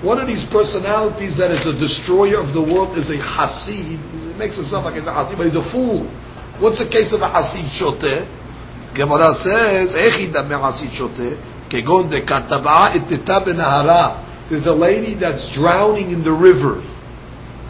One 0.01 0.19
of 0.19 0.27
these 0.27 0.43
personalities 0.43 1.37
that 1.37 1.51
is 1.51 1.65
a 1.65 1.73
destroyer 1.73 2.39
of 2.39 2.53
the 2.53 2.61
world 2.61 2.97
is 2.97 3.09
a 3.11 3.17
Hasid. 3.17 3.97
He 3.97 4.33
makes 4.37 4.57
himself 4.57 4.85
like 4.85 4.95
he's 4.95 5.07
a 5.07 5.13
Hasid, 5.13 5.37
but 5.37 5.45
he's 5.45 5.55
a 5.55 5.63
fool. 5.63 6.03
What's 6.59 6.79
the 6.79 6.89
case 6.89 7.13
of 7.13 7.21
a 7.21 7.27
Hasid 7.27 7.69
Shoteh? 7.69 8.27
Gemara 8.93 9.33
says, 9.33 9.95
Echi 9.95 10.31
dame 10.31 10.59
Hasid 10.59 10.89
Shoteh, 10.89 11.37
kegon 11.69 12.09
de 12.09 12.21
katab'a 12.21 12.89
itita 12.89 13.43
benahara. 13.43 14.24
There's 14.47 14.67
a 14.67 14.75
lady 14.75 15.15
that's 15.15 15.51
drowning 15.51 16.11
in 16.11 16.23
the 16.23 16.31
river. 16.31 16.81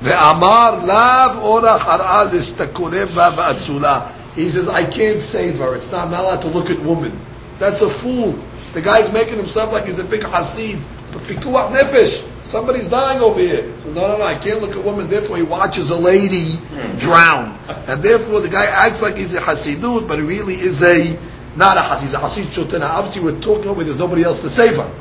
Ve'amar 0.02 0.86
lav 0.86 1.44
ora 1.44 1.78
har'a 1.80 2.30
listakurev 2.30 3.16
ba'atzula. 3.16 4.12
He 4.36 4.50
says, 4.50 4.68
I 4.68 4.84
can't 4.90 5.20
save 5.20 5.60
her. 5.60 5.76
It's 5.76 5.92
not, 5.92 6.06
I'm 6.06 6.12
not 6.12 6.26
allowed 6.26 6.42
to 6.42 6.50
look 6.50 6.70
at 6.70 6.80
women. 6.80 7.18
That's 7.58 7.82
a 7.82 7.90
fool. 7.90 8.34
The 8.74 8.82
guy's 8.82 9.14
making 9.14 9.38
himself 9.38 9.72
like 9.72 9.86
he's 9.86 10.00
a 10.00 10.04
big 10.04 10.22
Hasid. 10.22 10.82
But 11.14 11.22
pikuach 11.22 11.72
nefesh. 11.72 12.30
Somebody's 12.44 12.90
dying 12.90 13.22
over 13.22 13.40
here. 13.40 13.64
He 13.64 13.82
says, 13.84 13.96
no, 13.96 14.10
no, 14.10 14.18
no, 14.18 14.26
I 14.26 14.36
can't 14.36 14.62
look 14.62 14.76
at 14.76 14.84
women. 14.84 15.08
Therefore, 15.08 15.38
he 15.38 15.44
watches 15.44 15.90
a 15.90 15.98
lady 15.98 16.58
drown. 16.98 17.58
And 17.88 18.04
therefore, 18.04 18.42
the 18.42 18.50
guy 18.50 18.66
acts 18.66 19.02
like 19.02 19.16
he's 19.16 19.34
a 19.34 19.40
Hasidut, 19.40 20.10
but 20.10 20.20
he 20.20 20.26
really 20.26 20.56
is 20.56 20.84
a, 20.84 21.18
not 21.56 21.78
a 21.78 21.80
Hasid. 21.80 22.02
He's 22.02 22.14
a 22.14 22.18
Hasid 22.18 22.44
Shotena. 22.54 22.90
Obviously, 22.90 23.24
we're 23.24 23.40
talking 23.40 23.70
about 23.70 23.86
there's 23.86 23.98
nobody 23.98 24.24
else 24.24 24.42
to 24.42 24.50
save 24.50 24.76
her. 24.76 24.92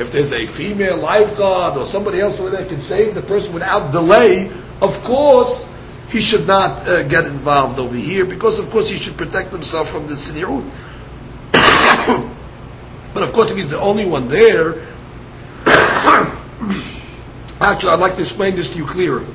If 0.00 0.10
there's 0.12 0.32
a 0.32 0.46
female 0.46 0.96
lifeguard 0.96 1.76
or 1.76 1.84
somebody 1.84 2.20
else 2.20 2.38
there 2.38 2.64
can 2.64 2.80
save 2.80 3.14
the 3.14 3.20
person 3.20 3.52
without 3.52 3.92
delay, 3.92 4.50
of 4.80 5.04
course, 5.04 5.70
he 6.08 6.22
should 6.22 6.46
not 6.46 6.88
uh, 6.88 7.02
get 7.02 7.26
involved 7.26 7.78
over 7.78 7.94
here 7.94 8.24
because, 8.24 8.58
of 8.58 8.70
course, 8.70 8.88
he 8.88 8.96
should 8.96 9.18
protect 9.18 9.52
himself 9.52 9.90
from 9.90 10.06
the 10.06 10.14
sinirut. 10.14 10.64
but 13.12 13.22
of 13.22 13.34
course, 13.34 13.50
if 13.50 13.58
he's 13.58 13.68
the 13.68 13.78
only 13.78 14.06
one 14.06 14.26
there, 14.26 14.76
actually, 17.60 17.90
I'd 17.90 18.00
like 18.00 18.14
to 18.14 18.20
explain 18.20 18.56
this 18.56 18.70
to 18.70 18.78
you 18.78 18.86
clearer. 18.86 19.26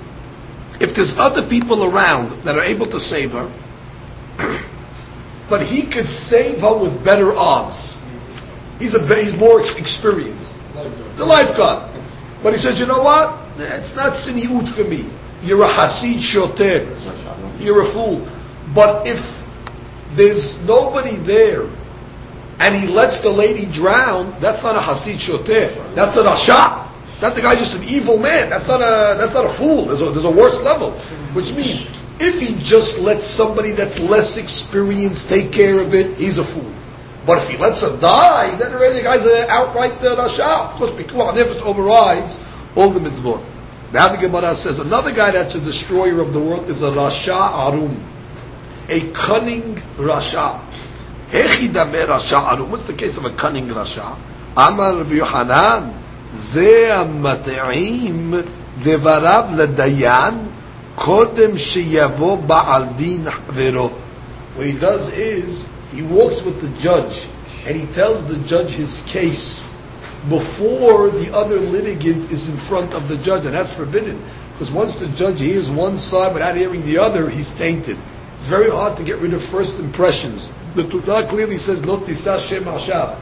If 0.82 0.96
there's 0.96 1.16
other 1.20 1.48
people 1.48 1.84
around 1.84 2.32
that 2.44 2.58
are 2.58 2.64
able 2.64 2.88
to 2.88 3.00
save 3.00 3.34
her, 3.34 3.52
but 5.48 5.62
he 5.62 5.84
could 5.84 6.10
save 6.10 6.62
her 6.62 6.76
with 6.76 7.06
better 7.06 7.36
odds. 7.36 8.00
He's 8.80 8.94
a 8.94 9.16
he's 9.16 9.38
more 9.38 9.62
experienced. 9.62 10.55
The 11.16 11.26
lifeguard. 11.26 11.92
But 12.44 12.54
he 12.54 12.60
says, 12.60 12.80
you 12.80 12.86
know 12.86 13.02
what? 13.02 13.40
It's 13.58 13.96
not 13.96 14.14
siniut 14.14 14.68
for 14.68 14.84
me. 14.84 15.06
You're 15.42 15.64
a 15.64 15.68
hasid 15.68 16.16
shoteh. 16.16 17.64
You're 17.64 17.82
a 17.82 17.86
fool. 17.86 18.28
But 18.74 19.08
if 19.08 19.44
there's 20.12 20.66
nobody 20.68 21.16
there 21.18 21.68
and 22.60 22.76
he 22.76 22.88
lets 22.88 23.22
the 23.22 23.30
lady 23.30 23.66
drown, 23.66 24.34
that's 24.40 24.64
not 24.64 24.76
a 24.76 24.80
hasid 24.80 25.16
shoteh. 25.16 25.96
That's 25.96 26.18
a 26.18 26.24
rasha. 26.24 26.86
That 27.22 27.36
the 27.36 27.42
guy's 27.42 27.60
just 27.60 27.78
an 27.82 27.88
evil 27.88 28.18
man. 28.18 28.50
That's 28.50 28.68
not 28.68 28.82
a 28.82 29.18
that's 29.18 29.34
not 29.34 29.46
a 29.46 29.50
fool. 29.50 29.86
There's 29.86 30.02
a, 30.02 30.10
there's 30.12 30.26
a 30.26 30.32
worse 30.32 30.62
level. 30.64 30.92
Which 31.32 31.54
means 31.54 31.88
if 32.20 32.40
he 32.40 32.56
just 32.56 33.00
lets 33.00 33.26
somebody 33.26 33.72
that's 33.72 34.00
less 34.00 34.38
experienced 34.38 35.30
take 35.30 35.52
care 35.52 35.82
of 35.82 35.94
it, 35.94 36.18
he's 36.18 36.38
a 36.38 36.44
fool. 36.44 36.72
But 37.26 37.40
if 37.40 37.50
he 37.50 37.58
lets 37.58 37.82
him 37.82 38.00
die, 38.00 38.56
then 38.56 38.74
already 38.74 38.98
the 38.98 39.04
guy's 39.04 39.26
an 39.26 39.50
outright 39.50 39.94
uh, 40.04 40.16
rasha. 40.16 40.66
Of 40.66 40.74
course, 40.74 40.92
Pikuach 40.92 41.34
Nefesh 41.34 41.62
overrides 41.64 42.40
all 42.76 42.90
the 42.90 43.00
mitzvot. 43.00 43.44
Now 43.92 44.10
the 44.10 44.18
Gemara 44.18 44.54
says 44.56 44.80
another 44.80 45.12
guy 45.14 45.32
that's 45.32 45.56
a 45.56 45.60
destroyer 45.60 46.22
of 46.22 46.34
the 46.34 46.40
world 46.40 46.70
is 46.70 46.82
a 46.84 46.92
rasha 46.92 47.72
arum, 47.72 48.04
a 48.90 49.12
cunning 49.12 49.76
rasha. 49.96 50.60
Hechidame 51.30 52.06
rasha 52.06 52.44
arum. 52.52 52.72
What's 52.72 52.88
the 52.88 52.94
case 52.94 53.18
of 53.18 53.26
a 53.26 53.32
cunning 53.32 53.68
rasha? 53.68 54.18
Amar 54.58 55.04
Yohanan, 55.06 55.94
ze 56.32 56.90
amateim 56.90 58.44
devarav 58.80 59.56
ledayan 59.56 60.52
kodem 60.96 61.54
sheyavo 61.56 62.46
ba'al 62.46 62.98
din 62.98 63.26
When 64.56 64.68
he 64.68 64.78
does 64.78 65.18
is 65.18 65.75
he 65.96 66.04
walks 66.04 66.44
with 66.44 66.60
the 66.60 66.70
judge, 66.82 67.28
and 67.66 67.76
he 67.76 67.86
tells 67.94 68.26
the 68.26 68.38
judge 68.46 68.72
his 68.72 69.06
case 69.06 69.74
before 70.30 71.10
the 71.10 71.34
other 71.34 71.60
litigant 71.60 72.32
is 72.32 72.50
in 72.50 72.58
front 72.58 72.94
of 72.94 73.08
the 73.08 73.18
judge, 73.18 73.46
and 73.46 73.56
that's 73.56 73.76
forbidden. 73.76 74.22
Because 74.54 74.72
once 74.72 74.96
the 74.96 75.08
judge 75.10 75.40
hears 75.40 75.70
one 75.72 75.98
side 75.98 76.34
without 76.34 76.56
hearing 76.56 76.86
the 76.86 76.98
other, 76.98 77.30
he's 77.30 77.54
tainted. 77.54 77.98
It's 78.36 78.48
very 78.48 78.70
hard 78.70 78.98
to 78.98 79.04
get 79.04 79.20
rid 79.20 79.34
of 79.34 79.42
first 79.42 79.80
impressions. 79.80 80.52
The 80.74 80.84
Torah 80.84 81.26
clearly 81.28 81.58
says, 81.58 81.86
"Not 81.86 82.06
shem 82.06 82.66
hashav." 82.66 83.16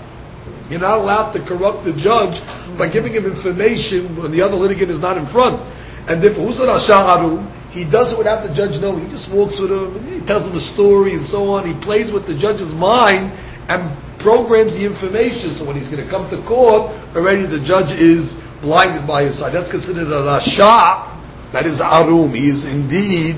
You're 0.69 0.79
not 0.79 0.97
allowed 0.97 1.31
to 1.33 1.39
corrupt 1.39 1.83
the 1.83 1.93
judge 1.93 2.41
by 2.77 2.87
giving 2.87 3.13
him 3.13 3.25
information 3.25 4.15
when 4.15 4.31
the 4.31 4.41
other 4.41 4.55
litigant 4.55 4.89
is 4.89 4.99
not 4.99 5.17
in 5.17 5.25
front. 5.25 5.61
And 6.07 6.21
therefore, 6.21 6.49
an 6.49 6.69
arum? 6.69 7.47
He 7.72 7.84
does 7.84 8.12
it 8.12 8.18
without 8.18 8.42
the 8.42 8.52
judge 8.54 8.80
knowing. 8.80 9.04
He 9.04 9.10
just 9.10 9.30
walks 9.30 9.58
with 9.58 9.70
him, 9.70 9.96
and 9.96 10.20
he 10.20 10.26
tells 10.26 10.46
him 10.46 10.56
a 10.56 10.60
story 10.60 11.12
and 11.12 11.22
so 11.22 11.50
on. 11.52 11.66
He 11.66 11.74
plays 11.74 12.12
with 12.12 12.26
the 12.26 12.34
judge's 12.34 12.74
mind 12.74 13.30
and 13.68 13.90
programs 14.18 14.76
the 14.76 14.84
information. 14.84 15.50
So 15.50 15.64
when 15.64 15.76
he's 15.76 15.88
going 15.88 16.02
to 16.02 16.10
come 16.10 16.28
to 16.30 16.38
court, 16.38 16.90
already 17.14 17.42
the 17.42 17.60
judge 17.60 17.92
is 17.92 18.42
blinded 18.62 19.06
by 19.06 19.22
his 19.24 19.38
side. 19.38 19.52
That's 19.52 19.70
considered 19.70 20.08
a 20.08 20.22
rasha. 20.22 21.06
That 21.52 21.66
is 21.66 21.80
arum. 21.80 22.34
He 22.34 22.48
is 22.48 22.74
indeed 22.74 23.36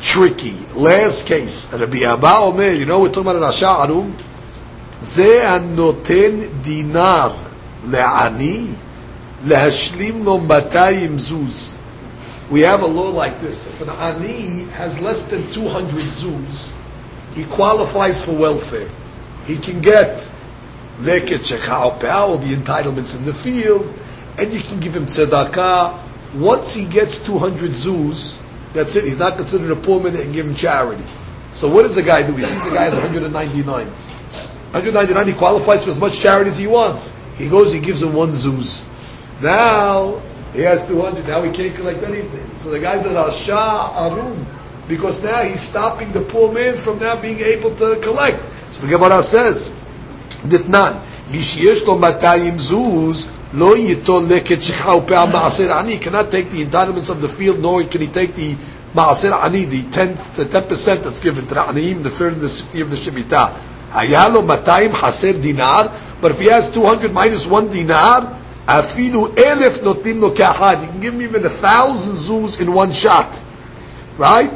tricky. 0.00 0.56
Last 0.74 1.26
case, 1.26 1.72
Rabbi 1.72 2.04
Abba 2.04 2.36
Omer, 2.40 2.72
you 2.72 2.86
know 2.86 3.00
we're 3.00 3.08
talking 3.08 3.30
about 3.30 3.36
a 3.36 3.46
rasha 3.46 3.88
arum? 3.88 4.16
זה 5.00 5.48
הנותן 5.48 6.38
דינר 6.60 7.30
לעני 7.90 8.66
להשלים 9.46 10.24
לו 10.24 10.38
200 10.38 11.18
זוז. 11.18 11.74
We 12.49 12.61
have 12.61 12.83
a 12.83 12.87
law 12.87 13.09
like 13.09 13.39
this. 13.39 13.65
If 13.67 13.81
an 13.81 13.89
ani 13.89 14.65
has 14.73 15.01
less 15.01 15.27
than 15.27 15.41
200 15.51 15.89
zuz, 16.03 16.75
he 17.33 17.43
qualifies 17.45 18.23
for 18.23 18.33
welfare. 18.33 18.87
He 19.45 19.57
can 19.57 19.81
get 19.81 20.31
all 20.99 21.11
the 21.11 22.53
entitlements 22.55 23.17
in 23.17 23.25
the 23.25 23.33
field, 23.33 23.91
and 24.37 24.53
you 24.53 24.61
can 24.61 24.79
give 24.79 24.95
him 24.95 25.05
tzedakah. 25.05 25.99
Once 26.35 26.75
he 26.75 26.85
gets 26.85 27.19
200 27.19 27.71
zuz, 27.71 28.41
that's 28.73 28.95
it. 28.95 29.05
He's 29.05 29.19
not 29.19 29.37
considered 29.37 29.71
a 29.71 29.75
poor 29.75 30.01
man 30.01 30.15
and 30.15 30.33
give 30.33 30.45
him 30.45 30.53
charity. 30.53 31.03
So 31.53 31.67
what 31.69 31.83
does 31.83 31.95
the 31.95 32.03
guy 32.03 32.25
do? 32.27 32.35
He 32.35 32.43
sees 32.43 32.65
the 32.65 32.75
guy 32.75 32.83
has 32.83 32.93
199. 32.93 33.65
199, 33.65 35.27
he 35.27 35.33
qualifies 35.33 35.85
for 35.85 35.89
as 35.89 35.99
much 35.99 36.19
charity 36.19 36.49
as 36.49 36.57
he 36.57 36.67
wants. 36.67 37.13
He 37.37 37.47
goes, 37.49 37.73
he 37.73 37.79
gives 37.79 38.03
him 38.03 38.13
one 38.13 38.29
zuz. 38.31 38.83
Now, 39.41 40.21
he 40.55 40.61
has 40.61 40.87
200, 40.87 41.27
now 41.27 41.41
he 41.43 41.51
can't 41.51 41.75
collect 41.75 42.03
anything. 42.03 42.57
So 42.57 42.69
the 42.69 42.79
guy's 42.79 43.05
at 43.05 43.15
Rasha 43.15 44.11
Arum, 44.11 44.45
because 44.87 45.23
now 45.23 45.41
he's 45.43 45.61
stopping 45.61 46.11
the 46.11 46.21
poor 46.21 46.51
man 46.53 46.75
from 46.75 46.99
now 46.99 47.19
being 47.21 47.39
able 47.39 47.75
to 47.75 47.99
collect. 48.01 48.43
So 48.71 48.85
the 48.85 48.97
Gemara 48.97 49.21
says, 49.23 49.69
Ditnan, 50.43 50.99
Mishiyesh 51.29 51.85
lo 51.85 51.97
matayim 51.97 52.55
zuz, 52.55 53.27
lo 53.53 53.75
leket 53.75 54.61
shechau 54.61 55.05
pe'al 55.05 55.31
ma'aser 55.31 55.69
ani, 55.75 55.93
he 55.93 55.99
cannot 55.99 56.31
take 56.31 56.49
the 56.49 56.63
entitlements 56.63 57.09
of 57.09 57.21
the 57.21 57.29
field, 57.29 57.59
nor 57.59 57.83
can 57.83 58.01
he 58.01 58.07
take 58.07 58.35
the 58.35 58.55
Ma'aser 58.95 59.33
Ani, 59.43 59.65
the 59.65 59.83
tenth, 59.91 60.37
the 60.37 60.45
ten 60.45 60.63
percent 60.69 61.03
that's 61.03 61.19
given 61.19 61.45
to 61.47 61.53
the 61.53 61.59
Aniyim, 61.59 62.01
the 62.01 62.09
third 62.09 62.31
and 62.31 62.41
the 62.41 62.47
sixth 62.47 62.73
year 62.73 62.85
of 62.85 62.91
the 62.91 62.95
Shemitah. 62.95 63.51
Hayalo 63.91 64.41
Matayim 64.47 64.91
Haser 64.91 65.41
Dinar, 65.41 65.91
but 66.21 66.31
if 66.31 66.39
he 66.39 66.47
has 66.47 66.71
200 66.71 67.11
minus 67.11 67.45
one 67.45 67.67
dinar, 67.67 68.39
Afilu 68.65 69.35
Elef 69.35 69.79
Notim 69.79 70.21
Lo 70.21 70.31
Kahad, 70.33 70.81
you 70.81 70.89
can 70.89 70.99
give 70.99 71.13
me 71.13 71.25
even 71.25 71.45
a 71.45 71.49
thousand 71.49 72.13
zuz 72.13 72.61
in 72.61 72.73
one 72.73 72.91
shot. 72.91 73.41
Right? 74.17 74.49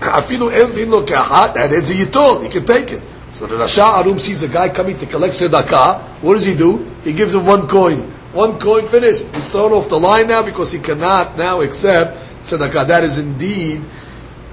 Afilu 0.00 0.50
Elef 0.50 0.72
Notim 0.74 0.90
Lo 0.90 1.06
Kahad, 1.06 1.54
that 1.54 1.72
is 1.72 1.90
a 1.90 2.04
yitol, 2.04 2.42
he 2.42 2.48
can 2.50 2.64
take 2.64 2.92
it. 2.92 3.02
So 3.30 3.46
the 3.46 3.56
Rasha 3.56 4.04
Arum 4.04 4.18
sees 4.18 4.42
a 4.42 4.48
guy 4.48 4.68
coming 4.68 4.96
to 4.98 5.06
collect 5.06 5.34
tzedakah, 5.34 6.00
what 6.22 6.34
does 6.34 6.46
he 6.46 6.54
do? 6.54 6.84
He 7.02 7.12
gives 7.12 7.34
him 7.34 7.44
one 7.46 7.66
coin. 7.66 7.98
One 8.32 8.58
coin 8.58 8.86
finished. 8.86 9.34
He's 9.34 9.50
thrown 9.50 9.72
off 9.72 9.88
the 9.88 9.98
line 9.98 10.28
now 10.28 10.42
because 10.44 10.70
he 10.70 10.78
cannot 10.78 11.36
now 11.36 11.60
accept 11.60 12.16
tzedakah. 12.44 12.86
That 12.88 13.04
is 13.04 13.18
indeed 13.18 13.80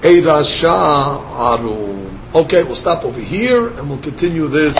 a 0.04 0.22
Rasha 0.22 1.60
Arum. 1.60 2.20
Okay, 2.34 2.64
we'll 2.64 2.76
stop 2.76 3.04
over 3.04 3.20
here 3.20 3.68
and 3.68 3.90
we'll 3.90 4.00
continue 4.00 4.48
this. 4.48 4.78